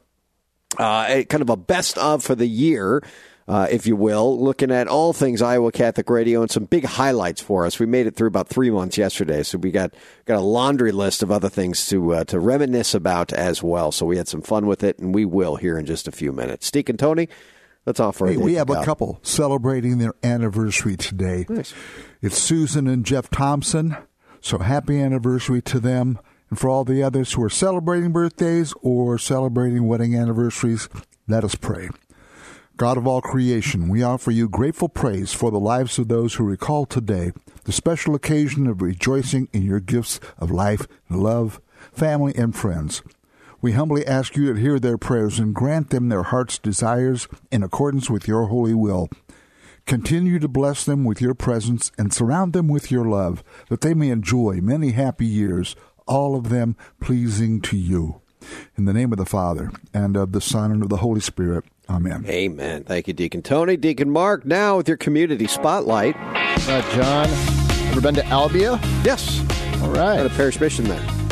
Uh, 0.77 1.23
kind 1.23 1.41
of 1.41 1.49
a 1.49 1.55
best 1.55 1.97
of 1.97 2.23
for 2.23 2.33
the 2.33 2.47
year, 2.47 3.01
uh, 3.47 3.67
if 3.69 3.85
you 3.85 3.95
will, 3.95 4.41
looking 4.41 4.71
at 4.71 4.87
all 4.87 5.13
things 5.13 5.41
Iowa 5.41 5.71
Catholic 5.71 6.09
Radio 6.09 6.41
and 6.41 6.49
some 6.49 6.65
big 6.65 6.83
highlights 6.83 7.41
for 7.41 7.65
us. 7.65 7.79
We 7.79 7.85
made 7.85 8.07
it 8.07 8.15
through 8.15 8.27
about 8.27 8.49
three 8.49 8.71
months 8.71 8.97
yesterday, 8.97 9.43
so 9.43 9.59
we 9.59 9.71
got 9.71 9.93
got 10.25 10.37
a 10.37 10.41
laundry 10.41 10.91
list 10.91 11.21
of 11.21 11.31
other 11.31 11.47
things 11.47 11.87
to 11.89 12.15
uh, 12.15 12.23
to 12.25 12.39
reminisce 12.39 12.95
about 12.95 13.31
as 13.31 13.61
well. 13.61 13.91
So 13.91 14.05
we 14.05 14.17
had 14.17 14.27
some 14.27 14.41
fun 14.41 14.65
with 14.65 14.83
it, 14.83 14.97
and 14.97 15.13
we 15.13 15.23
will 15.23 15.55
here 15.57 15.77
in 15.77 15.85
just 15.85 16.07
a 16.07 16.11
few 16.11 16.33
minutes. 16.33 16.65
Steve 16.65 16.89
and 16.89 16.99
Tony, 16.99 17.29
let's 17.85 17.99
offer. 17.99 18.27
Hey, 18.27 18.37
we 18.37 18.55
have 18.55 18.69
a 18.69 18.83
couple 18.83 19.19
celebrating 19.21 19.97
their 19.97 20.13
anniversary 20.23 20.97
today. 20.97 21.45
Nice. 21.49 21.73
It's 22.21 22.37
Susan 22.37 22.87
and 22.87 23.05
Jeff 23.05 23.29
Thompson. 23.29 23.97
So 24.41 24.59
happy 24.59 24.99
anniversary 24.99 25.61
to 25.63 25.79
them. 25.79 26.19
And 26.49 26.59
for 26.59 26.69
all 26.69 26.83
the 26.83 27.01
others 27.01 27.33
who 27.33 27.43
are 27.43 27.49
celebrating 27.49 28.11
birthdays 28.11 28.73
or 28.81 29.17
celebrating 29.17 29.87
wedding 29.87 30.15
anniversaries, 30.15 30.87
let 31.27 31.43
us 31.43 31.55
pray. 31.55 31.89
God 32.77 32.97
of 32.97 33.07
all 33.07 33.21
creation, 33.21 33.87
we 33.87 34.03
offer 34.03 34.31
you 34.31 34.49
grateful 34.49 34.89
praise 34.89 35.33
for 35.33 35.49
the 35.49 35.59
lives 35.59 35.97
of 35.97 36.09
those 36.09 36.35
who 36.35 36.43
recall 36.43 36.85
today 36.85 37.31
the 37.63 37.71
special 37.71 38.13
occasion 38.15 38.67
of 38.67 38.81
rejoicing 38.81 39.47
in 39.53 39.63
your 39.63 39.79
gifts 39.79 40.19
of 40.37 40.51
life, 40.51 40.85
love, 41.09 41.61
family, 41.93 42.35
and 42.35 42.55
friends. 42.55 43.01
We 43.65 43.71
humbly 43.71 44.05
ask 44.05 44.35
you 44.35 44.53
to 44.53 44.59
hear 44.59 44.79
their 44.79 44.99
prayers 44.99 45.39
and 45.39 45.51
grant 45.51 45.89
them 45.89 46.09
their 46.09 46.21
heart's 46.21 46.59
desires 46.59 47.27
in 47.49 47.63
accordance 47.63 48.11
with 48.11 48.27
your 48.27 48.45
holy 48.45 48.75
will. 48.75 49.09
Continue 49.87 50.37
to 50.37 50.47
bless 50.47 50.85
them 50.85 51.03
with 51.03 51.19
your 51.19 51.33
presence 51.33 51.91
and 51.97 52.13
surround 52.13 52.53
them 52.53 52.67
with 52.67 52.91
your 52.91 53.05
love, 53.05 53.43
that 53.69 53.81
they 53.81 53.95
may 53.95 54.11
enjoy 54.11 54.59
many 54.61 54.91
happy 54.91 55.25
years, 55.25 55.75
all 56.05 56.35
of 56.35 56.49
them 56.49 56.77
pleasing 57.01 57.59
to 57.61 57.75
you. 57.75 58.21
In 58.77 58.85
the 58.85 58.93
name 58.93 59.11
of 59.11 59.17
the 59.17 59.25
Father, 59.25 59.71
and 59.91 60.15
of 60.15 60.31
the 60.31 60.41
Son, 60.41 60.71
and 60.71 60.83
of 60.83 60.89
the 60.89 60.97
Holy 60.97 61.19
Spirit. 61.19 61.65
Amen. 61.89 62.23
Amen. 62.27 62.83
Thank 62.83 63.07
you, 63.07 63.15
Deacon 63.15 63.41
Tony. 63.41 63.77
Deacon 63.77 64.11
Mark, 64.11 64.45
now 64.45 64.77
with 64.77 64.87
your 64.87 64.97
community 64.97 65.47
spotlight. 65.47 66.15
Uh, 66.19 66.83
Jon, 66.93 67.27
ever 67.89 67.99
been 67.99 68.13
to 68.13 68.21
Albia? 68.25 68.79
Yes. 69.03 69.39
All 69.81 69.89
right. 69.89 70.17
Had 70.17 70.27
a 70.27 70.29
parish 70.29 70.59
mission 70.59 70.85
there. 70.85 71.24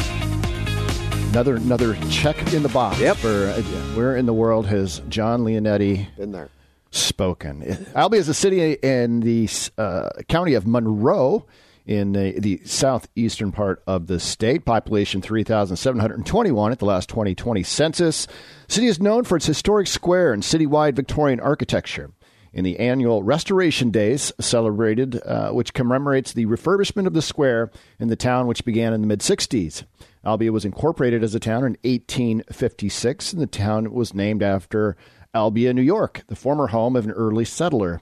Another 1.34 1.56
another 1.56 1.96
check 2.12 2.54
in 2.54 2.62
the 2.62 2.69
box. 2.69 3.00
Yep. 3.00 3.17
For 3.17 3.28
uh, 3.28 3.62
where 3.96 4.15
in 4.15 4.28
the 4.28 4.34
world 4.34 4.67
has 4.67 5.02
Jon 5.10 5.43
Leonetti 5.43 6.15
been 6.15 6.32
there? 6.32 6.48
Spoken. 6.91 7.63
Albia 7.96 8.19
is 8.19 8.30
a 8.30 8.36
city 8.36 8.74
in 8.74 9.22
the 9.22 9.50
uh, 9.80 10.10
county 10.30 10.54
of 10.54 10.67
Monroe 10.67 11.48
in 11.88 12.13
the, 12.13 12.39
the 12.39 12.62
southeastern 12.65 13.52
part 13.52 13.82
of 13.88 14.06
the 14.06 14.19
state. 14.19 14.63
Population 14.63 15.24
3,721 15.24 16.72
at 16.72 16.78
the 16.78 16.86
last 16.86 17.10
2020 17.10 17.63
census. 17.63 18.28
City 18.67 18.86
is 18.86 19.02
known 19.02 19.24
for 19.24 19.36
its 19.36 19.48
historic 19.48 19.88
square 19.88 20.34
and 20.34 20.43
citywide 20.43 20.93
Victorian 20.93 21.39
architecture. 21.39 22.12
In 22.54 22.63
the 22.63 22.78
annual 22.78 23.24
Restoration 23.24 23.89
Days 23.89 24.32
celebrated, 24.39 25.19
uh, 25.26 25.50
which 25.50 25.74
commemorates 25.74 26.32
the 26.32 26.46
refurbishment 26.46 27.08
of 27.08 27.13
the 27.13 27.24
square 27.24 27.72
in 28.00 28.10
the 28.10 28.15
town, 28.15 28.46
which 28.46 28.63
began 28.63 28.93
in 28.93 29.02
the 29.02 29.08
mid 29.08 29.22
60s. 29.22 29.84
Albia 30.26 30.52
was 30.52 30.66
incorporated 30.66 31.24
as 31.24 31.36
a 31.36 31.40
town 31.40 31.66
in 31.66 31.78
1856, 31.84 33.34
and 33.34 33.42
the 33.42 33.48
town 33.48 33.92
was 33.92 34.14
named 34.14 34.42
after 34.42 34.96
Albia, 35.36 35.74
New 35.74 35.82
York, 35.82 36.24
the 36.28 36.36
former 36.36 36.68
home 36.68 36.96
of 36.96 37.06
an 37.06 37.12
early 37.12 37.46
settler. 37.46 38.00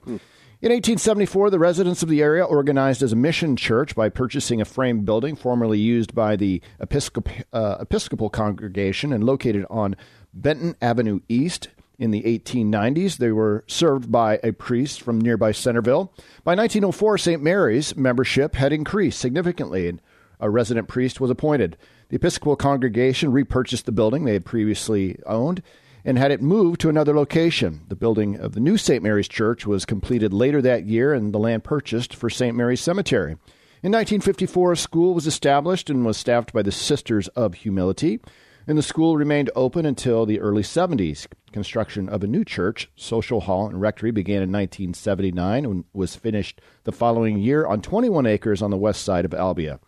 In 0.62 0.70
1874, 0.70 1.50
the 1.50 1.58
residents 1.58 2.04
of 2.04 2.08
the 2.08 2.22
area 2.22 2.44
organized 2.44 3.02
as 3.02 3.12
a 3.12 3.16
mission 3.16 3.56
church 3.56 3.96
by 3.96 4.08
purchasing 4.08 4.60
a 4.60 4.64
frame 4.64 5.00
building 5.04 5.34
formerly 5.34 5.80
used 5.80 6.14
by 6.14 6.36
the 6.36 6.62
Episcopal, 6.78 7.32
uh, 7.52 7.78
Episcopal 7.80 8.30
congregation 8.30 9.12
and 9.12 9.24
located 9.24 9.66
on 9.68 9.96
Benton 10.32 10.76
Avenue 10.80 11.18
East. 11.28 11.68
In 11.98 12.12
the 12.12 12.22
1890s, 12.22 13.16
they 13.16 13.32
were 13.32 13.64
served 13.66 14.12
by 14.12 14.38
a 14.44 14.52
priest 14.52 15.02
from 15.02 15.20
nearby 15.20 15.50
Centerville. 15.50 16.12
By 16.44 16.54
1904, 16.54 17.18
St. 17.18 17.42
Mary's 17.42 17.96
membership 17.96 18.54
had 18.54 18.72
increased 18.72 19.18
significantly, 19.18 19.88
and 19.88 20.00
a 20.38 20.48
resident 20.48 20.86
priest 20.86 21.20
was 21.20 21.30
appointed. 21.30 21.76
The 22.12 22.16
Episcopal 22.16 22.56
congregation 22.56 23.32
repurchased 23.32 23.86
the 23.86 23.90
building 23.90 24.24
they 24.26 24.34
had 24.34 24.44
previously 24.44 25.18
owned 25.24 25.62
and 26.04 26.18
had 26.18 26.30
it 26.30 26.42
moved 26.42 26.78
to 26.82 26.90
another 26.90 27.16
location. 27.16 27.86
The 27.88 27.96
building 27.96 28.36
of 28.36 28.52
the 28.52 28.60
new 28.60 28.76
St. 28.76 29.02
Mary's 29.02 29.28
Church 29.28 29.66
was 29.66 29.86
completed 29.86 30.34
later 30.34 30.60
that 30.60 30.84
year 30.84 31.14
and 31.14 31.32
the 31.32 31.38
land 31.38 31.64
purchased 31.64 32.14
for 32.14 32.28
St. 32.28 32.54
Mary's 32.54 32.82
Cemetery. 32.82 33.38
In 33.82 33.92
1954, 33.92 34.72
a 34.72 34.76
school 34.76 35.14
was 35.14 35.26
established 35.26 35.88
and 35.88 36.04
was 36.04 36.18
staffed 36.18 36.52
by 36.52 36.60
the 36.60 36.70
Sisters 36.70 37.28
of 37.28 37.54
Humility, 37.54 38.20
and 38.66 38.76
the 38.76 38.82
school 38.82 39.16
remained 39.16 39.50
open 39.56 39.86
until 39.86 40.26
the 40.26 40.38
early 40.38 40.62
70s. 40.62 41.26
Construction 41.50 42.10
of 42.10 42.22
a 42.22 42.26
new 42.26 42.44
church, 42.44 42.90
social 42.94 43.40
hall, 43.40 43.68
and 43.68 43.80
rectory 43.80 44.10
began 44.10 44.42
in 44.42 44.52
1979 44.52 45.64
and 45.64 45.84
was 45.94 46.14
finished 46.14 46.60
the 46.84 46.92
following 46.92 47.38
year 47.38 47.64
on 47.64 47.80
21 47.80 48.26
acres 48.26 48.60
on 48.60 48.70
the 48.70 48.76
west 48.76 49.02
side 49.02 49.24
of 49.24 49.30
Albia. 49.30 49.78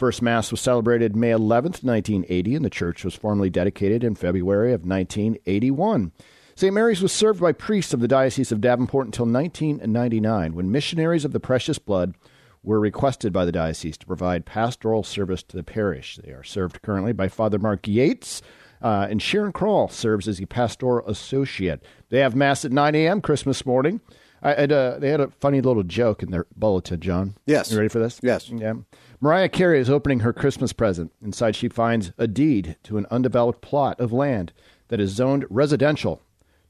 First 0.00 0.22
Mass 0.22 0.50
was 0.50 0.62
celebrated 0.62 1.14
May 1.14 1.28
11th, 1.28 1.84
1980, 1.84 2.54
and 2.54 2.64
the 2.64 2.70
church 2.70 3.04
was 3.04 3.14
formally 3.14 3.50
dedicated 3.50 4.02
in 4.02 4.14
February 4.14 4.72
of 4.72 4.80
1981. 4.80 6.12
St. 6.54 6.72
Mary's 6.72 7.02
was 7.02 7.12
served 7.12 7.38
by 7.38 7.52
priests 7.52 7.92
of 7.92 8.00
the 8.00 8.08
Diocese 8.08 8.50
of 8.50 8.62
Davenport 8.62 9.08
until 9.08 9.26
1999, 9.26 10.54
when 10.54 10.72
missionaries 10.72 11.26
of 11.26 11.32
the 11.32 11.38
Precious 11.38 11.78
Blood 11.78 12.14
were 12.62 12.80
requested 12.80 13.30
by 13.30 13.44
the 13.44 13.52
diocese 13.52 13.98
to 13.98 14.06
provide 14.06 14.46
pastoral 14.46 15.02
service 15.02 15.42
to 15.42 15.56
the 15.58 15.62
parish. 15.62 16.16
They 16.16 16.32
are 16.32 16.44
served 16.44 16.80
currently 16.80 17.12
by 17.12 17.28
Father 17.28 17.58
Mark 17.58 17.86
Yates, 17.86 18.40
uh, 18.80 19.06
and 19.10 19.20
Sharon 19.20 19.52
Kroll 19.52 19.88
serves 19.88 20.26
as 20.26 20.38
the 20.38 20.46
pastoral 20.46 21.06
associate. 21.06 21.84
They 22.08 22.20
have 22.20 22.34
Mass 22.34 22.64
at 22.64 22.72
9 22.72 22.94
a.m. 22.94 23.20
Christmas 23.20 23.66
morning. 23.66 24.00
I, 24.42 24.54
had, 24.54 24.72
uh, 24.72 24.98
they 24.98 25.10
had 25.10 25.20
a 25.20 25.28
funny 25.28 25.60
little 25.60 25.82
joke 25.82 26.22
in 26.22 26.30
their 26.30 26.46
bulletin, 26.56 27.00
Jon. 27.00 27.34
Yes. 27.44 27.70
You 27.70 27.76
ready 27.76 27.90
for 27.90 27.98
this? 27.98 28.20
Yes. 28.22 28.48
Yeah. 28.48 28.74
Mariah 29.20 29.50
Carey 29.50 29.78
is 29.78 29.90
opening 29.90 30.20
her 30.20 30.32
Christmas 30.32 30.72
present. 30.72 31.12
Inside, 31.22 31.54
she 31.54 31.68
finds 31.68 32.12
a 32.16 32.26
deed 32.26 32.76
to 32.84 32.96
an 32.96 33.06
undeveloped 33.10 33.60
plot 33.60 34.00
of 34.00 34.12
land 34.12 34.52
that 34.88 35.00
is 35.00 35.10
zoned 35.10 35.44
residential. 35.50 36.22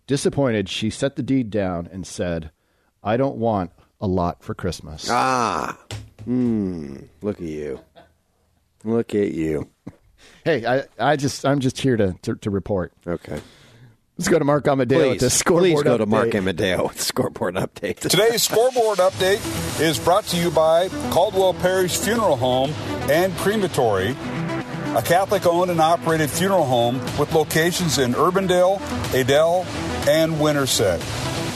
Disappointed, 0.09 0.68
she 0.68 0.90
set 0.90 1.14
the 1.14 1.22
deed 1.22 1.51
down 1.51 1.88
and 1.92 2.05
said, 2.05 2.51
I 3.05 3.16
don't 3.16 3.36
want 3.36 3.70
a 4.01 4.09
lot 4.09 4.42
for 4.42 4.55
Christmas. 4.55 5.09
Ah. 5.09 5.78
Hmm. 6.24 6.96
Look 7.22 7.36
at 7.36 7.46
you. 7.46 7.80
Look 8.84 9.14
at 9.14 9.32
you. 9.32 9.68
Hey, 10.44 10.66
I, 10.66 10.84
I 10.98 11.16
just 11.16 11.46
I'm 11.46 11.61
just 11.61 11.78
here 11.78 11.96
to, 11.96 12.14
to, 12.22 12.34
to 12.36 12.51
report. 12.51 12.92
Okay. 13.07 13.40
Let's 14.21 14.29
go 14.29 14.39
to 14.39 14.45
Mark 14.45 14.68
Amadeo 14.68 14.99
Please, 14.99 15.11
with 15.12 15.21
the 15.21 15.31
scoreboard 15.31 15.77
please 15.77 15.83
go 15.83 15.97
to. 15.97 16.05
Mark 16.05 16.35
Amadeo 16.35 16.89
with 16.89 16.99
the 16.99 17.05
scoreboard 17.05 17.55
update. 17.55 18.01
Today's 18.01 18.43
scoreboard 18.43 18.99
update 18.99 19.41
is 19.81 19.99
brought 19.99 20.27
to 20.27 20.37
you 20.37 20.51
by 20.51 20.91
Caldwell 21.11 21.55
Parrish 21.55 21.97
Funeral 21.97 22.37
Home 22.37 22.71
and 23.11 23.35
Crematory, 23.39 24.11
a 24.11 25.03
Catholic 25.03 25.47
owned 25.47 25.71
and 25.71 25.81
operated 25.81 26.29
funeral 26.29 26.66
home 26.66 26.99
with 27.18 27.33
locations 27.33 27.97
in 27.97 28.12
Urbandale, 28.12 28.79
Adel, 29.14 29.64
and 30.07 30.39
Winterset. 30.39 31.01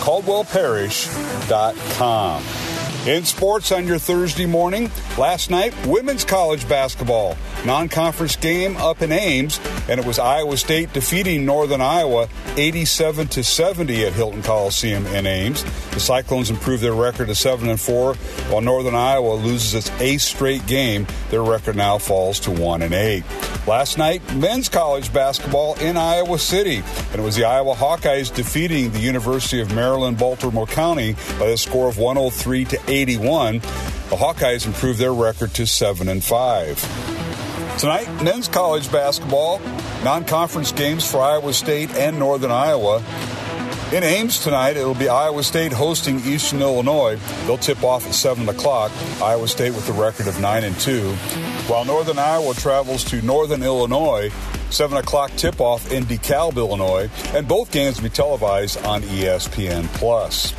CaldwellParrish.com. 0.01 2.43
In 3.07 3.27
sports 3.27 3.71
on 3.73 3.87
your 3.87 3.99
Thursday 3.99 4.47
morning, 4.47 4.91
last 5.19 5.51
night, 5.51 5.75
women's 5.87 6.25
college 6.25 6.67
basketball. 6.67 7.37
Non 7.67 7.91
conference 7.91 8.37
game 8.37 8.79
up 8.79 9.03
in 9.03 9.13
Ames, 9.13 9.59
and 9.89 10.01
it 10.01 10.07
was 10.07 10.19
Iowa 10.19 10.57
State 10.57 10.93
defeating 10.93 11.45
Northern 11.45 11.81
Iowa 11.81 12.29
87 12.57 13.29
to 13.29 13.45
70 13.45 14.07
at 14.07 14.13
Hilton 14.13 14.43
Coliseum 14.43 15.07
in 15.07 15.27
Ames. 15.27 15.65
The 15.91 16.01
Cyclones 16.01 16.51
improved 16.51 16.83
their 16.83 16.95
record 16.95 17.29
to 17.29 17.35
7 17.35 17.69
and 17.69 17.81
4, 17.81 18.15
while 18.15 18.61
Northern 18.61 18.95
Iowa 18.95 19.35
loses 19.35 19.75
its 19.75 20.01
eighth 20.01 20.23
straight 20.23 20.67
game. 20.67 21.07
Their 21.31 21.43
record 21.43 21.77
now 21.77 21.99
falls 21.99 22.41
to 22.41 22.51
1 22.51 22.83
and 22.83 22.95
8. 22.95 23.25
Last 23.67 23.99
night, 23.99 24.23
men's 24.35 24.69
college 24.69 25.13
basketball 25.13 25.75
in 25.77 25.97
Iowa 25.97 26.39
City, 26.39 26.83
and 27.13 27.21
it 27.21 27.23
was 27.23 27.37
the 27.37 27.45
Iowa 27.45 27.75
Hawkeyes 27.75 28.35
defeating 28.35 28.91
the 28.91 28.99
University 28.99 29.61
of 29.61 29.75
Maryland 29.75 30.19
Baltimore 30.19 30.67
County 30.67 31.15
by 31.39 31.49
the 31.49 31.57
score 31.57 31.89
of 31.89 31.99
103 31.99 32.65
to 32.67 32.81
81. 32.89 33.59
The 33.59 34.17
Hawkeyes 34.17 34.67
improved 34.67 34.99
their 34.99 35.15
record 35.15 35.55
to 35.55 35.67
7 35.67 36.09
and 36.09 36.23
5. 36.23 37.24
Tonight, 37.79 38.09
men's 38.23 38.47
college 38.47 38.91
basketball, 38.93 39.59
non-conference 40.05 40.71
games 40.73 41.11
for 41.11 41.21
Iowa 41.21 41.53
State 41.53 41.91
and 41.97 42.19
Northern 42.19 42.53
Iowa. 42.53 43.03
In 43.93 44.03
Ames 44.03 44.39
tonight, 44.39 44.77
it'll 44.77 44.95
be 44.95 45.09
Iowa 45.09 45.43
State 45.43 45.73
hosting 45.73 46.21
Eastern 46.21 46.63
Illinois. 46.63 47.19
They'll 47.47 47.59
tip 47.59 47.83
off 47.83 48.07
at 48.07 48.15
7 48.15 48.49
o'clock. 48.49 48.93
Iowa 49.21 49.49
State 49.49 49.75
with 49.75 49.89
a 49.89 49.93
record 49.93 50.29
of 50.29 50.41
9 50.41 50.65
and 50.65 50.79
2. 50.81 51.13
While 51.67 51.85
Northern 51.85 52.19
Iowa 52.19 52.55
travels 52.55 53.05
to 53.05 53.21
Northern 53.23 53.63
Illinois, 53.63 54.31
7 54.71 54.97
o'clock 54.97 55.33
tip 55.37 55.61
off 55.61 55.93
in 55.93 56.05
DeKalb, 56.05 56.57
Illinois. 56.57 57.11
And 57.35 57.47
both 57.47 57.71
games 57.73 57.97
will 57.97 58.05
be 58.05 58.15
televised 58.15 58.85
on 58.85 59.03
ESPN. 59.03 59.87
Plus. 59.95 60.55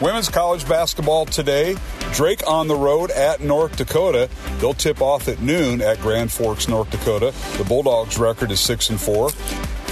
Women's 0.00 0.30
college 0.30 0.66
basketball 0.66 1.26
today. 1.26 1.76
Drake 2.12 2.46
on 2.48 2.68
the 2.68 2.74
road 2.74 3.10
at 3.10 3.40
North 3.40 3.76
Dakota. 3.76 4.30
They'll 4.58 4.72
tip 4.72 5.02
off 5.02 5.28
at 5.28 5.40
noon 5.42 5.82
at 5.82 6.00
Grand 6.00 6.32
Forks, 6.32 6.68
North 6.68 6.90
Dakota. 6.90 7.34
The 7.58 7.64
Bulldogs' 7.64 8.18
record 8.18 8.50
is 8.50 8.60
6 8.60 8.90
and 8.90 9.00
4. 9.00 9.30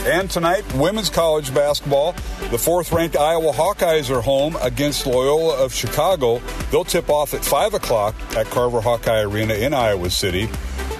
And 0.07 0.31
tonight, 0.31 0.65
women's 0.75 1.11
college 1.11 1.53
basketball. 1.55 2.13
The 2.51 2.59
fourth 2.59 2.93
ranked 2.93 3.17
Iowa 3.17 3.53
Hawkeyes 3.53 4.09
are 4.15 4.23
home 4.23 4.57
against 4.63 5.07
Loyola 5.07 5.63
of 5.63 5.75
Chicago. 5.75 6.41
They'll 6.71 6.85
tip 6.85 7.11
off 7.11 7.35
at 7.35 7.45
5 7.45 7.75
o'clock 7.75 8.15
at 8.37 8.47
Carver 8.47 8.81
Hawkeye 8.81 9.23
Arena 9.23 9.55
in 9.55 9.75
Iowa 9.75 10.09
City. 10.09 10.49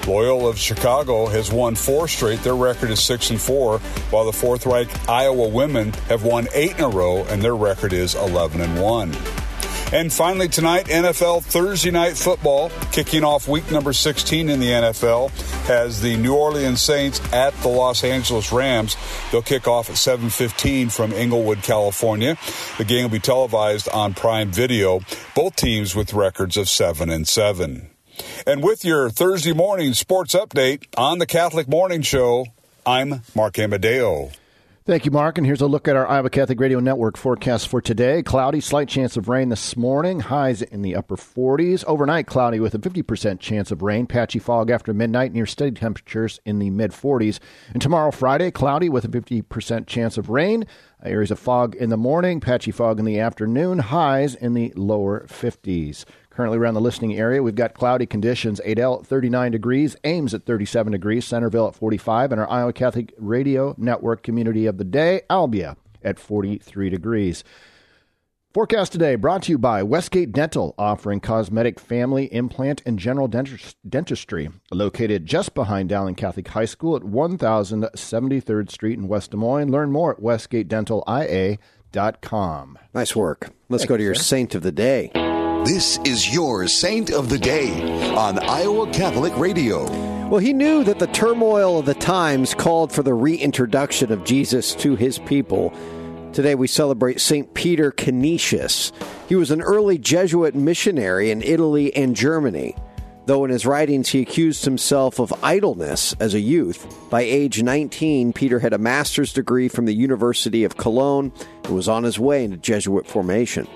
Loyola 0.07 0.49
of 0.49 0.59
Chicago 0.59 1.27
has 1.27 1.53
won 1.53 1.75
four 1.75 2.09
straight. 2.09 2.43
Their 2.43 2.57
record 2.57 2.91
is 2.91 3.03
six 3.03 3.31
and 3.31 3.41
four, 3.41 3.79
while 4.11 4.25
the 4.25 4.33
fourth 4.33 4.65
ranked 4.65 5.09
Iowa 5.09 5.49
women 5.49 5.93
have 6.09 6.25
won 6.25 6.49
eight 6.55 6.79
in 6.79 6.85
a 6.85 6.89
row, 6.89 7.25
and 7.25 7.43
their 7.43 7.57
record 7.57 7.93
is 7.93 8.15
eleven 8.15 8.63
and 8.63 8.81
one. 8.81 9.15
And 9.91 10.13
finally, 10.13 10.49
tonight, 10.49 10.85
NFL 10.89 11.45
Thursday 11.45 11.91
Night 11.91 12.15
Football, 12.15 12.71
kicking 12.93 13.25
off 13.25 13.49
week 13.49 13.71
number 13.71 13.95
16 13.95 14.51
in 14.51 14.61
the 14.61 14.67
NFL, 14.67 15.31
has 15.65 16.03
the 16.03 16.15
New 16.19 16.35
Orleans 16.35 16.83
Saints 16.83 17.23
at 17.33 17.55
the 17.63 17.69
Los 17.69 18.05
Angeles 18.05 18.53
Rams. 18.53 18.97
They'll 19.33 19.41
kick 19.41 19.67
off 19.67 19.89
at 19.89 19.97
7:15 19.97 20.91
from 20.91 21.13
Inglewood, 21.13 21.63
California. 21.63 22.37
The 22.77 22.85
game 22.85 23.05
will 23.05 23.11
be 23.11 23.19
televised 23.19 23.89
on 23.89 24.13
Prime 24.13 24.53
Video. 24.53 25.01
Both 25.35 25.57
teams 25.57 25.97
with 25.97 26.13
records 26.13 26.59
of 26.59 26.69
seven 26.69 27.09
and 27.09 27.27
seven. 27.27 27.89
And 28.47 28.63
with 28.63 28.85
your 28.85 29.09
Thursday 29.09 29.55
morning 29.55 29.95
sports 29.95 30.35
update 30.35 30.85
on 30.99 31.19
the 31.19 31.27
Catholic 31.27 31.67
Morning 31.67 32.03
Show, 32.03 32.45
I'm 32.85 33.23
Mark 33.35 33.59
Amadeo. 33.59 34.33
Thank 34.89 35.05
you, 35.05 35.11
Mark. 35.11 35.37
And 35.37 35.47
here's 35.47 35.61
a 35.61 35.67
look 35.67 35.87
at 35.87 35.97
our 35.97 36.09
Iowa 36.09 36.31
Catholic 36.31 36.59
Radio 36.59 36.81
Network 36.81 37.19
forecast 37.19 37.69
for 37.69 37.83
today. 37.83 38.23
Cloudy, 38.23 38.63
slight 38.63 38.89
chance 38.89 39.19
of 39.19 39.29
rain 39.29 39.51
this 39.51 39.77
morning, 39.77 40.21
highs 40.21 40.63
in 40.63 40.81
the 40.81 40.97
upper 40.97 41.15
40s. 41.15 41.85
Overnight, 41.85 42.27
cloudy 42.27 42.59
with 42.59 42.75
a 42.75 42.79
50% 42.79 43.39
chance 43.39 43.71
of 43.71 43.83
rain, 43.83 44.07
patchy 44.07 44.39
fog 44.39 44.71
after 44.71 44.95
midnight, 44.95 45.35
near 45.35 45.45
steady 45.45 45.73
temperatures 45.73 46.41
in 46.47 46.59
the 46.59 46.71
mid 46.71 46.93
40s. 46.93 47.39
And 47.75 47.83
tomorrow, 47.83 48.11
Friday, 48.11 48.51
cloudy 48.51 48.89
with 48.89 49.05
a 49.05 49.09
50% 49.09 49.87
chance 49.87 50.17
of 50.17 50.31
rain, 50.31 50.65
areas 51.05 51.31
of 51.31 51.39
fog 51.39 51.75
in 51.75 51.91
the 51.91 51.99
morning, 51.99 52.41
patchy 52.41 52.71
fog 52.71 52.99
in 52.99 53.05
the 53.05 53.21
afternoon, 53.21 53.81
highs 53.81 54.35
in 54.37 54.55
the 54.55 54.73
lower 54.75 55.27
50s. 55.29 56.07
Currently 56.39 56.59
around 56.59 56.75
the 56.75 56.81
listening 56.81 57.19
area, 57.19 57.43
we've 57.43 57.57
got 57.57 57.75
cloudy 57.75 58.07
conditions. 58.07 58.61
Adel 58.65 59.01
at 59.01 59.07
39 59.09 59.51
degrees, 59.51 59.97
Ames 60.05 60.33
at 60.33 60.47
37 60.47 60.93
degrees, 60.93 61.25
Centerville 61.25 61.67
at 61.67 61.75
45, 61.75 62.31
and 62.31 62.41
our 62.41 62.49
Iowa 62.49 62.73
Catholic 62.73 63.13
Radio 63.19 63.75
Network 63.77 64.23
community 64.23 64.67
of 64.67 64.79
the 64.79 64.85
day, 64.85 65.23
Albia, 65.29 65.75
at 66.01 66.21
43 66.21 66.91
degrees. 66.91 67.43
Forecast 68.55 68.93
today 68.93 69.17
brought 69.17 69.43
to 69.43 69.51
you 69.51 69.59
by 69.59 69.83
Westgate 69.83 70.31
Dental, 70.31 70.77
offering 70.79 71.19
cosmetic, 71.19 71.81
family, 71.81 72.33
implant, 72.33 72.83
and 72.87 73.01
general 73.01 73.27
dentistry. 73.27 74.49
Located 74.71 75.27
just 75.27 75.55
behind 75.55 75.89
Dowling 75.89 76.15
Catholic 76.15 76.47
High 76.47 76.67
School 76.67 76.95
at 76.95 77.03
1073rd 77.03 78.71
Street 78.71 78.97
in 78.97 79.09
West 79.09 79.33
Des 79.33 79.37
Moines. 79.37 79.73
Learn 79.73 79.91
more 79.91 80.13
at 80.13 80.21
westgatedentalia.com. 80.21 82.79
Nice 82.95 83.17
work. 83.17 83.51
Let's 83.69 83.83
Thank 83.83 83.89
go 83.89 83.97
to 83.97 84.03
you, 84.05 84.07
your 84.07 84.15
sir. 84.15 84.23
saint 84.23 84.55
of 84.55 84.63
the 84.63 84.71
day. 84.71 85.11
This 85.69 85.99
is 85.99 86.33
your 86.33 86.67
Saint 86.67 87.11
of 87.11 87.29
the 87.29 87.39
Day 87.39 87.83
on 88.15 88.39
Iowa 88.39 88.91
Catholic 88.91 89.37
Radio. 89.37 89.85
Well, 90.31 90.41
he 90.41 90.55
knew 90.55 90.83
that 90.83 90.99
the 90.99 91.09
turmoil 91.09 91.79
of 91.79 91.85
the 91.85 91.93
times 91.93 92.55
called 92.55 92.91
for 92.91 93.03
the 93.03 93.13
reintroduction 93.13 94.11
of 94.11 94.25
Jesus 94.25 94.75
to 94.77 94.97
his 94.97 95.19
people. 95.19 95.75
Today 96.33 96.55
we 96.55 96.69
celebrate 96.69 97.21
St. 97.21 97.53
Peter 97.53 97.91
Canisius. 97.91 98.93
He 99.29 99.37
was 99.37 99.51
an 99.51 99.61
early 99.61 99.99
Jesuit 99.99 100.55
missionary 100.55 101.31
in 101.31 101.43
Italy 101.43 101.95
and 101.95 102.17
Germany. 102.17 102.75
Though 103.27 103.45
in 103.45 103.51
his 103.51 103.67
writings 103.67 104.09
he 104.09 104.23
accused 104.23 104.65
himself 104.65 105.19
of 105.19 105.35
idleness 105.45 106.15
as 106.19 106.33
a 106.33 106.41
youth, 106.41 107.11
by 107.11 107.21
age 107.21 107.63
19, 107.63 108.33
Peter 108.33 108.61
had 108.61 108.73
a 108.73 108.79
master's 108.79 109.35
degree 109.35 109.69
from 109.69 109.85
the 109.85 109.95
University 109.95 110.65
of 110.65 110.79
Cologne 110.79 111.31
and 111.65 111.75
was 111.75 111.91
on 111.91 112.05
his 112.05 112.19
way 112.19 112.45
into 112.45 112.57
Jesuit 112.57 113.07
formation. 113.07 113.69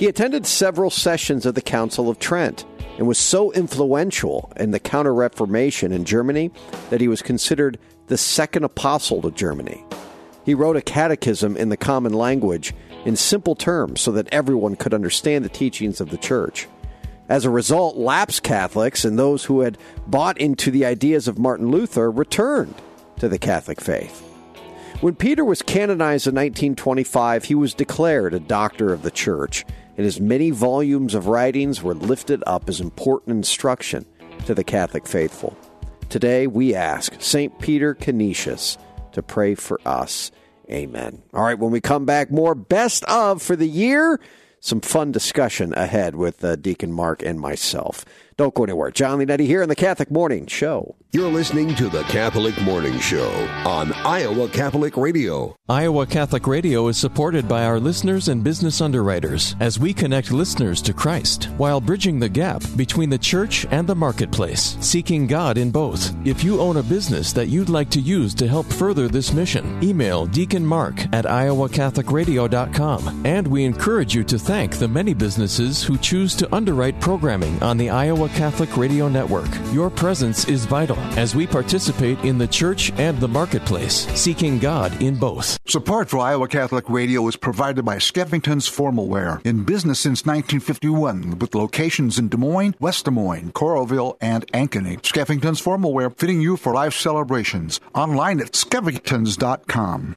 He 0.00 0.08
attended 0.08 0.46
several 0.46 0.88
sessions 0.88 1.44
of 1.44 1.54
the 1.54 1.60
Council 1.60 2.08
of 2.08 2.18
Trent 2.18 2.64
and 2.96 3.06
was 3.06 3.18
so 3.18 3.52
influential 3.52 4.50
in 4.56 4.70
the 4.70 4.80
Counter 4.80 5.12
Reformation 5.12 5.92
in 5.92 6.06
Germany 6.06 6.50
that 6.88 7.02
he 7.02 7.08
was 7.08 7.20
considered 7.20 7.78
the 8.06 8.16
second 8.16 8.64
apostle 8.64 9.20
to 9.20 9.30
Germany. 9.30 9.84
He 10.46 10.54
wrote 10.54 10.78
a 10.78 10.80
catechism 10.80 11.54
in 11.54 11.68
the 11.68 11.76
common 11.76 12.14
language 12.14 12.72
in 13.04 13.14
simple 13.14 13.54
terms 13.54 14.00
so 14.00 14.10
that 14.12 14.32
everyone 14.32 14.74
could 14.74 14.94
understand 14.94 15.44
the 15.44 15.50
teachings 15.50 16.00
of 16.00 16.08
the 16.08 16.16
church. 16.16 16.66
As 17.28 17.44
a 17.44 17.50
result, 17.50 17.98
lapsed 17.98 18.42
Catholics 18.42 19.04
and 19.04 19.18
those 19.18 19.44
who 19.44 19.60
had 19.60 19.76
bought 20.06 20.40
into 20.40 20.70
the 20.70 20.86
ideas 20.86 21.28
of 21.28 21.38
Martin 21.38 21.70
Luther 21.70 22.10
returned 22.10 22.74
to 23.18 23.28
the 23.28 23.38
Catholic 23.38 23.82
faith. 23.82 24.26
When 25.02 25.14
Peter 25.14 25.44
was 25.44 25.60
canonized 25.60 26.26
in 26.26 26.34
1925, 26.34 27.44
he 27.44 27.54
was 27.54 27.74
declared 27.74 28.32
a 28.32 28.40
doctor 28.40 28.94
of 28.94 29.02
the 29.02 29.10
church, 29.10 29.64
and 29.96 30.04
his 30.04 30.20
many 30.20 30.50
volumes 30.50 31.14
of 31.14 31.26
writings 31.26 31.82
were 31.82 31.94
lifted 31.94 32.42
up 32.46 32.68
as 32.68 32.80
important 32.80 33.36
instruction 33.36 34.06
to 34.46 34.54
the 34.54 34.64
Catholic 34.64 35.06
faithful. 35.06 35.56
Today, 36.08 36.46
we 36.46 36.74
ask 36.74 37.20
St. 37.20 37.58
Peter 37.60 37.94
Canisius 37.94 38.78
to 39.12 39.22
pray 39.22 39.54
for 39.54 39.80
us. 39.86 40.30
Amen. 40.70 41.22
All 41.34 41.42
right, 41.42 41.58
when 41.58 41.70
we 41.70 41.80
come 41.80 42.04
back, 42.04 42.30
more 42.30 42.54
best 42.54 43.04
of 43.04 43.42
for 43.42 43.56
the 43.56 43.68
year. 43.68 44.20
some 44.60 44.80
fun 44.80 45.10
discussion 45.10 45.72
ahead 45.74 46.14
with 46.14 46.44
uh, 46.44 46.54
Deacon 46.56 46.92
Mark 46.92 47.22
and 47.22 47.40
myself. 47.40 48.04
Don't 48.40 48.54
go 48.54 48.64
anywhere. 48.64 48.90
Jon 48.90 49.18
Leonetti 49.18 49.44
here 49.44 49.60
in 49.60 49.68
the 49.68 49.76
Catholic 49.76 50.10
Morning 50.10 50.46
Show. 50.46 50.96
You're 51.12 51.28
listening 51.28 51.74
to 51.74 51.90
the 51.90 52.04
Catholic 52.04 52.58
Morning 52.62 52.98
Show 52.98 53.28
on 53.66 53.92
Iowa 53.92 54.48
Catholic 54.48 54.96
Radio. 54.96 55.54
Iowa 55.68 56.06
Catholic 56.06 56.46
Radio 56.46 56.88
is 56.88 56.96
supported 56.96 57.46
by 57.46 57.64
our 57.64 57.78
listeners 57.78 58.28
and 58.28 58.42
business 58.42 58.80
underwriters 58.80 59.56
as 59.60 59.78
we 59.78 59.92
connect 59.92 60.32
listeners 60.32 60.80
to 60.82 60.94
Christ 60.94 61.50
while 61.58 61.82
bridging 61.82 62.18
the 62.18 62.30
gap 62.30 62.62
between 62.76 63.10
the 63.10 63.18
church 63.18 63.66
and 63.70 63.86
the 63.86 63.94
marketplace, 63.94 64.78
seeking 64.80 65.26
God 65.26 65.58
in 65.58 65.70
both. 65.70 66.14
If 66.24 66.42
you 66.42 66.60
own 66.60 66.78
a 66.78 66.82
business 66.82 67.34
that 67.34 67.48
you'd 67.48 67.68
like 67.68 67.90
to 67.90 68.00
use 68.00 68.32
to 68.36 68.48
help 68.48 68.64
further 68.66 69.06
this 69.06 69.34
mission, 69.34 69.82
email 69.82 70.24
Deacon 70.24 70.64
Mark 70.64 70.98
at 71.12 71.26
iowacatholicradio.com. 71.26 73.26
And 73.26 73.46
we 73.46 73.64
encourage 73.64 74.14
you 74.14 74.24
to 74.24 74.38
thank 74.38 74.78
the 74.78 74.88
many 74.88 75.12
businesses 75.12 75.82
who 75.82 75.98
choose 75.98 76.34
to 76.36 76.54
underwrite 76.54 76.98
programming 77.00 77.62
on 77.62 77.76
the 77.76 77.90
Iowa 77.90 78.29
Catholic 78.34 78.76
Radio 78.76 79.08
Network. 79.08 79.48
Your 79.72 79.90
presence 79.90 80.48
is 80.48 80.66
vital 80.66 80.96
as 81.18 81.34
we 81.34 81.46
participate 81.46 82.18
in 82.20 82.38
the 82.38 82.46
church 82.46 82.92
and 82.92 83.18
the 83.18 83.28
marketplace, 83.28 84.06
seeking 84.18 84.58
God 84.58 85.00
in 85.02 85.16
both. 85.16 85.58
Support 85.66 86.08
for 86.08 86.18
Iowa 86.18 86.48
Catholic 86.48 86.88
Radio 86.88 87.26
is 87.28 87.36
provided 87.36 87.84
by 87.84 87.96
Skeffington's 87.96 88.68
Formal 88.68 89.08
Wear, 89.08 89.40
in 89.44 89.64
business 89.64 90.00
since 90.00 90.24
1951, 90.26 91.38
with 91.38 91.54
locations 91.54 92.18
in 92.18 92.28
Des 92.28 92.36
Moines, 92.36 92.74
West 92.80 93.04
Des 93.04 93.10
Moines, 93.10 93.52
Coralville, 93.52 94.16
and 94.20 94.46
Ankeny. 94.52 95.00
Skeffington's 95.02 95.60
Formal 95.60 95.92
Wear, 95.92 96.10
fitting 96.10 96.40
you 96.40 96.56
for 96.56 96.72
life 96.74 96.94
celebrations. 96.94 97.80
Online 97.94 98.40
at 98.40 98.52
skeffingtons.com. 98.52 100.16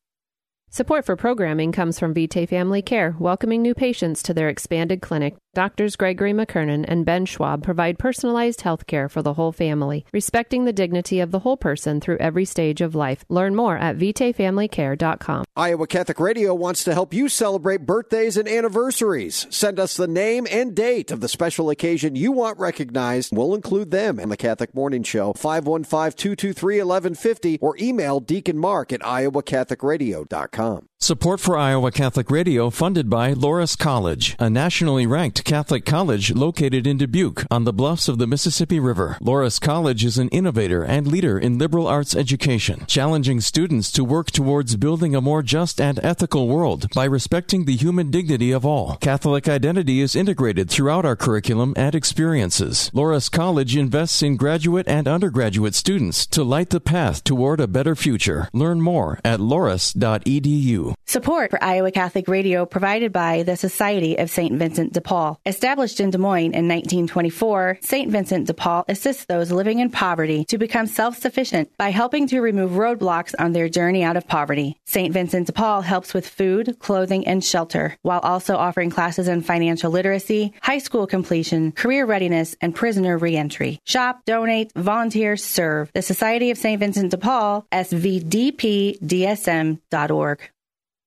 Support 0.76 1.06
for 1.06 1.16
programming 1.16 1.72
comes 1.72 2.00
from 2.00 2.16
Vitae 2.16 2.48
Family 2.48 2.82
Care, 2.82 3.16
welcoming 3.20 3.62
new 3.62 3.76
patients 3.76 4.24
to 4.24 4.34
their 4.34 4.50
expanded 4.50 5.04
clinic. 5.04 5.36
Doctors 5.54 5.96
Gregory 5.96 6.34
McKernan 6.34 6.84
and 6.88 7.06
Ben 7.06 7.28
Schwab 7.28 7.62
provide 7.62 8.00
personalized 8.00 8.62
health 8.62 8.88
care 8.88 9.08
for 9.08 9.22
the 9.22 9.36
whole 9.36 9.52
family, 9.52 10.04
respecting 10.12 10.66
the 10.66 10.74
dignity 10.74 11.20
of 11.20 11.30
the 11.30 11.38
whole 11.38 11.58
person 11.58 12.02
through 12.02 12.18
every 12.18 12.44
stage 12.44 12.82
of 12.82 12.96
life. 12.96 13.24
Learn 13.30 13.56
more 13.56 13.78
at 13.78 14.00
VitaeFamilyCare.com. 14.00 15.46
Iowa 15.56 15.86
Catholic 15.86 16.20
Radio 16.20 16.56
wants 16.56 16.84
to 16.86 16.96
help 16.96 17.14
you 17.14 17.30
celebrate 17.30 17.86
birthdays 17.86 18.36
and 18.36 18.48
anniversaries. 18.48 19.46
Send 19.52 19.80
us 19.80 19.96
the 19.96 20.08
name 20.08 20.48
and 20.50 20.74
date 20.74 21.12
of 21.12 21.20
the 21.20 21.30
special 21.30 21.70
occasion 21.70 22.16
you 22.16 22.32
want 22.32 22.58
recognized. 22.58 23.32
We'll 23.32 23.54
include 23.54 23.92
them 23.92 24.20
in 24.20 24.30
the 24.30 24.38
Catholic 24.38 24.74
Morning 24.74 25.04
Show, 25.04 25.34
515-223-1150, 25.34 27.60
or 27.62 27.78
email 27.80 28.20
Deacon 28.20 28.58
Mark 28.58 28.92
at 28.92 29.02
iowacatholicradio.com 29.02 30.63
com. 30.64 30.93
Support 31.04 31.42
for 31.42 31.58
Iowa 31.58 31.92
Catholic 31.92 32.32
Radio 32.32 32.70
funded 32.70 33.10
by 33.10 33.34
Loras 33.34 33.78
College, 33.78 34.38
a 34.40 34.50
nationally 34.50 35.06
ranked 35.06 35.44
Catholic 35.44 35.86
college 35.86 36.34
located 36.34 36.88
in 36.88 36.98
Dubuque 36.98 37.46
on 37.52 37.66
the 37.66 37.74
bluffs 37.74 38.08
of 38.08 38.20
the 38.20 38.26
Mississippi 38.26 38.80
River. 38.80 39.18
Loras 39.20 39.60
College 39.60 40.06
is 40.06 40.18
an 40.18 40.30
innovator 40.30 40.82
and 40.82 41.06
leader 41.06 41.38
in 41.38 41.58
liberal 41.58 41.88
arts 41.88 42.16
education, 42.16 42.86
challenging 42.88 43.42
students 43.42 43.92
to 43.92 44.06
work 44.06 44.32
towards 44.32 44.78
building 44.78 45.14
a 45.14 45.20
more 45.20 45.44
just 45.44 45.82
and 45.82 46.00
ethical 46.02 46.48
world 46.48 46.88
by 46.96 47.04
respecting 47.04 47.66
the 47.66 47.76
human 47.76 48.10
dignity 48.10 48.54
of 48.54 48.66
all. 48.66 48.96
Catholic 49.02 49.50
identity 49.50 50.00
is 50.00 50.16
integrated 50.16 50.70
throughout 50.70 51.04
our 51.04 51.18
curriculum 51.18 51.74
and 51.76 51.96
experiences. 51.96 52.90
Loras 52.94 53.30
College 53.30 53.76
invests 53.76 54.24
in 54.24 54.38
graduate 54.38 54.88
and 54.88 55.10
undergraduate 55.10 55.76
students 55.76 56.26
to 56.28 56.46
light 56.46 56.70
the 56.70 56.80
path 56.80 57.26
toward 57.26 57.60
a 57.60 57.68
better 57.68 57.94
future. 57.94 58.48
Learn 58.54 58.80
more 58.80 59.20
at 59.26 59.42
loras.edu. 59.42 60.93
Support 61.14 61.52
for 61.52 61.64
Iowa 61.64 61.92
Catholic 61.92 62.28
Radio 62.28 62.66
provided 62.66 63.14
by 63.14 63.44
the 63.44 63.56
Society 63.56 64.18
of 64.18 64.32
St. 64.32 64.58
Vincent 64.58 64.94
de 64.94 65.02
Paul. 65.02 65.40
Established 65.46 66.00
in 66.00 66.10
Des 66.10 66.18
Moines 66.18 66.56
in 66.56 66.68
1924, 66.68 67.78
St. 67.82 68.10
Vincent 68.10 68.48
de 68.48 68.54
Paul 68.56 68.84
assists 68.88 69.26
those 69.26 69.52
living 69.52 69.78
in 69.78 69.92
poverty 69.92 70.44
to 70.46 70.58
become 70.58 70.88
self-sufficient 70.88 71.70
by 71.78 71.92
helping 71.92 72.26
to 72.28 72.42
remove 72.42 72.72
roadblocks 72.72 73.36
on 73.38 73.52
their 73.52 73.70
journey 73.70 74.04
out 74.04 74.18
of 74.18 74.28
poverty. 74.28 74.76
St. 74.86 75.14
Vincent 75.14 75.46
de 75.46 75.54
Paul 75.54 75.82
helps 75.82 76.16
with 76.16 76.28
food, 76.28 76.78
clothing, 76.80 77.28
and 77.28 77.44
shelter, 77.44 77.96
while 78.02 78.22
also 78.22 78.56
offering 78.56 78.90
classes 78.90 79.28
in 79.28 79.44
financial 79.44 79.92
literacy, 79.92 80.52
high 80.64 80.80
school 80.80 81.06
completion, 81.06 81.72
career 81.74 82.08
readiness, 82.08 82.56
and 82.60 82.74
prisoner 82.74 83.20
reentry. 83.20 83.80
Shop, 83.86 84.26
donate, 84.26 84.72
volunteer, 84.74 85.38
serve. 85.38 85.92
The 85.94 86.02
Society 86.02 86.50
of 86.50 86.58
St. 86.58 86.80
Vincent 86.80 87.12
de 87.12 87.18
Paul, 87.18 87.68
svdpdsm.org. 87.72 89.00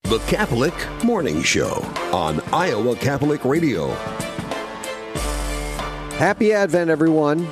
The 0.09 0.20
Catholic 0.28 0.72
Morning 1.02 1.42
Show 1.42 1.82
on 2.12 2.40
Iowa 2.52 2.94
Catholic 2.94 3.44
Radio. 3.44 3.88
Happy 6.14 6.52
Advent, 6.52 6.90
everyone. 6.90 7.48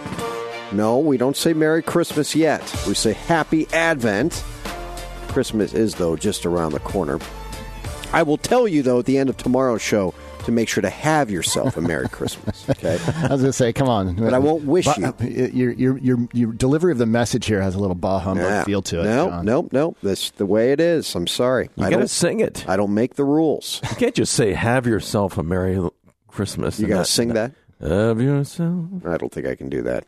No, 0.70 1.00
we 1.00 1.16
don't 1.16 1.36
say 1.36 1.52
Merry 1.52 1.82
Christmas 1.82 2.36
yet. 2.36 2.62
We 2.86 2.94
say 2.94 3.14
Happy 3.14 3.66
Advent. 3.72 4.44
Christmas 5.26 5.74
is, 5.74 5.96
though, 5.96 6.14
just 6.14 6.46
around 6.46 6.70
the 6.70 6.78
corner. 6.78 7.18
I 8.12 8.22
will 8.22 8.38
tell 8.38 8.68
you, 8.68 8.84
though, 8.84 9.00
at 9.00 9.06
the 9.06 9.18
end 9.18 9.30
of 9.30 9.36
tomorrow's 9.36 9.82
show 9.82 10.14
to 10.44 10.52
make 10.52 10.68
sure 10.68 10.82
to 10.82 10.90
have 10.90 11.30
yourself 11.30 11.76
a 11.76 11.80
Merry 11.80 12.08
Christmas. 12.10 12.68
Okay. 12.70 12.98
I 13.06 13.28
was 13.28 13.40
going 13.40 13.44
to 13.44 13.52
say, 13.52 13.72
come 13.72 13.88
on, 13.88 14.14
but 14.16 14.32
I 14.34 14.38
won't 14.38 14.64
wish 14.64 14.86
but, 14.86 14.98
you. 14.98 15.06
uh, 15.06 15.14
Your, 15.24 15.72
your 15.72 15.98
your 15.98 16.28
your 16.32 16.52
delivery 16.52 16.92
of 16.92 16.98
the 16.98 17.06
message 17.06 17.46
here 17.46 17.60
has 17.60 17.74
a 17.74 17.78
little 17.78 17.94
bah 17.94 18.18
humbug 18.20 18.44
Yeah. 18.46 18.64
feel 18.64 18.82
to 18.82 19.00
it. 19.00 19.04
No, 19.04 19.28
Jon. 19.28 19.44
no, 19.44 19.68
no. 19.72 19.96
That's 20.02 20.30
the 20.32 20.46
way 20.46 20.72
it 20.72 20.80
is. 20.80 21.14
I'm 21.14 21.26
sorry. 21.26 21.70
You 21.76 21.84
I 21.84 21.90
gotta 21.90 22.02
don't 22.02 22.08
sing 22.08 22.40
it. 22.40 22.64
I 22.68 22.76
don't 22.76 22.94
make 22.94 23.14
the 23.14 23.24
rules. 23.24 23.80
You 23.90 23.96
can't 23.96 24.14
just 24.14 24.32
say 24.34 24.52
"Have 24.52 24.86
yourself 24.86 25.36
a 25.38 25.42
merry 25.42 25.78
Christmas." 26.28 26.78
You 26.80 26.86
got 26.86 26.94
to 26.94 26.98
not- 27.00 27.06
sing 27.08 27.28
that? 27.34 27.52
Have 27.80 28.20
yourself. 28.20 28.86
I 29.06 29.16
don't 29.18 29.30
think 29.32 29.46
I 29.46 29.54
can 29.54 29.68
do 29.68 29.82
that. 29.82 30.06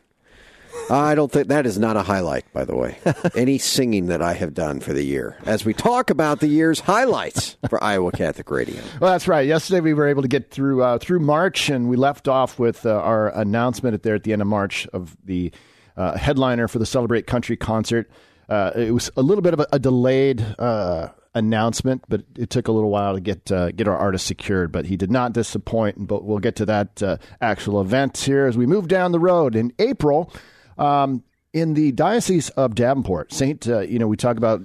I 0.89 1.15
don't 1.15 1.31
think 1.31 1.49
that 1.49 1.65
is 1.65 1.77
not 1.77 1.97
a 1.97 2.01
highlight, 2.01 2.51
by 2.53 2.63
the 2.63 2.75
way. 2.75 2.97
Any 3.35 3.57
singing 3.57 4.07
that 4.07 4.21
I 4.21 4.33
have 4.33 4.53
done 4.53 4.79
for 4.79 4.93
the 4.93 5.03
year. 5.03 5.37
As 5.45 5.65
we 5.65 5.73
talk 5.73 6.09
about 6.09 6.39
the 6.39 6.47
year's 6.47 6.79
highlights 6.79 7.57
for 7.69 7.83
Iowa 7.83 8.11
Catholic 8.11 8.49
Radio. 8.49 8.81
Well, 9.01 9.11
that's 9.11 9.27
right. 9.27 9.45
Yesterday 9.45 9.81
we 9.81 9.93
were 9.93 10.07
able 10.07 10.21
to 10.21 10.27
get 10.27 10.49
through 10.49 10.83
uh, 10.83 10.97
through 10.97 11.19
March, 11.19 11.69
and 11.69 11.89
we 11.89 11.97
left 11.97 12.27
off 12.27 12.57
with 12.57 12.85
uh, 12.85 12.91
our 12.91 13.29
announcement 13.37 13.95
at 13.95 14.03
there 14.03 14.15
at 14.15 14.23
the 14.23 14.33
end 14.33 14.41
of 14.41 14.47
March 14.47 14.87
of 14.93 15.17
the 15.25 15.51
uh, 15.97 16.17
headliner 16.17 16.67
for 16.67 16.79
the 16.79 16.85
Celebrate 16.85 17.27
Country 17.27 17.57
concert. 17.57 18.09
Uh, 18.47 18.71
it 18.75 18.93
was 18.93 19.11
a 19.17 19.21
little 19.21 19.41
bit 19.41 19.53
of 19.53 19.59
a, 19.59 19.67
a 19.73 19.79
delayed 19.79 20.41
uh, 20.57 21.09
announcement, 21.35 22.03
but 22.07 22.23
it 22.37 22.49
took 22.49 22.67
a 22.67 22.71
little 22.71 22.89
while 22.89 23.13
to 23.13 23.19
get 23.19 23.51
uh, 23.51 23.71
get 23.71 23.87
our 23.87 23.97
artist 23.97 24.25
secured. 24.25 24.71
But 24.71 24.85
he 24.85 24.95
did 24.95 25.11
not 25.11 25.33
disappoint. 25.33 26.07
But 26.07 26.23
we'll 26.23 26.39
get 26.39 26.55
to 26.57 26.65
that 26.67 27.03
uh, 27.03 27.17
actual 27.41 27.81
event 27.81 28.17
here 28.17 28.45
as 28.45 28.57
we 28.57 28.65
move 28.65 28.87
down 28.87 29.11
the 29.11 29.19
road 29.19 29.55
in 29.55 29.73
April. 29.79 30.31
Um, 30.77 31.23
in 31.53 31.73
the 31.73 31.91
diocese 31.93 32.49
of 32.51 32.75
Davenport, 32.75 33.33
Saint, 33.33 33.67
uh, 33.67 33.79
you 33.79 33.97
know, 33.97 34.07
we 34.07 34.17
talk 34.17 34.37
about 34.37 34.61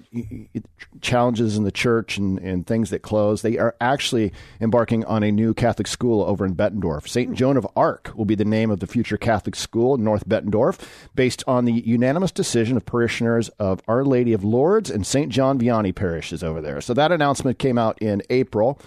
challenges 1.01 1.57
in 1.57 1.65
the 1.65 1.73
church 1.73 2.19
and, 2.19 2.39
and 2.41 2.67
things 2.67 2.91
that 2.91 3.01
close. 3.01 3.41
They 3.41 3.57
are 3.57 3.75
actually 3.81 4.33
embarking 4.61 5.05
on 5.07 5.23
a 5.23 5.31
new 5.31 5.55
Catholic 5.55 5.87
school 5.87 6.23
over 6.23 6.45
in 6.45 6.55
Bettendorf. 6.55 7.09
Saint 7.09 7.35
Joan 7.35 7.57
of 7.57 7.67
Arc 7.77 8.13
will 8.15 8.25
be 8.25 8.35
the 8.35 8.45
name 8.45 8.71
of 8.71 8.81
the 8.81 8.87
future 8.87 9.17
Catholic 9.17 9.55
school 9.55 9.95
in 9.95 10.05
North 10.05 10.29
Bettendorf, 10.29 10.79
based 11.15 11.43
on 11.47 11.65
the 11.65 11.73
unanimous 11.73 12.33
decision 12.33 12.77
of 12.77 12.85
parishioners 12.85 13.49
of 13.51 13.81
Our 13.89 14.05
Lady 14.05 14.33
of 14.33 14.45
Lourdes 14.45 14.91
and 14.91 15.07
Saint 15.07 15.33
John 15.33 15.59
Vianney 15.59 15.95
parishes 15.95 16.43
over 16.43 16.61
there. 16.61 16.81
So 16.81 16.93
that 16.95 17.13
announcement 17.13 17.59
came 17.59 17.79
out 17.79 17.97
in 18.03 18.23
April. 18.29 18.79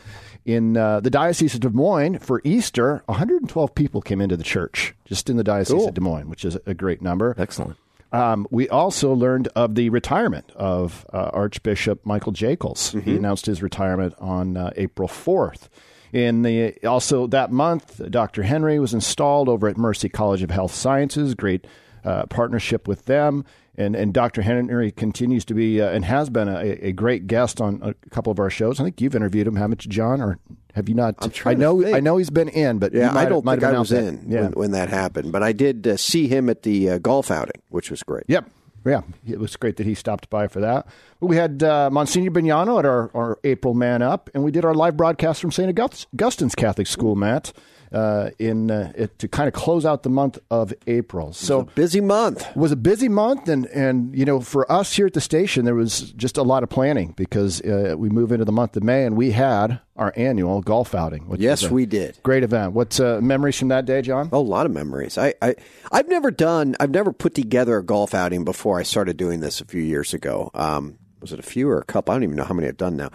In 0.45 0.77
uh, 0.77 0.99
the 0.99 1.09
Diocese 1.09 1.55
of 1.55 1.61
Des 1.61 1.69
Moines 1.69 2.19
for 2.19 2.39
Easter, 2.43 3.01
112 3.07 3.73
people 3.73 3.99
came 4.01 4.21
into 4.21 4.37
the 4.37 4.43
church 4.43 4.93
just 5.03 5.29
in 5.29 5.37
the 5.37 5.43
Diocese 5.43 5.75
Cool. 5.75 5.87
of 5.87 5.93
Des 5.95 6.01
Moines, 6.01 6.29
which 6.29 6.45
is 6.45 6.55
a 6.67 6.75
great 6.75 7.01
number. 7.01 7.33
Excellent. 7.37 7.77
Um, 8.11 8.47
we 8.51 8.69
also 8.69 9.11
learned 9.13 9.47
of 9.55 9.73
the 9.75 9.89
retirement 9.89 10.49
of 10.51 11.05
uh, 11.11 11.31
Archbishop 11.33 12.05
Michael 12.05 12.31
Jackels. 12.31 12.91
He 13.03 13.17
announced 13.17 13.47
his 13.47 13.61
retirement 13.63 14.13
on 14.19 14.55
uh, 14.55 14.71
April 14.77 15.09
4th. 15.09 15.67
In 16.13 16.43
the 16.43 16.77
also 16.85 17.27
that 17.27 17.51
month, 17.51 17.99
Dr. 18.09 18.43
Henry 18.43 18.79
was 18.79 18.93
installed 18.93 19.49
over 19.49 19.67
at 19.67 19.75
Mercy 19.77 20.07
College 20.07 20.43
of 20.43 20.51
Health 20.51 20.73
Sciences. 20.73 21.33
Great 21.33 21.65
uh, 22.05 22.27
partnership 22.27 22.87
with 22.87 23.05
them. 23.05 23.43
And, 23.77 23.95
and 23.95 24.13
Dr. 24.13 24.41
Henry 24.41 24.91
continues 24.91 25.43
to 25.45 25.53
be 25.53 25.81
uh, 25.81 25.89
and 25.89 26.05
has 26.05 26.29
been 26.29 26.47
a, 26.47 26.61
a 26.87 26.91
great 26.93 27.27
guest 27.27 27.59
on 27.59 27.79
a 27.83 27.93
couple 28.09 28.31
of 28.31 28.39
our 28.39 28.49
shows. 28.49 28.79
I 28.79 28.83
think 28.85 29.01
you've 29.01 29.15
interviewed 29.15 29.47
him, 29.47 29.57
haven't 29.57 29.83
you, 29.85 29.91
Jon? 29.91 30.21
Or 30.21 30.39
have 30.75 30.87
you 30.87 30.95
not? 30.95 31.15
trying 31.33 31.57
I 31.57 31.59
know. 31.59 31.85
I 31.85 31.99
know 31.99 32.15
he's 32.17 32.29
been 32.29 32.47
in, 32.49 32.79
but 32.79 32.93
Yeah, 32.93 33.11
might 33.11 33.25
I 33.25 33.29
don't 33.29 33.43
might 33.43 33.55
think 33.55 33.63
have 33.63 33.75
I 33.75 33.79
was 33.79 33.91
in. 33.91 34.25
Yeah. 34.29 34.41
when, 34.43 34.51
when 34.53 34.71
that 34.71 34.87
happened, 34.89 35.31
but 35.33 35.43
I 35.43 35.51
did 35.51 35.85
uh, 35.87 35.97
see 35.97 36.27
him 36.27 36.49
at 36.49 36.63
the 36.63 36.91
uh, 36.91 36.97
golf 36.99 37.29
outing, 37.31 37.61
which 37.69 37.91
was 37.91 38.01
great. 38.03 38.23
Yep. 38.27 38.49
Yeah, 38.85 39.01
it 39.27 39.39
was 39.39 39.55
great 39.55 39.77
that 39.77 39.85
he 39.87 39.95
stopped 39.95 40.29
by 40.29 40.47
for 40.47 40.59
that. 40.59 40.85
We 41.19 41.37
had 41.37 41.63
uh, 41.63 41.89
Monsignor 41.89 42.29
Bignano 42.29 42.77
at 42.77 42.85
our, 42.85 43.09
our 43.15 43.39
April 43.43 43.73
Man 43.73 44.03
Up, 44.03 44.29
and 44.35 44.43
we 44.43 44.51
did 44.51 44.63
our 44.63 44.75
live 44.75 44.95
broadcast 44.95 45.41
from 45.41 45.51
St. 45.51 45.67
August- 45.67 46.05
Augustine's 46.13 46.53
Catholic 46.53 46.85
School, 46.85 47.15
Matt, 47.15 47.51
uh, 47.95 48.29
in 48.39 48.69
uh, 48.69 48.91
it, 48.95 49.17
to 49.19 49.27
kind 49.29 49.47
of 49.47 49.53
close 49.53 49.85
out 49.85 50.03
the 50.03 50.09
month 50.09 50.37
of 50.51 50.73
April. 50.85 51.31
So 51.31 51.63
busy 51.75 52.01
month. 52.01 52.45
Was 52.55 52.73
a 52.73 52.75
busy 52.75 53.07
month, 53.07 53.47
and 53.47 53.65
and 53.67 54.13
you 54.13 54.25
know 54.25 54.41
for 54.41 54.69
us 54.69 54.93
here 54.93 55.07
at 55.07 55.13
the 55.13 55.21
station, 55.21 55.63
there 55.63 55.75
was 55.75 56.11
just 56.11 56.37
a 56.37 56.43
lot 56.43 56.61
of 56.61 56.69
planning 56.69 57.13
because 57.15 57.61
uh, 57.61 57.95
we 57.97 58.09
move 58.09 58.33
into 58.33 58.43
the 58.43 58.51
month 58.51 58.75
of 58.75 58.83
May, 58.83 59.05
and 59.05 59.15
we 59.15 59.31
had 59.31 59.79
our 59.95 60.11
annual 60.17 60.61
golf 60.61 60.93
outing. 60.93 61.29
Which 61.29 61.39
Yes, 61.39 61.71
we 61.71 61.85
did. 61.85 62.19
Great 62.21 62.43
event. 62.43 62.73
What 62.73 62.99
uh, 62.99 63.21
memories 63.21 63.57
from 63.57 63.69
that 63.69 63.85
day, 63.85 64.01
Jon? 64.01 64.29
Oh, 64.33 64.39
a 64.39 64.41
lot 64.41 64.65
of 64.65 64.73
memories. 64.73 65.17
I, 65.17 65.33
I 65.41 65.55
I've 65.89 66.09
never 66.09 66.31
done. 66.31 66.75
I've 66.81 66.91
never 66.91 67.13
put 67.13 67.33
together 67.33 67.77
a 67.77 67.83
golf 67.83 68.13
outing 68.13 68.43
before. 68.43 68.77
I 68.77 68.83
started 68.83 69.15
doing 69.15 69.39
this 69.39 69.61
a 69.61 69.65
few 69.65 69.81
years 69.81 70.13
ago. 70.13 70.51
Um, 70.53 70.97
was 71.21 71.31
it 71.31 71.39
a 71.39 71.43
few 71.43 71.69
or 71.69 71.79
a 71.79 71.85
couple? 71.85 72.11
I 72.11 72.15
don't 72.15 72.23
even 72.23 72.35
know 72.35 72.43
how 72.43 72.53
many 72.53 72.67
I've 72.67 72.77
done 72.77 72.97
now. 72.97 73.09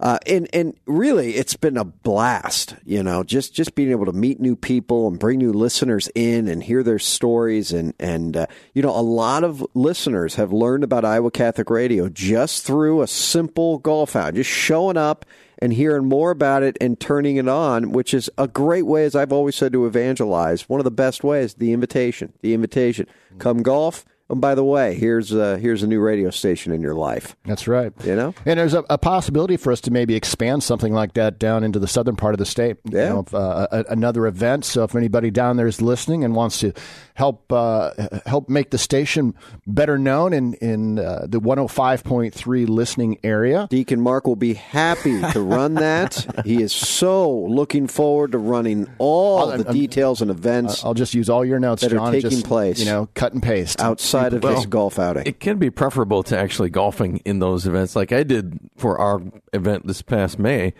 Uh, 0.00 0.18
and 0.26 0.48
and 0.52 0.74
really, 0.86 1.36
it's 1.36 1.56
been 1.56 1.76
a 1.76 1.84
blast. 1.84 2.76
You 2.84 3.02
know, 3.02 3.22
just 3.22 3.54
just 3.54 3.74
being 3.74 3.90
able 3.90 4.06
to 4.06 4.12
meet 4.12 4.40
new 4.40 4.56
people 4.56 5.08
and 5.08 5.18
bring 5.18 5.38
new 5.38 5.52
listeners 5.52 6.08
in 6.14 6.48
and 6.48 6.62
hear 6.62 6.82
their 6.82 6.98
stories 6.98 7.72
and 7.72 7.94
and 7.98 8.36
uh, 8.36 8.46
you 8.74 8.82
know, 8.82 8.90
a 8.90 9.00
lot 9.00 9.44
of 9.44 9.64
listeners 9.74 10.34
have 10.36 10.52
learned 10.52 10.84
about 10.84 11.04
Iowa 11.04 11.30
Catholic 11.30 11.70
Radio 11.70 12.08
just 12.08 12.64
through 12.66 13.02
a 13.02 13.06
simple 13.06 13.78
golf 13.78 14.16
out, 14.16 14.34
just 14.34 14.50
showing 14.50 14.96
up 14.96 15.24
and 15.58 15.72
hearing 15.72 16.06
more 16.06 16.30
about 16.30 16.62
it 16.62 16.76
and 16.80 17.00
turning 17.00 17.36
it 17.36 17.48
on, 17.48 17.92
which 17.92 18.12
is 18.12 18.30
a 18.36 18.46
great 18.46 18.84
way, 18.84 19.04
as 19.04 19.14
I've 19.14 19.32
always 19.32 19.56
said, 19.56 19.72
to 19.72 19.86
evangelize. 19.86 20.68
One 20.68 20.80
of 20.80 20.84
the 20.84 20.90
best 20.90 21.24
ways, 21.24 21.54
the 21.54 21.72
invitation. 21.72 22.32
The 22.42 22.54
invitation. 22.54 23.06
Come 23.38 23.62
golf. 23.62 24.04
And 24.28 24.40
by 24.40 24.56
the 24.56 24.64
way, 24.64 24.94
here's 24.94 25.32
uh, 25.32 25.56
here's 25.60 25.84
a 25.84 25.86
new 25.86 26.00
radio 26.00 26.30
station 26.30 26.72
in 26.72 26.80
your 26.80 26.94
life. 26.94 27.36
That's 27.44 27.68
right. 27.68 27.92
You 28.04 28.16
know, 28.16 28.34
and 28.44 28.58
there's 28.58 28.74
a, 28.74 28.84
a 28.90 28.98
possibility 28.98 29.56
for 29.56 29.70
us 29.70 29.80
to 29.82 29.92
maybe 29.92 30.16
expand 30.16 30.64
something 30.64 30.92
like 30.92 31.14
that 31.14 31.38
down 31.38 31.62
into 31.62 31.78
the 31.78 31.86
southern 31.86 32.16
part 32.16 32.34
of 32.34 32.38
the 32.38 32.44
state. 32.46 32.76
Yeah. 32.84 33.02
You 33.04 33.08
know, 33.10 33.20
if, 33.20 33.32
uh, 33.34 33.68
a, 33.70 33.84
another 33.88 34.26
event. 34.26 34.64
So 34.64 34.82
if 34.82 34.96
anybody 34.96 35.30
down 35.30 35.56
there 35.58 35.68
is 35.68 35.80
listening 35.80 36.24
and 36.24 36.34
wants 36.34 36.58
to 36.60 36.72
help 37.14 37.52
uh, 37.52 37.92
help 38.26 38.48
make 38.48 38.70
the 38.70 38.78
station 38.78 39.32
better 39.64 39.96
known 39.96 40.32
in 40.32 40.54
in 40.54 40.98
uh, 40.98 41.26
the 41.28 41.40
105.3 41.40 42.68
listening 42.68 43.18
area, 43.22 43.68
Deacon 43.70 44.00
Mark 44.00 44.26
will 44.26 44.34
be 44.34 44.54
happy 44.54 45.20
to 45.20 45.40
run 45.40 45.74
that. 45.74 46.26
he 46.44 46.60
is 46.62 46.72
so 46.72 47.30
looking 47.32 47.86
forward 47.86 48.32
to 48.32 48.38
running 48.38 48.88
all 48.98 49.52
I'll- 49.52 49.58
the 49.58 49.66
I'm- 49.66 49.72
details 49.72 50.20
and 50.20 50.32
events. 50.32 50.84
I'll 50.84 50.94
just 50.94 51.14
use 51.14 51.30
all 51.30 51.44
your 51.44 51.60
notes 51.60 51.82
that 51.82 51.92
Jon, 51.92 52.08
are 52.08 52.10
taking 52.12 52.30
just, 52.30 52.46
place. 52.46 52.80
You 52.80 52.86
know, 52.86 53.08
cut 53.14 53.32
and 53.32 53.40
paste 53.42 53.80
outside 53.80 54.15
of 54.32 54.42
Well, 54.42 54.54
this 54.56 54.66
golf 54.66 54.98
outing. 54.98 55.24
It 55.26 55.40
can 55.40 55.58
be 55.58 55.70
preferable 55.70 56.22
to 56.24 56.38
actually 56.38 56.70
golfing 56.70 57.18
in 57.24 57.38
those 57.38 57.66
events, 57.66 57.96
like 57.96 58.12
I 58.12 58.22
did 58.22 58.58
for 58.76 58.98
our 58.98 59.22
event 59.52 59.86
this 59.86 60.02
past 60.02 60.38
May. 60.38 60.74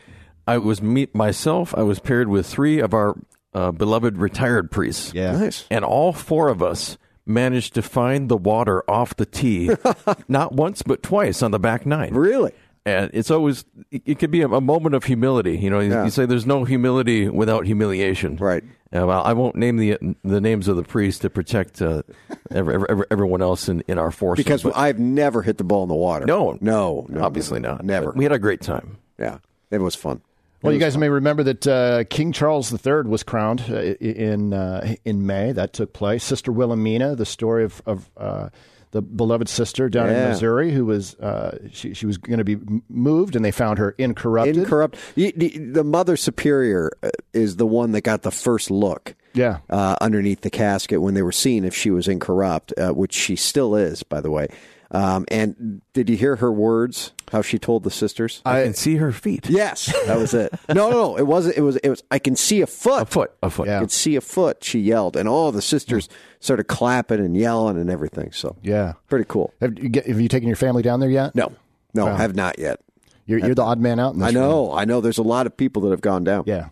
I 0.47 0.59
was 0.59 0.81
meet 0.81 1.15
myself. 1.15 1.75
I 1.77 1.83
was 1.83 1.99
paired 1.99 2.29
with 2.29 2.47
three 2.47 2.79
of 2.79 2.95
our 2.95 3.17
uh, 3.53 3.73
beloved 3.73 4.19
retired 4.19 4.71
priests. 4.71 5.13
Yeah, 5.15 5.33
nice. 5.33 5.65
And 5.71 5.85
all 5.85 6.13
four 6.13 6.49
of 6.49 6.63
us 6.63 6.99
managed 7.27 7.75
to 7.75 7.83
find 7.83 8.29
the 8.29 8.37
water 8.37 8.89
off 8.89 9.17
the 9.17 9.27
tee, 9.27 9.71
not 10.29 10.53
once 10.53 10.83
but 10.83 11.03
twice 11.03 11.43
on 11.43 11.51
the 11.51 11.59
back 11.59 11.85
nine. 11.85 12.15
Really? 12.15 12.53
And 12.87 13.11
it's 13.13 13.31
always 13.31 13.65
it, 13.91 14.03
it 14.07 14.19
could 14.19 14.31
be 14.31 14.41
a, 14.43 14.49
a 14.49 14.61
moment 14.61 14.95
of 14.95 15.05
humility. 15.05 15.59
You 15.59 15.69
know, 15.71 15.81
you, 15.81 15.91
Yeah. 15.91 16.05
you 16.05 16.11
say 16.11 16.25
there's 16.25 16.47
no 16.47 16.65
humility 16.65 17.29
without 17.29 17.67
humiliation. 17.67 18.37
Right. 18.37 18.63
Uh, 18.95 19.05
well, 19.07 19.23
I 19.25 19.33
won't 19.33 19.57
name 19.57 19.77
the 19.77 19.99
the 20.25 20.41
names 20.41 20.69
of 20.69 20.77
the 20.77 20.85
priests 20.85 21.21
to 21.23 21.29
protect 21.31 21.83
uh, 21.83 22.03
every, 22.51 22.77
every, 22.89 23.05
everyone 23.11 23.43
else 23.43 23.69
in, 23.69 23.83
in 23.89 23.99
our 23.99 24.13
forces. 24.13 24.45
because 24.45 24.63
but- 24.63 24.77
I've 24.77 24.99
never 25.01 25.43
hit 25.43 25.59
the 25.59 25.65
ball 25.65 25.83
in 25.83 25.89
the 25.89 25.95
water. 25.97 26.25
no, 26.25 26.57
no, 26.61 27.05
no, 27.09 27.23
obviously 27.25 27.59
no, 27.59 27.73
not. 27.73 27.85
Never. 27.85 28.07
But 28.07 28.17
we 28.17 28.25
had 28.25 28.33
a 28.33 28.39
great 28.39 28.61
time. 28.61 28.99
Yeah, 29.19 29.39
it 29.73 29.79
was 29.79 29.95
fun. 29.97 30.23
Well, 30.63 30.73
you 30.73 30.79
guys 30.81 30.97
may 30.97 31.09
remember 31.09 31.43
that 31.45 31.67
uh, 31.67 32.05
King 32.11 32.33
Charles 32.33 32.73
III 32.73 33.03
was 33.03 33.23
crowned 33.23 33.65
uh, 33.69 33.81
in 34.01 34.53
uh, 34.53 34.95
in 35.05 35.27
May. 35.27 35.53
That 35.53 35.73
took 35.73 35.93
place. 35.93 36.23
Sister 36.25 36.51
Wilhelmina, 36.53 37.15
the 37.17 37.27
story 37.27 37.63
of, 37.65 37.83
of 37.87 38.11
uh, 38.17 38.49
the 38.93 39.03
beloved 39.03 39.49
sister 39.49 39.89
down 39.89 40.09
in 40.09 40.29
Missouri, 40.31 40.73
who 40.73 40.85
was 40.85 41.15
uh, 41.17 41.59
she, 41.73 41.95
she 41.95 42.07
was 42.07 42.19
going 42.19 42.39
to 42.39 42.45
be 42.45 42.57
moved, 42.89 43.37
and 43.37 43.45
they 43.45 43.51
found 43.51 43.79
her 43.79 43.95
incorrupted. 43.99 44.57
Incorrupt. 44.57 44.97
The 45.15 45.83
Mother 45.85 46.17
Superior 46.17 46.91
uh, 47.03 47.11
is 47.33 47.57
the 47.57 47.67
one 47.67 47.93
that 47.93 48.03
got 48.03 48.23
the 48.23 48.31
first 48.31 48.71
look. 48.71 49.15
Yeah. 49.35 49.59
Uh, 49.69 49.97
underneath 50.01 50.41
the 50.41 50.51
casket 50.51 51.03
when 51.03 51.15
they 51.15 51.23
were 51.23 51.33
seeing 51.33 51.65
if 51.65 51.75
she 51.75 51.91
was 51.91 52.09
incorrupt, 52.09 52.73
uh, 52.79 52.93
which 52.93 53.13
she 53.13 53.37
still 53.37 53.77
is, 53.77 54.03
by 54.03 54.21
the 54.21 54.31
way. 54.31 54.49
Um, 54.91 55.27
and 55.29 55.83
did 55.93 56.09
you 56.09 56.17
hear 56.17 56.37
her 56.37 56.53
words? 56.53 57.13
How 57.33 57.43
she 57.43 57.59
told 57.59 57.83
the 57.85 57.91
sisters? 57.91 58.41
I, 58.45 58.63
can 58.63 58.75
see 58.75 58.97
her 58.97 59.13
feet. 59.13 59.49
Yes, 59.49 59.87
that 60.07 60.17
was 60.19 60.33
it. 60.35 60.53
No, 60.69 60.91
no, 60.91 60.91
no. 60.91 61.19
It 61.19 61.27
wasn't. 61.27 61.57
It 61.57 61.63
was. 61.63 61.77
It 61.77 61.89
was. 61.89 62.03
I 62.11 62.19
can 62.19 62.37
see 62.37 62.61
a 62.61 62.67
foot. 62.67 63.03
A 63.03 63.07
foot. 63.07 63.33
A 63.43 63.51
foot. 63.51 63.67
Yeah. 63.69 63.77
I 63.77 63.81
can 63.81 63.89
see 63.89 64.17
a 64.17 64.21
foot. 64.21 64.63
She 64.63 64.79
yelled, 64.81 65.17
and 65.17 65.29
all 65.29 65.51
the 65.53 65.63
sisters 65.63 66.09
started 66.41 66.65
clapping 66.65 67.21
and 67.21 67.37
yelling 67.37 67.79
and 67.79 67.91
everything. 67.91 68.33
So 68.33 68.57
Yeah, 68.63 68.95
pretty 69.09 69.25
cool. 69.29 69.53
Have 69.61 69.79
you, 69.79 69.89
get, 69.89 70.07
have 70.07 70.21
you 70.21 70.29
taken 70.29 70.47
your 70.49 70.57
family 70.57 70.83
down 70.83 71.01
there 71.01 71.11
yet? 71.11 71.35
No, 71.35 71.53
no, 71.95 72.07
Wow. 72.07 72.15
I 72.15 72.19
have 72.19 72.35
not 72.37 72.59
yet. 72.59 72.81
You're, 73.25 73.41
you're 73.41 73.55
the 73.57 73.63
odd 73.65 73.81
man 73.81 73.99
out. 73.99 74.15
In 74.15 74.21
this 74.21 74.29
I 74.29 74.31
know. 74.31 74.73
I 74.73 74.85
know. 74.85 75.01
There's 75.01 75.19
a 75.19 75.23
lot 75.25 75.47
of 75.47 75.57
people 75.57 75.83
that 75.83 75.91
have 75.91 76.01
gone 76.01 76.23
down. 76.23 76.45
Yeah. 76.47 76.69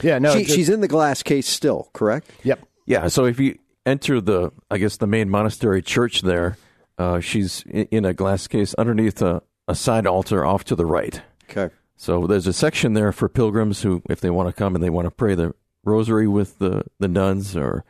Yeah. 0.00 0.18
No, 0.20 0.32
She, 0.34 0.42
it's- 0.42 0.54
she's 0.54 0.68
in 0.68 0.80
the 0.80 0.86
glass 0.88 1.22
case 1.24 1.48
still. 1.48 1.90
Correct. 1.92 2.30
Yep. 2.44 2.60
Yeah. 2.86 3.08
So 3.08 3.24
if 3.24 3.40
you 3.40 3.58
enter 3.84 4.20
the, 4.20 4.52
I 4.70 4.78
guess 4.78 4.96
the 4.98 5.08
main 5.08 5.28
monastery 5.28 5.82
church 5.82 6.22
there, 6.22 6.56
uh, 6.98 7.18
she's 7.20 7.62
in, 7.68 7.86
in 7.90 8.04
a 8.04 8.12
glass 8.14 8.46
case 8.46 8.74
underneath 8.74 9.20
a, 9.22 9.42
a 9.68 9.74
side 9.74 10.06
altar 10.06 10.44
off 10.44 10.64
to 10.64 10.74
the 10.74 10.86
right. 10.86 11.22
Okay. 11.48 11.72
So 11.96 12.26
there's 12.26 12.46
a 12.46 12.52
section 12.52 12.94
there 12.94 13.12
for 13.12 13.28
pilgrims 13.28 13.82
who, 13.82 14.02
if 14.08 14.20
they 14.20 14.30
want 14.30 14.48
to 14.48 14.52
come 14.52 14.74
and 14.74 14.82
they 14.82 14.90
want 14.90 15.06
to 15.06 15.10
pray 15.10 15.34
the 15.34 15.54
rosary 15.84 16.26
with 16.26 16.58
the, 16.58 16.84
the 16.98 17.08
nuns 17.08 17.56
or, 17.56 17.84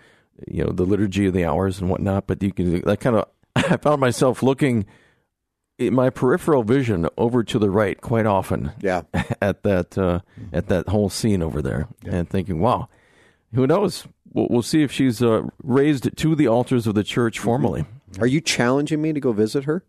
you 0.47 0.64
know, 0.64 0.72
the 0.72 0.85
liturgy 0.85 1.26
of 1.26 1.35
the 1.35 1.45
hours 1.45 1.81
and 1.81 1.89
whatnot. 1.89 2.26
But 2.26 2.43
you 2.43 2.53
can, 2.53 2.81
that 2.81 3.01
kind 3.01 3.16
of, 3.16 3.29
I 3.57 3.76
found 3.76 4.01
myself 4.01 4.43
looking 4.43 4.87
in 5.79 5.95
my 5.95 6.11
peripheral 6.11 6.64
vision 6.64 7.09
over 7.16 7.45
to 7.45 7.59
the 7.59 7.70
right 7.70 8.01
quite 8.01 8.26
often. 8.26 8.72
Yeah. 8.81 9.03
At 9.41 9.62
that, 9.62 9.97
uh, 9.97 10.20
at 10.53 10.66
that 10.68 10.89
whole 10.89 11.09
scene 11.09 11.43
over 11.43 11.62
there 11.62 11.87
and 12.05 12.29
thinking, 12.29 12.59
wow, 12.59 12.89
who 13.55 13.66
knows? 13.66 14.07
We'll, 14.33 14.49
we'll 14.51 14.62
see 14.62 14.83
if 14.83 14.91
she's 14.91 15.22
uh, 15.22 15.43
raised 15.62 16.16
to 16.16 16.35
the 16.35 16.49
altars 16.49 16.87
of 16.87 16.95
the 16.95 17.05
church 17.05 17.39
formally. 17.39 17.85
Are 18.18 18.26
you 18.26 18.41
challenging 18.41 19.01
me 19.01 19.12
to 19.12 19.20
go 19.20 19.33
visit 19.33 19.64
her? 19.64 19.85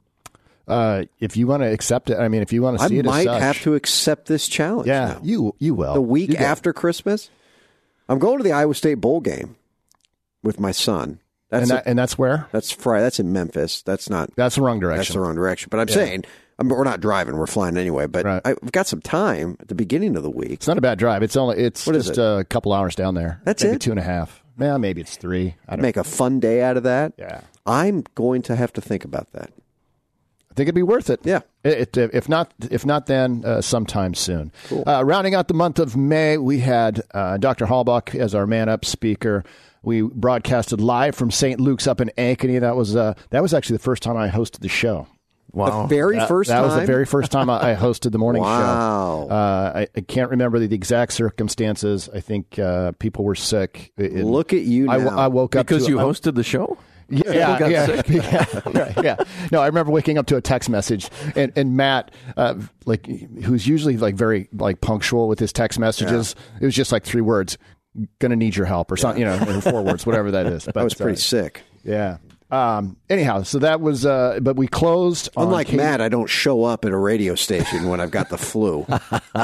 Uh, 0.69 1.03
if 1.19 1.35
you 1.37 1.47
want 1.47 1.63
to 1.63 1.71
accept 1.71 2.09
it, 2.09 2.17
I 2.19 2.27
mean, 2.27 2.41
if 2.41 2.53
you 2.53 2.61
want 2.61 2.77
to 2.77 2.83
I 2.83 2.87
see 2.87 2.97
it, 2.97 3.05
as 3.05 3.11
might 3.11 3.25
such, 3.25 3.41
have 3.41 3.61
to 3.63 3.75
accept 3.75 4.27
this 4.27 4.47
challenge. 4.47 4.87
Yeah, 4.87 5.13
now. 5.13 5.19
you 5.23 5.55
you 5.59 5.73
will. 5.75 5.93
the 5.95 6.01
week 6.01 6.29
You 6.31 6.37
after 6.37 6.71
Christmas. 6.73 7.29
I'm 8.07 8.19
going 8.19 8.37
to 8.37 8.43
the 8.43 8.51
Iowa 8.51 8.73
State 8.75 8.95
bowl 8.95 9.19
game 9.21 9.55
with 10.43 10.59
my 10.59 10.71
son. 10.71 11.19
That's 11.49 11.63
and, 11.63 11.71
that, 11.71 11.85
a- 11.85 11.89
and 11.89 11.99
that's 11.99 12.17
where 12.17 12.47
that's 12.51 12.71
Friday. 12.71 13.03
That's 13.03 13.19
in 13.19 13.33
Memphis. 13.33 13.81
That's 13.81 14.09
not. 14.09 14.29
that's 14.35 14.55
the 14.55 14.61
wrong 14.61 14.79
direction. 14.79 14.97
That's 14.99 15.13
the 15.13 15.19
wrong 15.19 15.35
direction. 15.35 15.69
But 15.71 15.79
I'm 15.79 15.87
Yeah. 15.89 15.93
saying, 15.95 16.23
I 16.59 16.63
mean, 16.63 16.69
we're 16.77 16.83
not 16.83 16.99
driving. 17.01 17.37
We're 17.37 17.47
flying 17.47 17.77
anyway. 17.77 18.05
But 18.07 18.25
I've 18.45 18.71
got 18.71 18.85
some 18.87 19.01
time 19.01 19.57
at 19.59 19.67
the 19.67 19.75
beginning 19.75 20.15
of 20.15 20.23
the 20.23 20.29
week. 20.29 20.51
It's 20.51 20.67
not 20.67 20.77
a 20.77 20.81
bad 20.81 20.99
drive. 20.99 21.23
It's 21.23 21.35
only 21.35 21.57
it's 21.57 21.87
What 21.87 21.93
just 21.93 22.11
it? 22.11 22.17
a 22.19 22.45
couple 22.49 22.73
hours 22.73 22.95
down 22.95 23.15
there. 23.15 23.41
That's 23.45 23.63
maybe 23.63 23.75
it? 23.77 23.81
two 23.81 23.91
and 23.91 23.99
a 23.99 24.03
half. 24.03 24.43
Yeah, 24.59 24.77
maybe 24.77 25.01
it's 25.01 25.15
three. 25.15 25.55
I 25.67 25.75
don't 25.77 25.81
Make 25.81 25.97
a 25.97 26.03
fun 26.03 26.39
day 26.39 26.61
out 26.61 26.77
of 26.77 26.83
that. 26.83 27.13
Yeah. 27.17 27.41
I'm 27.65 28.03
going 28.15 28.41
to 28.43 28.55
have 28.55 28.73
to 28.73 28.81
think 28.81 29.05
about 29.05 29.31
that. 29.31 29.51
I 30.59 30.61
think 30.61 30.67
it'd 30.67 30.75
be 30.75 30.83
worth 30.83 31.09
it. 31.09 31.21
Yeah. 31.23 31.39
It, 31.63 31.95
it- 31.97 32.09
if 32.13 32.27
not, 32.27 32.53
if 32.69 32.85
not, 32.85 33.05
then 33.05 33.43
uh, 33.45 33.61
sometime 33.61 34.13
soon. 34.13 34.51
Uh, 34.85 35.05
rounding 35.05 35.33
out 35.33 35.47
the 35.47 35.53
month 35.53 35.79
of 35.79 35.95
May, 35.95 36.37
we 36.37 36.59
had 36.59 37.01
uh, 37.13 37.37
Dr. 37.37 37.65
Hallbach 37.65 38.13
as 38.13 38.35
our 38.35 38.45
man 38.45 38.67
up 38.67 38.83
speaker. 38.83 39.45
We 39.83 40.01
broadcasted 40.01 40.81
live 40.81 41.15
from 41.15 41.31
St. 41.31 41.61
Luke's 41.61 41.87
up 41.87 42.01
in 42.01 42.11
Ankeny. 42.17 42.59
That 42.59 42.75
was 42.75 42.93
uh, 42.93 43.13
that 43.29 43.41
was 43.41 43.53
actually 43.53 43.77
the 43.77 43.83
first 43.83 44.03
time 44.03 44.17
I 44.17 44.27
hosted 44.27 44.59
the 44.59 44.67
show. 44.67 45.07
Wow. 45.53 45.83
The 45.83 45.87
very 45.87 46.17
That- 46.17 46.27
first 46.27 46.49
that 46.49 46.61
was 46.61 46.75
the 46.75 46.85
very 46.85 47.05
first 47.05 47.31
time 47.31 47.49
I, 47.49 47.71
I 47.71 47.75
hosted 47.75 48.11
the 48.11 48.17
morning 48.19 48.43
show. 48.43 48.49
Wow. 48.49 49.25
show. 49.29 49.33
Uh, 49.33 49.71
I, 49.75 49.87
I 49.95 50.01
can't 50.01 50.29
remember 50.31 50.59
the, 50.59 50.67
the 50.67 50.75
exact 50.75 51.13
circumstances. 51.13 52.09
I 52.13 52.19
think 52.19 52.59
uh, 52.59 52.91
people 52.99 53.23
were 53.23 53.33
sick. 53.35 53.93
It- 53.97 54.11
it- 54.13 54.25
Look 54.25 54.51
at 54.51 54.63
you 54.63 54.89
I, 54.89 54.97
w- 54.97 55.09
now. 55.09 55.17
I 55.17 55.27
woke 55.27 55.55
up 55.55 55.65
Because 55.65 55.85
to 55.85 55.91
you 55.91 55.99
I- 55.99 56.03
hosted 56.03 56.35
the 56.35 56.43
show? 56.43 56.77
Yeah, 57.09 57.31
yeah, 57.33 57.59
got 57.59 57.71
yeah, 57.71 57.85
sick. 57.85 58.07
yeah, 58.09 58.45
right, 58.65 59.03
yeah. 59.03 59.15
No, 59.51 59.61
I 59.61 59.67
remember 59.67 59.91
waking 59.91 60.17
up 60.17 60.27
to 60.27 60.37
a 60.37 60.41
text 60.41 60.69
message, 60.69 61.09
and 61.35 61.51
and 61.55 61.75
Matt, 61.75 62.11
uh, 62.37 62.55
like 62.85 63.05
who's 63.05 63.67
usually 63.67 63.97
like 63.97 64.15
very 64.15 64.47
like 64.53 64.81
punctual 64.81 65.27
with 65.27 65.39
his 65.39 65.51
text 65.51 65.79
messages, 65.79 66.35
it 66.61 66.65
was 66.65 66.75
just 66.75 66.91
like 66.91 67.03
three 67.03 67.21
words: 67.21 67.57
"Gonna 68.19 68.35
need 68.35 68.55
your 68.55 68.65
help" 68.65 68.91
or 68.91 68.97
something, 68.97 69.19
you 69.21 69.25
know, 69.25 69.37
or 69.47 69.61
four 69.61 69.81
words, 69.81 70.05
whatever 70.05 70.31
that 70.31 70.45
is. 70.45 70.65
But 70.73 70.77
I 70.77 70.83
was 70.83 70.93
pretty 70.93 71.13
uh, 71.13 71.17
sick. 71.17 71.63
Yeah. 71.83 72.17
Um, 72.51 72.97
anyhow, 73.09 73.43
so 73.43 73.59
that 73.59 73.79
was, 73.79 74.07
uh, 74.07 74.39
but 74.41 74.55
we 74.55 74.67
closed. 74.67 75.29
on 75.37 75.45
Unlike 75.45 75.67
Kate- 75.67 75.77
Matt, 75.77 76.01
I 76.01 76.09
don't 76.09 76.25
show 76.27 76.63
up 76.63 76.83
at 76.83 76.91
a 76.91 76.97
radio 76.97 77.35
station 77.35 77.87
when 77.89 77.99
I've 78.01 78.09
got 78.09 78.29
the 78.29 78.39
flu. 78.39 78.85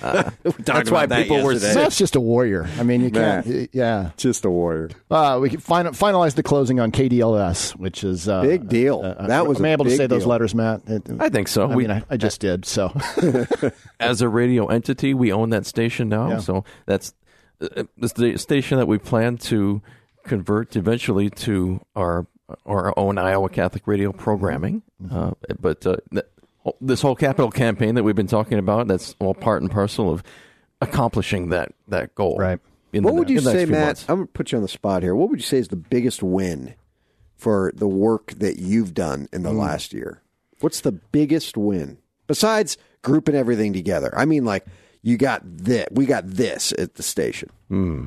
That's 0.00 0.90
why 0.90 1.06
people 1.06 1.42
were 1.42 1.58
sick. 1.58 1.74
Matt's 1.74 1.96
just 1.98 2.16
a 2.16 2.20
warrior. 2.20 2.68
I 2.78 2.82
mean, 2.82 3.02
you 3.02 3.10
can't. 3.10 3.46
Matt. 3.46 3.68
Yeah. 3.74 4.10
Just 4.16 4.44
a 4.44 4.50
warrior. 4.50 4.90
Uh, 5.10 5.38
we 5.40 5.50
fin- 5.50 5.86
finalized 5.96 6.34
the 6.34 6.42
closing 6.42 6.80
on 6.80 6.92
KDLS, 6.92 7.72
which 7.76 8.04
is 8.04 8.28
uh, 8.28 8.42
Big 8.42 8.68
deal. 8.68 9.00
uh, 9.04 9.26
That 9.26 9.46
was 9.46 9.58
Am 9.58 9.64
I 9.64 9.68
a 9.68 9.72
able 9.72 9.84
to 9.86 9.90
big 9.90 9.96
say 9.98 10.06
those 10.06 10.26
letters, 10.26 10.54
Matt? 10.54 10.82
It- 10.86 11.08
I 11.20 11.28
think 11.28 11.48
so. 11.48 11.70
I 11.70 11.74
We- 11.74 11.84
mean, 11.86 11.90
I, 11.92 12.02
I 12.10 12.16
just 12.16 12.40
did. 12.40 12.64
So 12.64 12.92
As 14.00 14.20
a 14.22 14.28
radio 14.28 14.66
entity, 14.66 15.14
we 15.14 15.32
own 15.32 15.50
that 15.50 15.66
station 15.66 16.08
now. 16.08 16.28
Yeah. 16.28 16.38
So 16.40 16.64
that's 16.86 17.14
uh, 17.60 17.84
the 17.96 18.36
station 18.38 18.78
that 18.78 18.86
we 18.86 18.98
plan 18.98 19.36
to 19.38 19.82
convert 20.28 20.76
eventually 20.76 21.30
to 21.30 21.80
our 21.96 22.26
our 22.64 22.94
own 22.98 23.18
Iowa 23.18 23.48
Catholic 23.50 23.86
radio 23.86 24.12
programming. 24.12 24.82
Uh, 25.10 25.32
but 25.60 25.86
uh, 25.86 25.96
th- 26.10 26.24
this 26.80 27.02
whole 27.02 27.14
capital 27.14 27.50
campaign 27.50 27.94
that 27.94 28.02
we've 28.04 28.16
been 28.16 28.26
talking 28.26 28.58
about, 28.58 28.88
that's 28.88 29.14
all 29.18 29.34
part 29.34 29.60
and 29.62 29.70
parcel 29.70 30.10
of 30.10 30.22
accomplishing 30.80 31.50
that, 31.50 31.72
that 31.88 32.14
goal. 32.14 32.36
Right. 32.38 32.58
what 32.92 33.14
would 33.14 33.28
you 33.28 33.40
say, 33.40 33.66
Matt? 33.66 34.04
I'm 34.08 34.16
going 34.16 34.26
to 34.28 34.32
put 34.32 34.52
you 34.52 34.56
on 34.56 34.62
the 34.62 34.68
spot 34.68 35.02
here. 35.02 35.14
What 35.14 35.28
would 35.30 35.38
you 35.40 35.44
say 35.44 35.58
is 35.58 35.68
the 35.68 35.76
biggest 35.76 36.22
win 36.22 36.74
for 37.36 37.72
the 37.74 37.86
work 37.88 38.32
that 38.38 38.58
you've 38.58 38.94
done 38.94 39.28
in 39.32 39.42
the 39.42 39.50
Hmm. 39.50 39.58
last 39.58 39.92
year? 39.92 40.22
What's 40.60 40.80
the 40.80 40.92
biggest 40.92 41.56
win 41.56 41.98
besides 42.26 42.78
grouping 43.02 43.34
everything 43.34 43.72
together? 43.74 44.10
I 44.16 44.24
mean, 44.24 44.44
like 44.44 44.64
you 45.02 45.16
got 45.18 45.42
this, 45.44 45.86
we 45.92 46.06
got 46.06 46.26
this 46.26 46.72
at 46.78 46.94
the 46.94 47.02
station. 47.02 47.50
Hmm. 47.68 48.06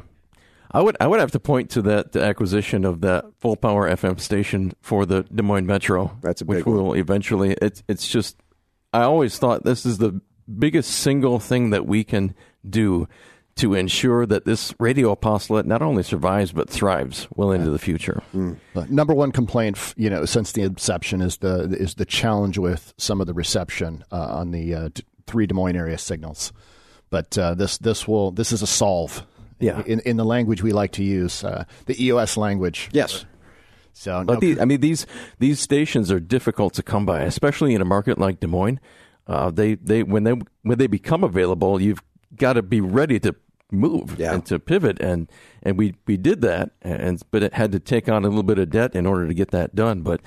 I 0.73 0.81
would 0.81 0.95
I 0.99 1.07
would 1.07 1.19
have 1.19 1.31
to 1.31 1.39
point 1.39 1.69
to 1.71 1.81
that 1.83 2.13
the 2.13 2.23
acquisition 2.23 2.85
of 2.85 3.01
that 3.01 3.25
full 3.39 3.55
power 3.55 3.89
FM 3.89 4.19
station 4.19 4.73
for 4.81 5.05
the 5.05 5.23
Des 5.23 5.43
Moines 5.43 5.65
Metro. 5.65 6.17
That's 6.21 6.41
a 6.41 6.45
which 6.45 6.59
big 6.59 6.65
one. 6.67 6.75
will 6.83 6.93
eventually. 6.93 7.55
It's 7.61 7.83
it's 7.87 8.07
just 8.07 8.37
I 8.93 9.03
always 9.03 9.37
thought 9.37 9.63
this 9.63 9.85
is 9.85 9.97
the 9.97 10.21
biggest 10.59 10.91
single 10.91 11.39
thing 11.39 11.69
that 11.71 11.85
we 11.85 12.03
can 12.03 12.35
do 12.67 13.07
to 13.55 13.73
ensure 13.73 14.25
that 14.25 14.45
this 14.45 14.73
radio 14.79 15.11
apostolate 15.11 15.65
not 15.65 15.81
only 15.81 16.03
survives 16.03 16.53
but 16.53 16.69
thrives 16.69 17.27
well 17.35 17.51
into 17.51 17.69
the 17.69 17.77
future. 17.79 18.23
Uh, 18.33 18.85
number 18.89 19.13
one 19.13 19.31
complaint, 19.33 19.93
you 19.97 20.09
know, 20.09 20.23
since 20.25 20.53
the 20.53 20.61
inception 20.61 21.21
is 21.21 21.37
the 21.37 21.63
is 21.77 21.95
the 21.95 22.05
challenge 22.05 22.57
with 22.57 22.93
some 22.97 23.19
of 23.19 23.27
the 23.27 23.33
reception 23.33 24.03
uh, 24.11 24.15
on 24.39 24.51
the 24.51 24.73
uh, 24.73 24.89
three 25.27 25.47
Des 25.47 25.53
Moines 25.53 25.75
area 25.75 25.97
signals. 25.97 26.53
But 27.09 27.37
uh, 27.37 27.55
this 27.55 27.77
this 27.77 28.07
will 28.07 28.31
this 28.31 28.53
is 28.53 28.61
a 28.61 28.67
solve. 28.67 29.25
Yeah. 29.61 29.83
In 29.85 29.99
in 30.01 30.17
the 30.17 30.25
language 30.25 30.61
we 30.63 30.71
like 30.71 30.91
to 30.93 31.03
use, 31.03 31.43
uh, 31.43 31.65
the 31.85 32.03
EOS 32.03 32.37
language. 32.37 32.89
Yes. 32.91 33.25
So 33.93 34.23
But 34.25 34.35
no- 34.35 34.39
these, 34.39 34.59
I 34.59 34.65
mean, 34.65 34.81
these 34.81 35.05
these 35.39 35.59
stations 35.59 36.11
are 36.11 36.19
difficult 36.19 36.73
to 36.75 36.83
come 36.83 37.05
by, 37.05 37.21
especially 37.21 37.73
in 37.75 37.81
a 37.81 37.85
market 37.85 38.17
like 38.17 38.39
Des 38.39 38.47
Moines. 38.47 38.79
Uh, 39.27 39.51
they 39.51 39.75
they 39.75 40.03
when 40.03 40.23
they 40.23 40.33
when 40.63 40.77
they 40.77 40.87
become 40.87 41.23
available, 41.23 41.81
you've 41.81 42.01
got 42.37 42.53
to 42.53 42.61
be 42.61 42.81
ready 42.81 43.19
to 43.19 43.35
move 43.71 44.19
and 44.33 44.45
to 44.45 44.59
pivot, 44.59 44.99
and 44.99 45.29
and 45.63 45.77
we 45.77 45.95
we 46.07 46.17
did 46.17 46.41
that, 46.41 46.71
and 46.81 47.21
but 47.31 47.43
it 47.43 47.53
had 47.53 47.71
to 47.71 47.79
take 47.79 48.09
on 48.09 48.25
a 48.25 48.27
little 48.27 48.43
bit 48.43 48.59
of 48.59 48.69
debt 48.69 48.95
in 48.95 49.05
order 49.05 49.27
to 49.27 49.33
get 49.33 49.51
that 49.51 49.75
done. 49.75 50.01
But 50.01 50.21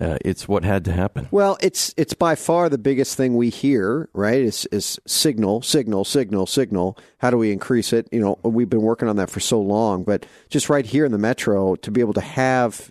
uh, 0.00 0.16
it's 0.24 0.48
what 0.48 0.64
had 0.64 0.84
to 0.86 0.92
happen. 0.92 1.28
Well, 1.30 1.58
it's 1.60 1.92
it's 1.96 2.14
by 2.14 2.34
far 2.34 2.68
the 2.68 2.78
biggest 2.78 3.16
thing 3.16 3.36
we 3.36 3.50
hear, 3.50 4.08
right? 4.14 4.40
Is 4.40 4.66
is 4.72 4.98
signal, 5.06 5.62
signal, 5.62 6.04
signal, 6.04 6.46
signal. 6.46 6.98
How 7.18 7.30
do 7.30 7.36
we 7.36 7.52
increase 7.52 7.92
it? 7.92 8.08
You 8.10 8.20
know, 8.20 8.38
we've 8.42 8.70
been 8.70 8.82
working 8.82 9.08
on 9.08 9.16
that 9.16 9.30
for 9.30 9.40
so 9.40 9.60
long, 9.60 10.04
but 10.04 10.24
just 10.48 10.70
right 10.70 10.86
here 10.86 11.04
in 11.04 11.12
the 11.12 11.18
metro 11.18 11.76
to 11.76 11.90
be 11.90 12.00
able 12.00 12.14
to 12.14 12.20
have 12.20 12.90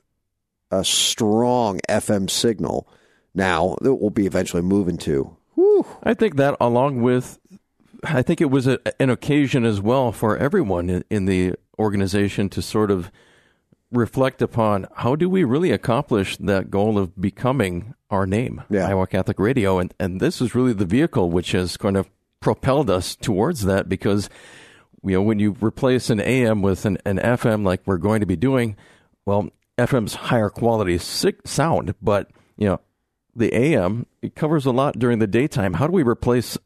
a 0.71 0.83
strong 0.83 1.79
FM 1.89 2.29
signal 2.29 2.87
now 3.33 3.75
that 3.81 3.95
we'll 3.95 4.11
be 4.11 4.27
eventually 4.27 4.61
moving 4.61 4.97
to. 4.99 5.35
I 6.03 6.13
think 6.13 6.35
that, 6.37 6.55
along 6.61 7.01
with, 7.01 7.39
I 8.03 8.21
think 8.21 8.39
it 8.39 8.51
was 8.51 8.67
a, 8.67 8.79
an 9.01 9.09
occasion 9.09 9.65
as 9.65 9.81
well 9.81 10.11
for 10.11 10.37
everyone 10.37 10.89
in, 10.89 11.03
in 11.09 11.25
the 11.25 11.55
organization 11.77 12.49
to 12.49 12.61
sort 12.61 12.91
of 12.91 13.11
reflect 13.91 14.41
upon 14.41 14.87
how 14.97 15.15
do 15.15 15.29
we 15.29 15.43
really 15.43 15.71
accomplish 15.71 16.37
that 16.37 16.69
goal 16.69 16.97
of 16.97 17.19
becoming 17.19 17.93
our 18.09 18.25
name, 18.25 18.63
Iowa 18.87 19.07
Catholic 19.07 19.39
Radio, 19.39 19.79
and 19.79 19.93
and 19.99 20.19
this 20.19 20.41
is 20.41 20.55
really 20.55 20.73
the 20.73 20.85
vehicle 20.85 21.29
which 21.29 21.51
has 21.53 21.77
kind 21.77 21.97
of 21.97 22.09
propelled 22.39 22.89
us 22.89 23.15
towards 23.15 23.63
that 23.65 23.89
because 23.89 24.29
you 25.03 25.13
know 25.13 25.21
when 25.21 25.39
you 25.39 25.55
replace 25.61 26.09
an 26.09 26.19
AM 26.19 26.61
with 26.61 26.85
an, 26.85 26.97
an 27.05 27.17
FM 27.17 27.65
like 27.65 27.81
we're 27.85 27.97
going 27.97 28.19
to 28.19 28.25
be 28.25 28.35
doing, 28.35 28.75
well, 29.25 29.49
FM's 29.77 30.15
higher 30.15 30.49
quality 30.49 30.97
si- 30.97 31.33
sound, 31.45 31.95
but 32.01 32.29
you 32.57 32.67
know 32.67 32.79
the 33.35 33.53
AM 33.55 34.05
it 34.21 34.35
covers 34.35 34.65
a 34.65 34.71
lot 34.71 34.99
during 34.99 35.19
the 35.19 35.27
daytime. 35.27 35.73
How 35.73 35.87
do 35.87 35.93
we 35.93 36.03
replace 36.03 36.57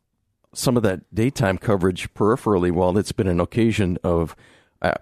some 0.54 0.78
of 0.78 0.84
that 0.84 1.14
daytime 1.14 1.58
coverage 1.58 2.14
peripherally 2.14 2.72
while 2.72 2.98
it's 2.98 3.12
been 3.12 3.28
an 3.28 3.40
occasion 3.40 3.98
of 4.04 4.36
uh, 4.82 4.94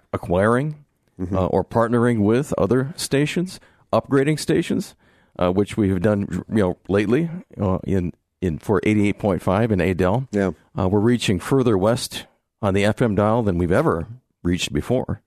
acquiring 1.20 1.36
uh, 1.36 1.46
or 1.46 1.64
partnering 1.64 2.20
with 2.20 2.54
other 2.58 2.92
stations, 2.96 3.60
upgrading 3.92 4.38
stations, 4.38 4.94
uh, 5.38 5.50
which 5.50 5.76
we 5.76 5.88
have 5.90 6.02
done 6.02 6.44
you 6.48 6.62
know 6.62 6.78
lately 6.88 7.30
uh, 7.60 7.78
in 7.84 8.12
in 8.40 8.58
for 8.58 8.80
88.5 8.80 9.70
in 9.70 9.80
Adel. 9.80 10.28
Yeah. 10.32 10.50
Uh, 10.76 10.88
we're 10.88 11.00
reaching 11.00 11.38
further 11.38 11.78
west 11.78 12.26
on 12.60 12.74
the 12.74 12.82
FM 12.82 13.16
dial 13.16 13.42
than 13.42 13.56
we've 13.56 13.72
ever 13.72 14.08
reached 14.42 14.72
before. 14.72 15.22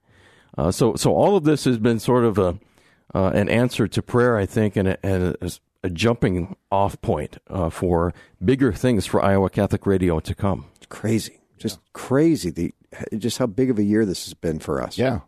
Uh, 0.57 0.71
so 0.71 0.95
so 0.95 1.13
all 1.13 1.35
of 1.35 1.43
this 1.43 1.65
has 1.65 1.77
been 1.77 1.99
sort 1.99 2.25
of 2.25 2.37
a 2.37 2.59
uh, 3.13 3.31
an 3.33 3.47
answer 3.49 3.87
to 3.87 4.01
prayer, 4.01 4.37
I 4.37 4.45
think, 4.45 4.75
and 4.75 4.89
a, 4.89 5.05
and 5.05 5.37
a, 5.41 5.51
a 5.83 5.89
jumping 5.89 6.55
off 6.71 6.99
point 7.01 7.37
uh, 7.49 7.69
for 7.69 8.13
bigger 8.43 8.73
things 8.73 9.05
for 9.05 9.23
Iowa 9.23 9.49
Catholic 9.49 9.85
Radio 9.85 10.19
to 10.19 10.35
come. 10.35 10.65
It's 10.77 10.87
crazy, 10.87 11.39
just 11.57 11.79
crazy. 11.93 12.49
The 12.49 12.73
just 13.17 13.37
how 13.37 13.47
big 13.47 13.69
of 13.69 13.77
a 13.77 13.83
year 13.83 14.05
this 14.05 14.25
has 14.25 14.33
been 14.33 14.59
for 14.59 14.81
us. 14.81 14.97
Yeah, 14.97 15.21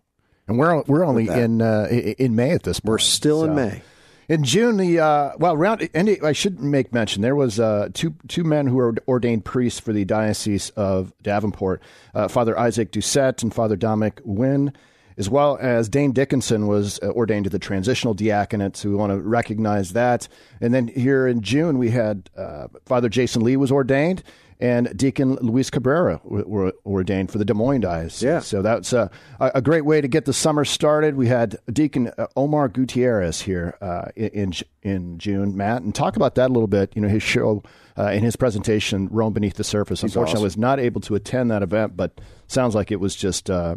and 0.48 0.58
we're 0.58 0.82
we're 0.84 1.06
only 1.06 1.28
in 1.28 1.62
uh, 1.62 1.88
in 1.90 2.36
May 2.36 2.52
at 2.52 2.64
this 2.64 2.80
point. 2.80 2.90
We're 2.92 2.98
still 3.00 3.44
in 3.44 3.56
May. 3.56 3.82
In 4.30 4.44
June, 4.44 4.76
the 4.76 5.00
uh, 5.00 5.32
well, 5.38 5.54
around 5.54 5.88
and 5.94 6.18
I 6.22 6.34
should 6.34 6.60
make 6.60 6.94
mention 6.94 7.22
there 7.22 7.36
was 7.36 7.60
uh, 7.60 7.90
two 7.94 8.16
two 8.28 8.44
men 8.44 8.68
who 8.68 8.76
were 8.76 8.94
ordained 9.08 9.46
priests 9.46 9.80
for 9.80 9.94
the 9.94 10.04
diocese 10.04 10.70
of 10.72 11.14
Davenport, 11.22 11.82
uh, 12.14 12.28
Father 12.28 12.58
Isaac 12.60 12.92
Doucette 12.92 13.42
and 13.42 13.54
Father 13.54 13.78
Dominic 13.78 14.20
Wynn, 14.26 14.74
as 15.18 15.30
well 15.30 15.58
as 15.62 15.88
Dane 15.88 16.12
Dickinson 16.12 16.68
was 16.68 17.00
uh, 17.02 17.12
ordained 17.12 17.46
to 17.46 17.50
the 17.50 17.60
transitional 17.60 18.14
diaconate. 18.14 18.76
So 18.76 18.90
we 18.90 18.96
want 18.96 19.14
to 19.14 19.20
recognize 19.20 19.94
that. 19.94 20.28
And 20.60 20.74
then 20.74 20.90
here 20.90 21.26
in 21.26 21.42
June, 21.42 21.78
we 21.78 21.92
had 21.92 22.30
uh, 22.36 22.68
Father 22.86 23.08
Jason 23.08 23.44
Lee 23.44 23.56
was 23.56 23.72
ordained. 23.72 24.24
And 24.60 24.98
Deacon 24.98 25.36
Luis 25.36 25.70
Cabrera 25.70 26.20
were, 26.24 26.44
were 26.46 26.74
ordained 26.84 27.32
for 27.32 27.38
the 27.38 27.46
Des 27.46 27.54
Moines 27.54 27.82
Diocese. 27.82 28.24
Yeah. 28.24 28.40
So 28.40 28.64
that's 28.64 28.92
a, 28.92 29.12
a 29.40 29.62
great 29.62 29.86
way 29.86 30.02
to 30.02 30.08
get 30.08 30.26
the 30.26 30.34
summer 30.34 30.66
started. 30.66 31.16
We 31.16 31.28
had 31.28 31.60
Deacon 31.72 32.12
uh, 32.18 32.26
Omar 32.36 32.68
Gutierrez 32.70 33.42
here 33.42 33.78
uh, 33.82 34.06
in 34.16 34.54
in 34.82 35.20
June, 35.20 35.56
Matt, 35.56 35.84
and 35.84 35.94
talk 35.94 36.16
about 36.16 36.34
that 36.36 36.50
a 36.50 36.54
little 36.54 36.68
bit. 36.68 36.92
You 36.96 37.04
know, 37.04 37.08
his 37.08 37.22
show 37.22 37.62
uh, 38.00 38.08
in 38.08 38.24
his 38.24 38.36
presentation, 38.36 39.08
Rome 39.12 39.34
Beneath 39.34 39.56
the 39.58 39.64
Surface. 39.64 40.02
He's 40.02 40.10
Unfortunately, 40.16 40.38
awesome. 40.40 40.44
was 40.46 40.58
not 40.58 40.80
able 40.80 41.02
to 41.02 41.14
attend 41.14 41.52
that 41.52 41.62
event, 41.62 41.96
but 41.96 42.20
sounds 42.48 42.74
like 42.74 42.92
it 42.92 43.00
was 43.00 43.16
just 43.16 43.52
uh, 43.52 43.76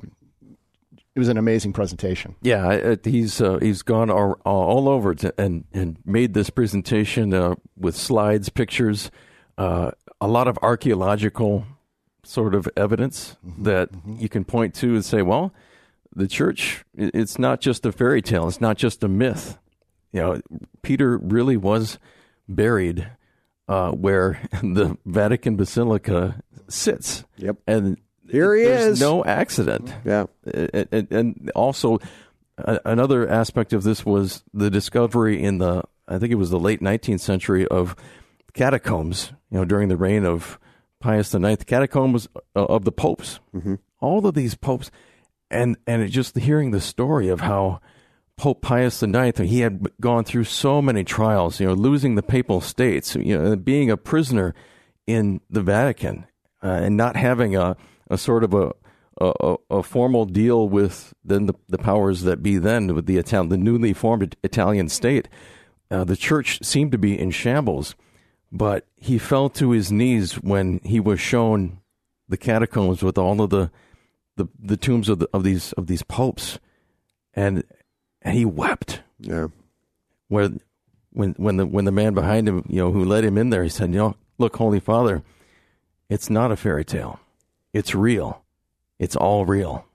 it 1.15 1.19
was 1.19 1.29
an 1.29 1.37
amazing 1.37 1.75
presentation. 1.75 2.37
Yeah, 2.41 2.67
I- 2.67 2.91
I- 2.93 2.99
he's 3.05 3.41
uh, 3.43 3.59
he's 3.61 3.83
gone 3.83 4.09
all, 4.11 4.41
all 4.47 4.89
over 4.89 5.15
and 5.37 5.65
and 5.75 5.99
made 6.07 6.33
this 6.33 6.49
presentation 6.49 7.35
uh, 7.35 7.57
with 7.77 7.97
slides, 7.97 8.49
pictures, 8.49 9.11
uh, 9.61 9.91
a 10.21 10.27
lot 10.27 10.49
of 10.49 10.59
archaeological 10.63 11.67
sort 12.25 12.55
of 12.55 12.69
evidence 12.77 13.37
that 13.59 13.91
you 14.07 14.29
can 14.29 14.45
point 14.45 14.75
to 14.77 14.95
and 14.95 15.05
say, 15.05 15.21
well, 15.23 15.53
the 16.15 16.27
church, 16.27 16.85
it's 16.97 17.39
not 17.39 17.61
just 17.61 17.85
a 17.87 17.93
fairy 17.93 18.23
tale, 18.23 18.49
it's 18.49 18.61
not 18.61 18.77
just 18.79 19.05
a 19.05 19.09
myth. 19.09 19.59
You 20.13 20.21
know, 20.21 20.41
Peter 20.83 21.19
really 21.19 21.57
was 21.57 21.99
buried 22.49 23.07
uh, 23.69 23.91
where 23.93 24.41
the 24.63 24.97
Vatican 25.07 25.57
Basilica 25.57 26.43
sits. 26.69 27.25
Yep, 27.37 27.57
and 27.67 27.99
Here 28.31 28.55
he 28.57 28.65
there's 28.65 28.93
is. 28.95 29.01
No 29.01 29.25
accident. 29.25 29.93
Yeah, 30.05 30.27
and, 30.53 30.89
and- 30.91 31.13
and 31.13 31.51
also 31.55 31.99
another 32.59 33.29
aspect 33.29 33.73
of 33.73 33.83
this 33.85 34.05
was 34.05 34.43
the 34.53 34.71
discovery 34.71 35.43
in 35.43 35.59
the 35.59 35.83
I 36.09 36.19
think 36.19 36.33
it 36.33 36.37
was 36.37 36.51
the 36.51 36.59
late 36.59 36.81
19th 36.81 37.21
century 37.21 37.67
of 37.69 37.95
catacombs. 38.55 39.33
You 39.51 39.59
know, 39.59 39.65
during 39.65 39.89
the 39.89 39.97
reign 39.97 40.25
of 40.25 40.59
Pius 41.01 41.35
IX, 41.35 41.65
catacombs 41.65 42.29
uh, 42.55 42.65
of 42.65 42.85
the 42.85 42.93
popes. 42.93 43.41
Mm-hmm. 43.55 43.77
All 44.01 44.27
of 44.27 44.35
these 44.35 44.55
popes, 44.55 44.91
and 45.51 45.77
and 45.87 46.03
it 46.03 46.09
just 46.09 46.37
hearing 46.37 46.71
the 46.71 46.81
story 46.81 47.29
of 47.29 47.41
how 47.41 47.81
Pope 48.37 48.63
Pius 48.63 49.03
IX, 49.03 49.39
he 49.41 49.61
had 49.61 49.87
gone 50.01 50.25
through 50.25 50.45
so 50.45 50.81
many 50.81 51.05
trials. 51.05 51.61
You 51.61 51.67
know, 51.67 51.75
losing 51.75 52.15
the 52.15 52.23
papal 52.23 52.61
states. 52.61 53.15
You 53.15 53.39
know, 53.39 53.57
being 53.57 53.91
a 53.91 53.97
prisoner 53.97 54.55
in 55.07 55.41
the 55.51 55.63
Vatican 55.63 56.27
uh, 56.63 56.69
and 56.69 56.97
not 56.97 57.17
having 57.17 57.57
a, 57.57 57.77
a 58.09 58.17
sort 58.17 58.45
of 58.45 58.55
a, 58.55 58.73
a 59.21 59.57
a 59.69 59.83
formal 59.83 60.25
deal 60.25 60.69
with 60.69 61.13
then 61.25 61.47
the, 61.47 61.55
the 61.69 61.79
powers 61.79 62.23
that 62.23 62.43
be 62.43 62.57
then 62.57 62.95
with 62.95 63.07
the 63.07 63.19
Italian 63.19 63.51
the 63.51 63.59
newly 63.59 63.93
formed 63.93 64.37
Italian 64.43 64.89
state. 64.89 65.29
Uh, 65.91 66.05
the 66.05 66.17
church 66.17 66.63
seemed 66.63 66.93
to 66.93 66.99
be 66.99 67.19
in 67.19 67.31
shambles, 67.31 67.97
but 68.53 68.87
he 68.97 69.19
fell 69.19 69.49
to 69.51 69.71
his 69.71 69.91
knees 69.93 70.35
when 70.35 70.81
he 70.85 71.01
was 71.01 71.21
shown 71.21 71.79
the 72.29 72.37
catacombs 72.37 73.03
with 73.03 73.19
all 73.19 73.41
of 73.41 73.51
the 73.51 73.71
the, 74.37 74.47
the 74.59 74.77
tombs 74.77 75.09
of 75.09 75.19
the, 75.19 75.29
of 75.33 75.45
these 75.45 75.73
of 75.75 75.87
these 75.87 76.03
popes, 76.03 76.59
and 77.35 77.63
and 78.23 78.37
he 78.37 78.45
wept. 78.45 79.03
Yeah. 79.19 79.49
Where 80.29 80.51
when 81.11 81.33
when 81.33 81.57
the 81.57 81.67
when 81.67 81.85
the 81.85 81.93
man 81.93 82.15
behind 82.15 82.49
him, 82.49 82.65
you 82.69 82.79
know, 82.79 82.93
who 82.93 83.05
led 83.05 83.25
him 83.25 83.37
in 83.37 83.51
there, 83.51 83.63
he 83.63 83.69
said, 83.69 83.91
"You 83.91 83.99
know, 83.99 84.17
look, 84.39 84.57
Holy 84.57 84.81
Father, 84.81 85.23
it's 86.09 86.31
not 86.31 86.53
a 86.53 86.57
fairy 86.57 86.85
tale. 86.85 87.21
It's 87.73 87.95
real. 87.95 88.43
it's 88.99 89.17
all 89.17 89.47
real. 89.47 89.87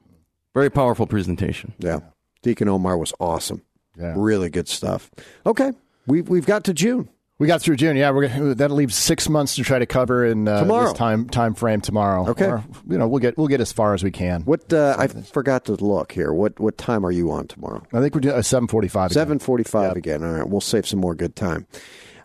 Very 0.53 0.69
powerful 0.69 1.05
presentation. 1.05 1.73
Yeah. 1.77 1.99
Deacon 2.41 2.67
Omar 2.69 2.97
was 2.97 3.13
awesome. 3.19 3.61
Yeah. 3.97 4.13
Really 4.15 4.49
good 4.49 4.67
stuff. 4.67 5.11
Okay. 5.45 5.73
We've, 6.07 6.27
we've 6.29 6.45
got 6.45 6.63
to 6.65 6.73
June. 6.73 7.09
We 7.37 7.47
got 7.47 7.61
through 7.61 7.75
June. 7.75 7.97
Yeah, 7.97 8.11
we're 8.11 8.29
gonna, 8.29 8.55
that'll 8.55 8.77
leave 8.77 8.93
six 8.93 9.27
months 9.27 9.55
to 9.55 9.63
try 9.63 9.77
to 9.77 9.85
cover 9.85 10.25
in 10.25 10.47
uh, 10.47 10.61
Tomorrow. 10.61 10.85
this 10.85 10.93
time 10.93 11.27
time 11.27 11.53
frame 11.53 11.81
tomorrow. 11.81 12.29
Okay. 12.29 12.45
Or, 12.45 12.63
you 12.87 12.97
know, 12.97 13.09
we'll 13.09 13.19
get 13.19 13.37
we'll 13.37 13.49
get 13.49 13.59
as 13.59 13.73
far 13.73 13.93
as 13.93 14.05
we 14.05 14.11
can. 14.11 14.43
What 14.43 14.71
uh, 14.71 14.95
I 14.97 15.07
forgot 15.07 15.65
to 15.65 15.73
look 15.73 16.13
here. 16.13 16.31
What 16.31 16.57
what 16.61 16.77
time 16.77 17.05
are 17.05 17.11
you 17.11 17.31
on 17.31 17.47
tomorrow? 17.47 17.83
I 17.91 17.99
think 17.99 18.15
we're 18.15 18.21
doing 18.21 18.35
uh, 18.35 18.41
seven 18.41 18.69
forty 18.69 18.87
five. 18.87 19.11
Seven 19.11 19.39
forty-five 19.39 19.97
again. 19.97 20.23
All 20.23 20.31
right, 20.31 20.47
we'll 20.47 20.61
save 20.61 20.87
some 20.87 20.99
more 20.99 21.13
good 21.13 21.35
time. 21.35 21.67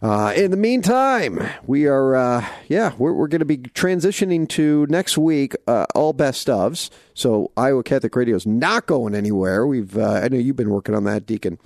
Uh, 0.01 0.33
in 0.35 0.51
the 0.51 0.57
meantime, 0.57 1.47
we 1.67 1.87
are 1.87 2.15
uh, 2.15 2.47
yeah 2.69 2.93
we're, 2.97 3.13
we're 3.13 3.29
going 3.29 3.41
to 3.41 3.45
be 3.45 3.59
transitioning 3.59 4.49
to 4.51 4.87
next 4.89 5.19
week 5.19 5.57
uh, 5.67 5.87
all 5.97 6.13
best 6.13 6.47
ofs. 6.47 6.89
So 7.15 7.51
Iowa 7.57 7.83
Catholic 7.83 8.15
Radio 8.15 8.37
is 8.37 8.47
not 8.47 8.87
going 8.87 9.17
anywhere. 9.17 9.67
We've 9.67 9.99
uh, 9.99 10.21
I 10.23 10.29
know 10.29 10.39
you've 10.39 10.55
been 10.55 10.71
working 10.71 10.95
on 10.95 11.03
that, 11.05 11.27
Deacon 11.27 11.59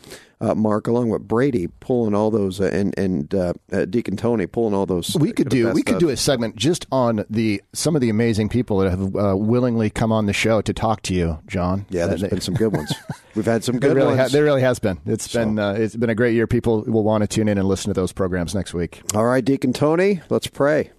uh, 0.44 0.54
Mark, 0.54 0.86
along 0.86 1.08
with 1.10 1.26
Brady, 1.26 1.68
pulling 1.80 2.14
all 2.14 2.30
those 2.30 2.60
uh, 2.60 2.64
and 2.72 2.96
and 2.98 3.34
uh, 3.34 3.52
uh, 3.72 3.84
Deacon 3.84 4.16
Tony 4.16 4.46
pulling 4.46 4.74
all 4.74 4.84
those. 4.86 5.16
We 5.18 5.32
could 5.32 5.48
do 5.48 5.72
we 5.72 5.82
could 5.82 5.98
do 5.98 6.08
a 6.10 6.16
segment 6.16 6.56
just 6.56 6.86
on 6.92 7.24
the 7.30 7.62
some 7.72 7.94
of 7.94 8.00
the 8.00 8.10
amazing 8.10 8.48
people 8.48 8.78
that 8.78 8.90
have 8.90 9.16
uh, 9.16 9.36
willingly 9.36 9.90
come 9.90 10.12
on 10.12 10.26
the 10.26 10.32
show 10.32 10.60
to 10.60 10.72
talk 10.72 11.02
to 11.02 11.14
you, 11.14 11.38
Jon. 11.46 11.86
Yeah, 11.88 12.06
there's 12.06 12.20
They- 12.20 12.28
been 12.28 12.40
some 12.40 12.54
good 12.54 12.72
ones. 12.72 12.92
We've 13.34 13.44
had 13.46 13.64
some 13.64 13.78
There 13.78 13.90
good 13.90 13.96
really, 13.96 14.16
ones. 14.16 14.20
ha- 14.20 14.28
there 14.32 14.44
really 14.44 14.62
has 14.62 14.78
been. 14.78 15.00
It's 15.06 15.32
been 15.32 15.58
uh, 15.58 15.72
it's 15.72 15.96
been 15.96 16.10
a 16.10 16.14
great 16.14 16.34
year. 16.34 16.46
People 16.46 16.82
will 16.86 17.04
want 17.04 17.22
to 17.22 17.28
tune 17.28 17.48
in 17.48 17.58
and 17.58 17.66
listen 17.66 17.88
to 17.94 17.98
those 18.00 18.12
programs 18.12 18.54
next 18.54 18.74
week. 18.74 19.02
All 19.14 19.24
right, 19.24 19.44
Deacon 19.44 19.72
Tony, 19.72 20.20
let's 20.28 20.46
pray. 20.46 20.90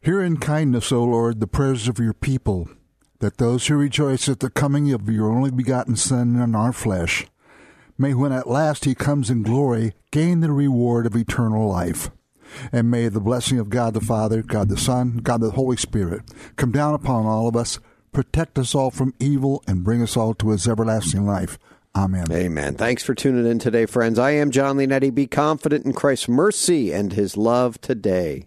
Hear 0.00 0.22
in 0.22 0.36
kindness, 0.36 0.92
O 0.92 1.02
Lord, 1.02 1.40
the 1.40 1.46
prayers 1.48 1.88
of 1.88 1.98
your 1.98 2.12
people, 2.14 2.68
that 3.18 3.38
those 3.38 3.66
who 3.66 3.76
rejoice 3.76 4.28
at 4.28 4.40
the 4.40 4.50
coming 4.50 4.92
of 4.92 5.08
your 5.08 5.30
only 5.32 5.50
begotten 5.50 5.96
Son 5.96 6.36
in 6.36 6.54
our 6.54 6.72
flesh 6.72 7.26
may, 7.98 8.14
when 8.14 8.32
at 8.32 8.48
last 8.48 8.84
he 8.84 8.94
comes 8.94 9.30
in 9.30 9.42
glory, 9.42 9.94
gain 10.10 10.40
the 10.40 10.52
reward 10.52 11.06
of 11.06 11.16
eternal 11.16 11.68
life. 11.68 12.10
And 12.72 12.90
may 12.90 13.08
the 13.08 13.20
blessing 13.20 13.58
of 13.58 13.70
God 13.70 13.94
the 13.94 14.00
Father, 14.00 14.42
God 14.42 14.68
the 14.68 14.76
Son, 14.76 15.18
God 15.18 15.40
the 15.40 15.50
Holy 15.50 15.76
Spirit 15.76 16.22
come 16.56 16.72
down 16.72 16.94
upon 16.94 17.26
all 17.26 17.48
of 17.48 17.56
us, 17.56 17.78
protect 18.12 18.58
us 18.58 18.74
all 18.74 18.90
from 18.90 19.14
evil, 19.18 19.62
and 19.66 19.84
bring 19.84 20.02
us 20.02 20.16
all 20.16 20.34
to 20.34 20.50
his 20.50 20.68
everlasting 20.68 21.26
life. 21.26 21.58
Amen. 21.96 22.30
Amen. 22.30 22.74
Thanks 22.74 23.02
for 23.02 23.14
tuning 23.14 23.50
in 23.50 23.58
today, 23.58 23.86
friends. 23.86 24.18
I 24.18 24.32
am 24.32 24.50
Jon 24.50 24.76
Leonetti. 24.76 25.14
Be 25.14 25.26
confident 25.26 25.86
in 25.86 25.94
Christ's 25.94 26.28
mercy 26.28 26.92
and 26.92 27.12
his 27.14 27.36
love 27.36 27.80
today. 27.80 28.46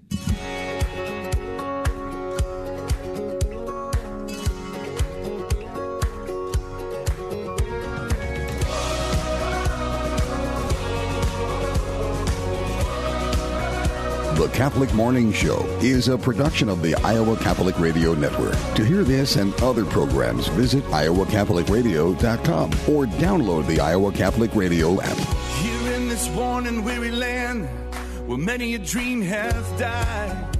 Catholic 14.60 14.93
Morning 14.93 15.32
Show 15.32 15.66
is 15.82 16.10
a 16.10 16.18
production 16.18 16.68
of 16.68 16.82
the 16.82 16.93
Iowa 16.95 17.38
Catholic 17.38 17.80
Radio 17.80 18.14
Network. 18.14 18.57
To 18.76 18.84
hear 18.84 19.05
this 19.05 19.38
and 19.38 19.53
other 19.62 19.86
programs, 19.86 20.49
visit 20.49 20.84
iowacatholicradio.com 20.88 22.70
or 22.93 23.05
download 23.05 23.68
the 23.68 23.80
Iowa 23.80 24.12
Catholic 24.12 24.53
Radio 24.55 24.99
app. 24.99 25.16
Here 25.62 25.93
in 25.93 26.10
this 26.10 26.28
worn 26.32 26.68
and 26.68 26.84
weary 26.84 27.12
land, 27.12 27.70
where 28.28 28.38
many 28.38 28.76
a 28.76 28.80
dream 28.80 29.22
hath 29.22 29.80
died. 29.80 30.59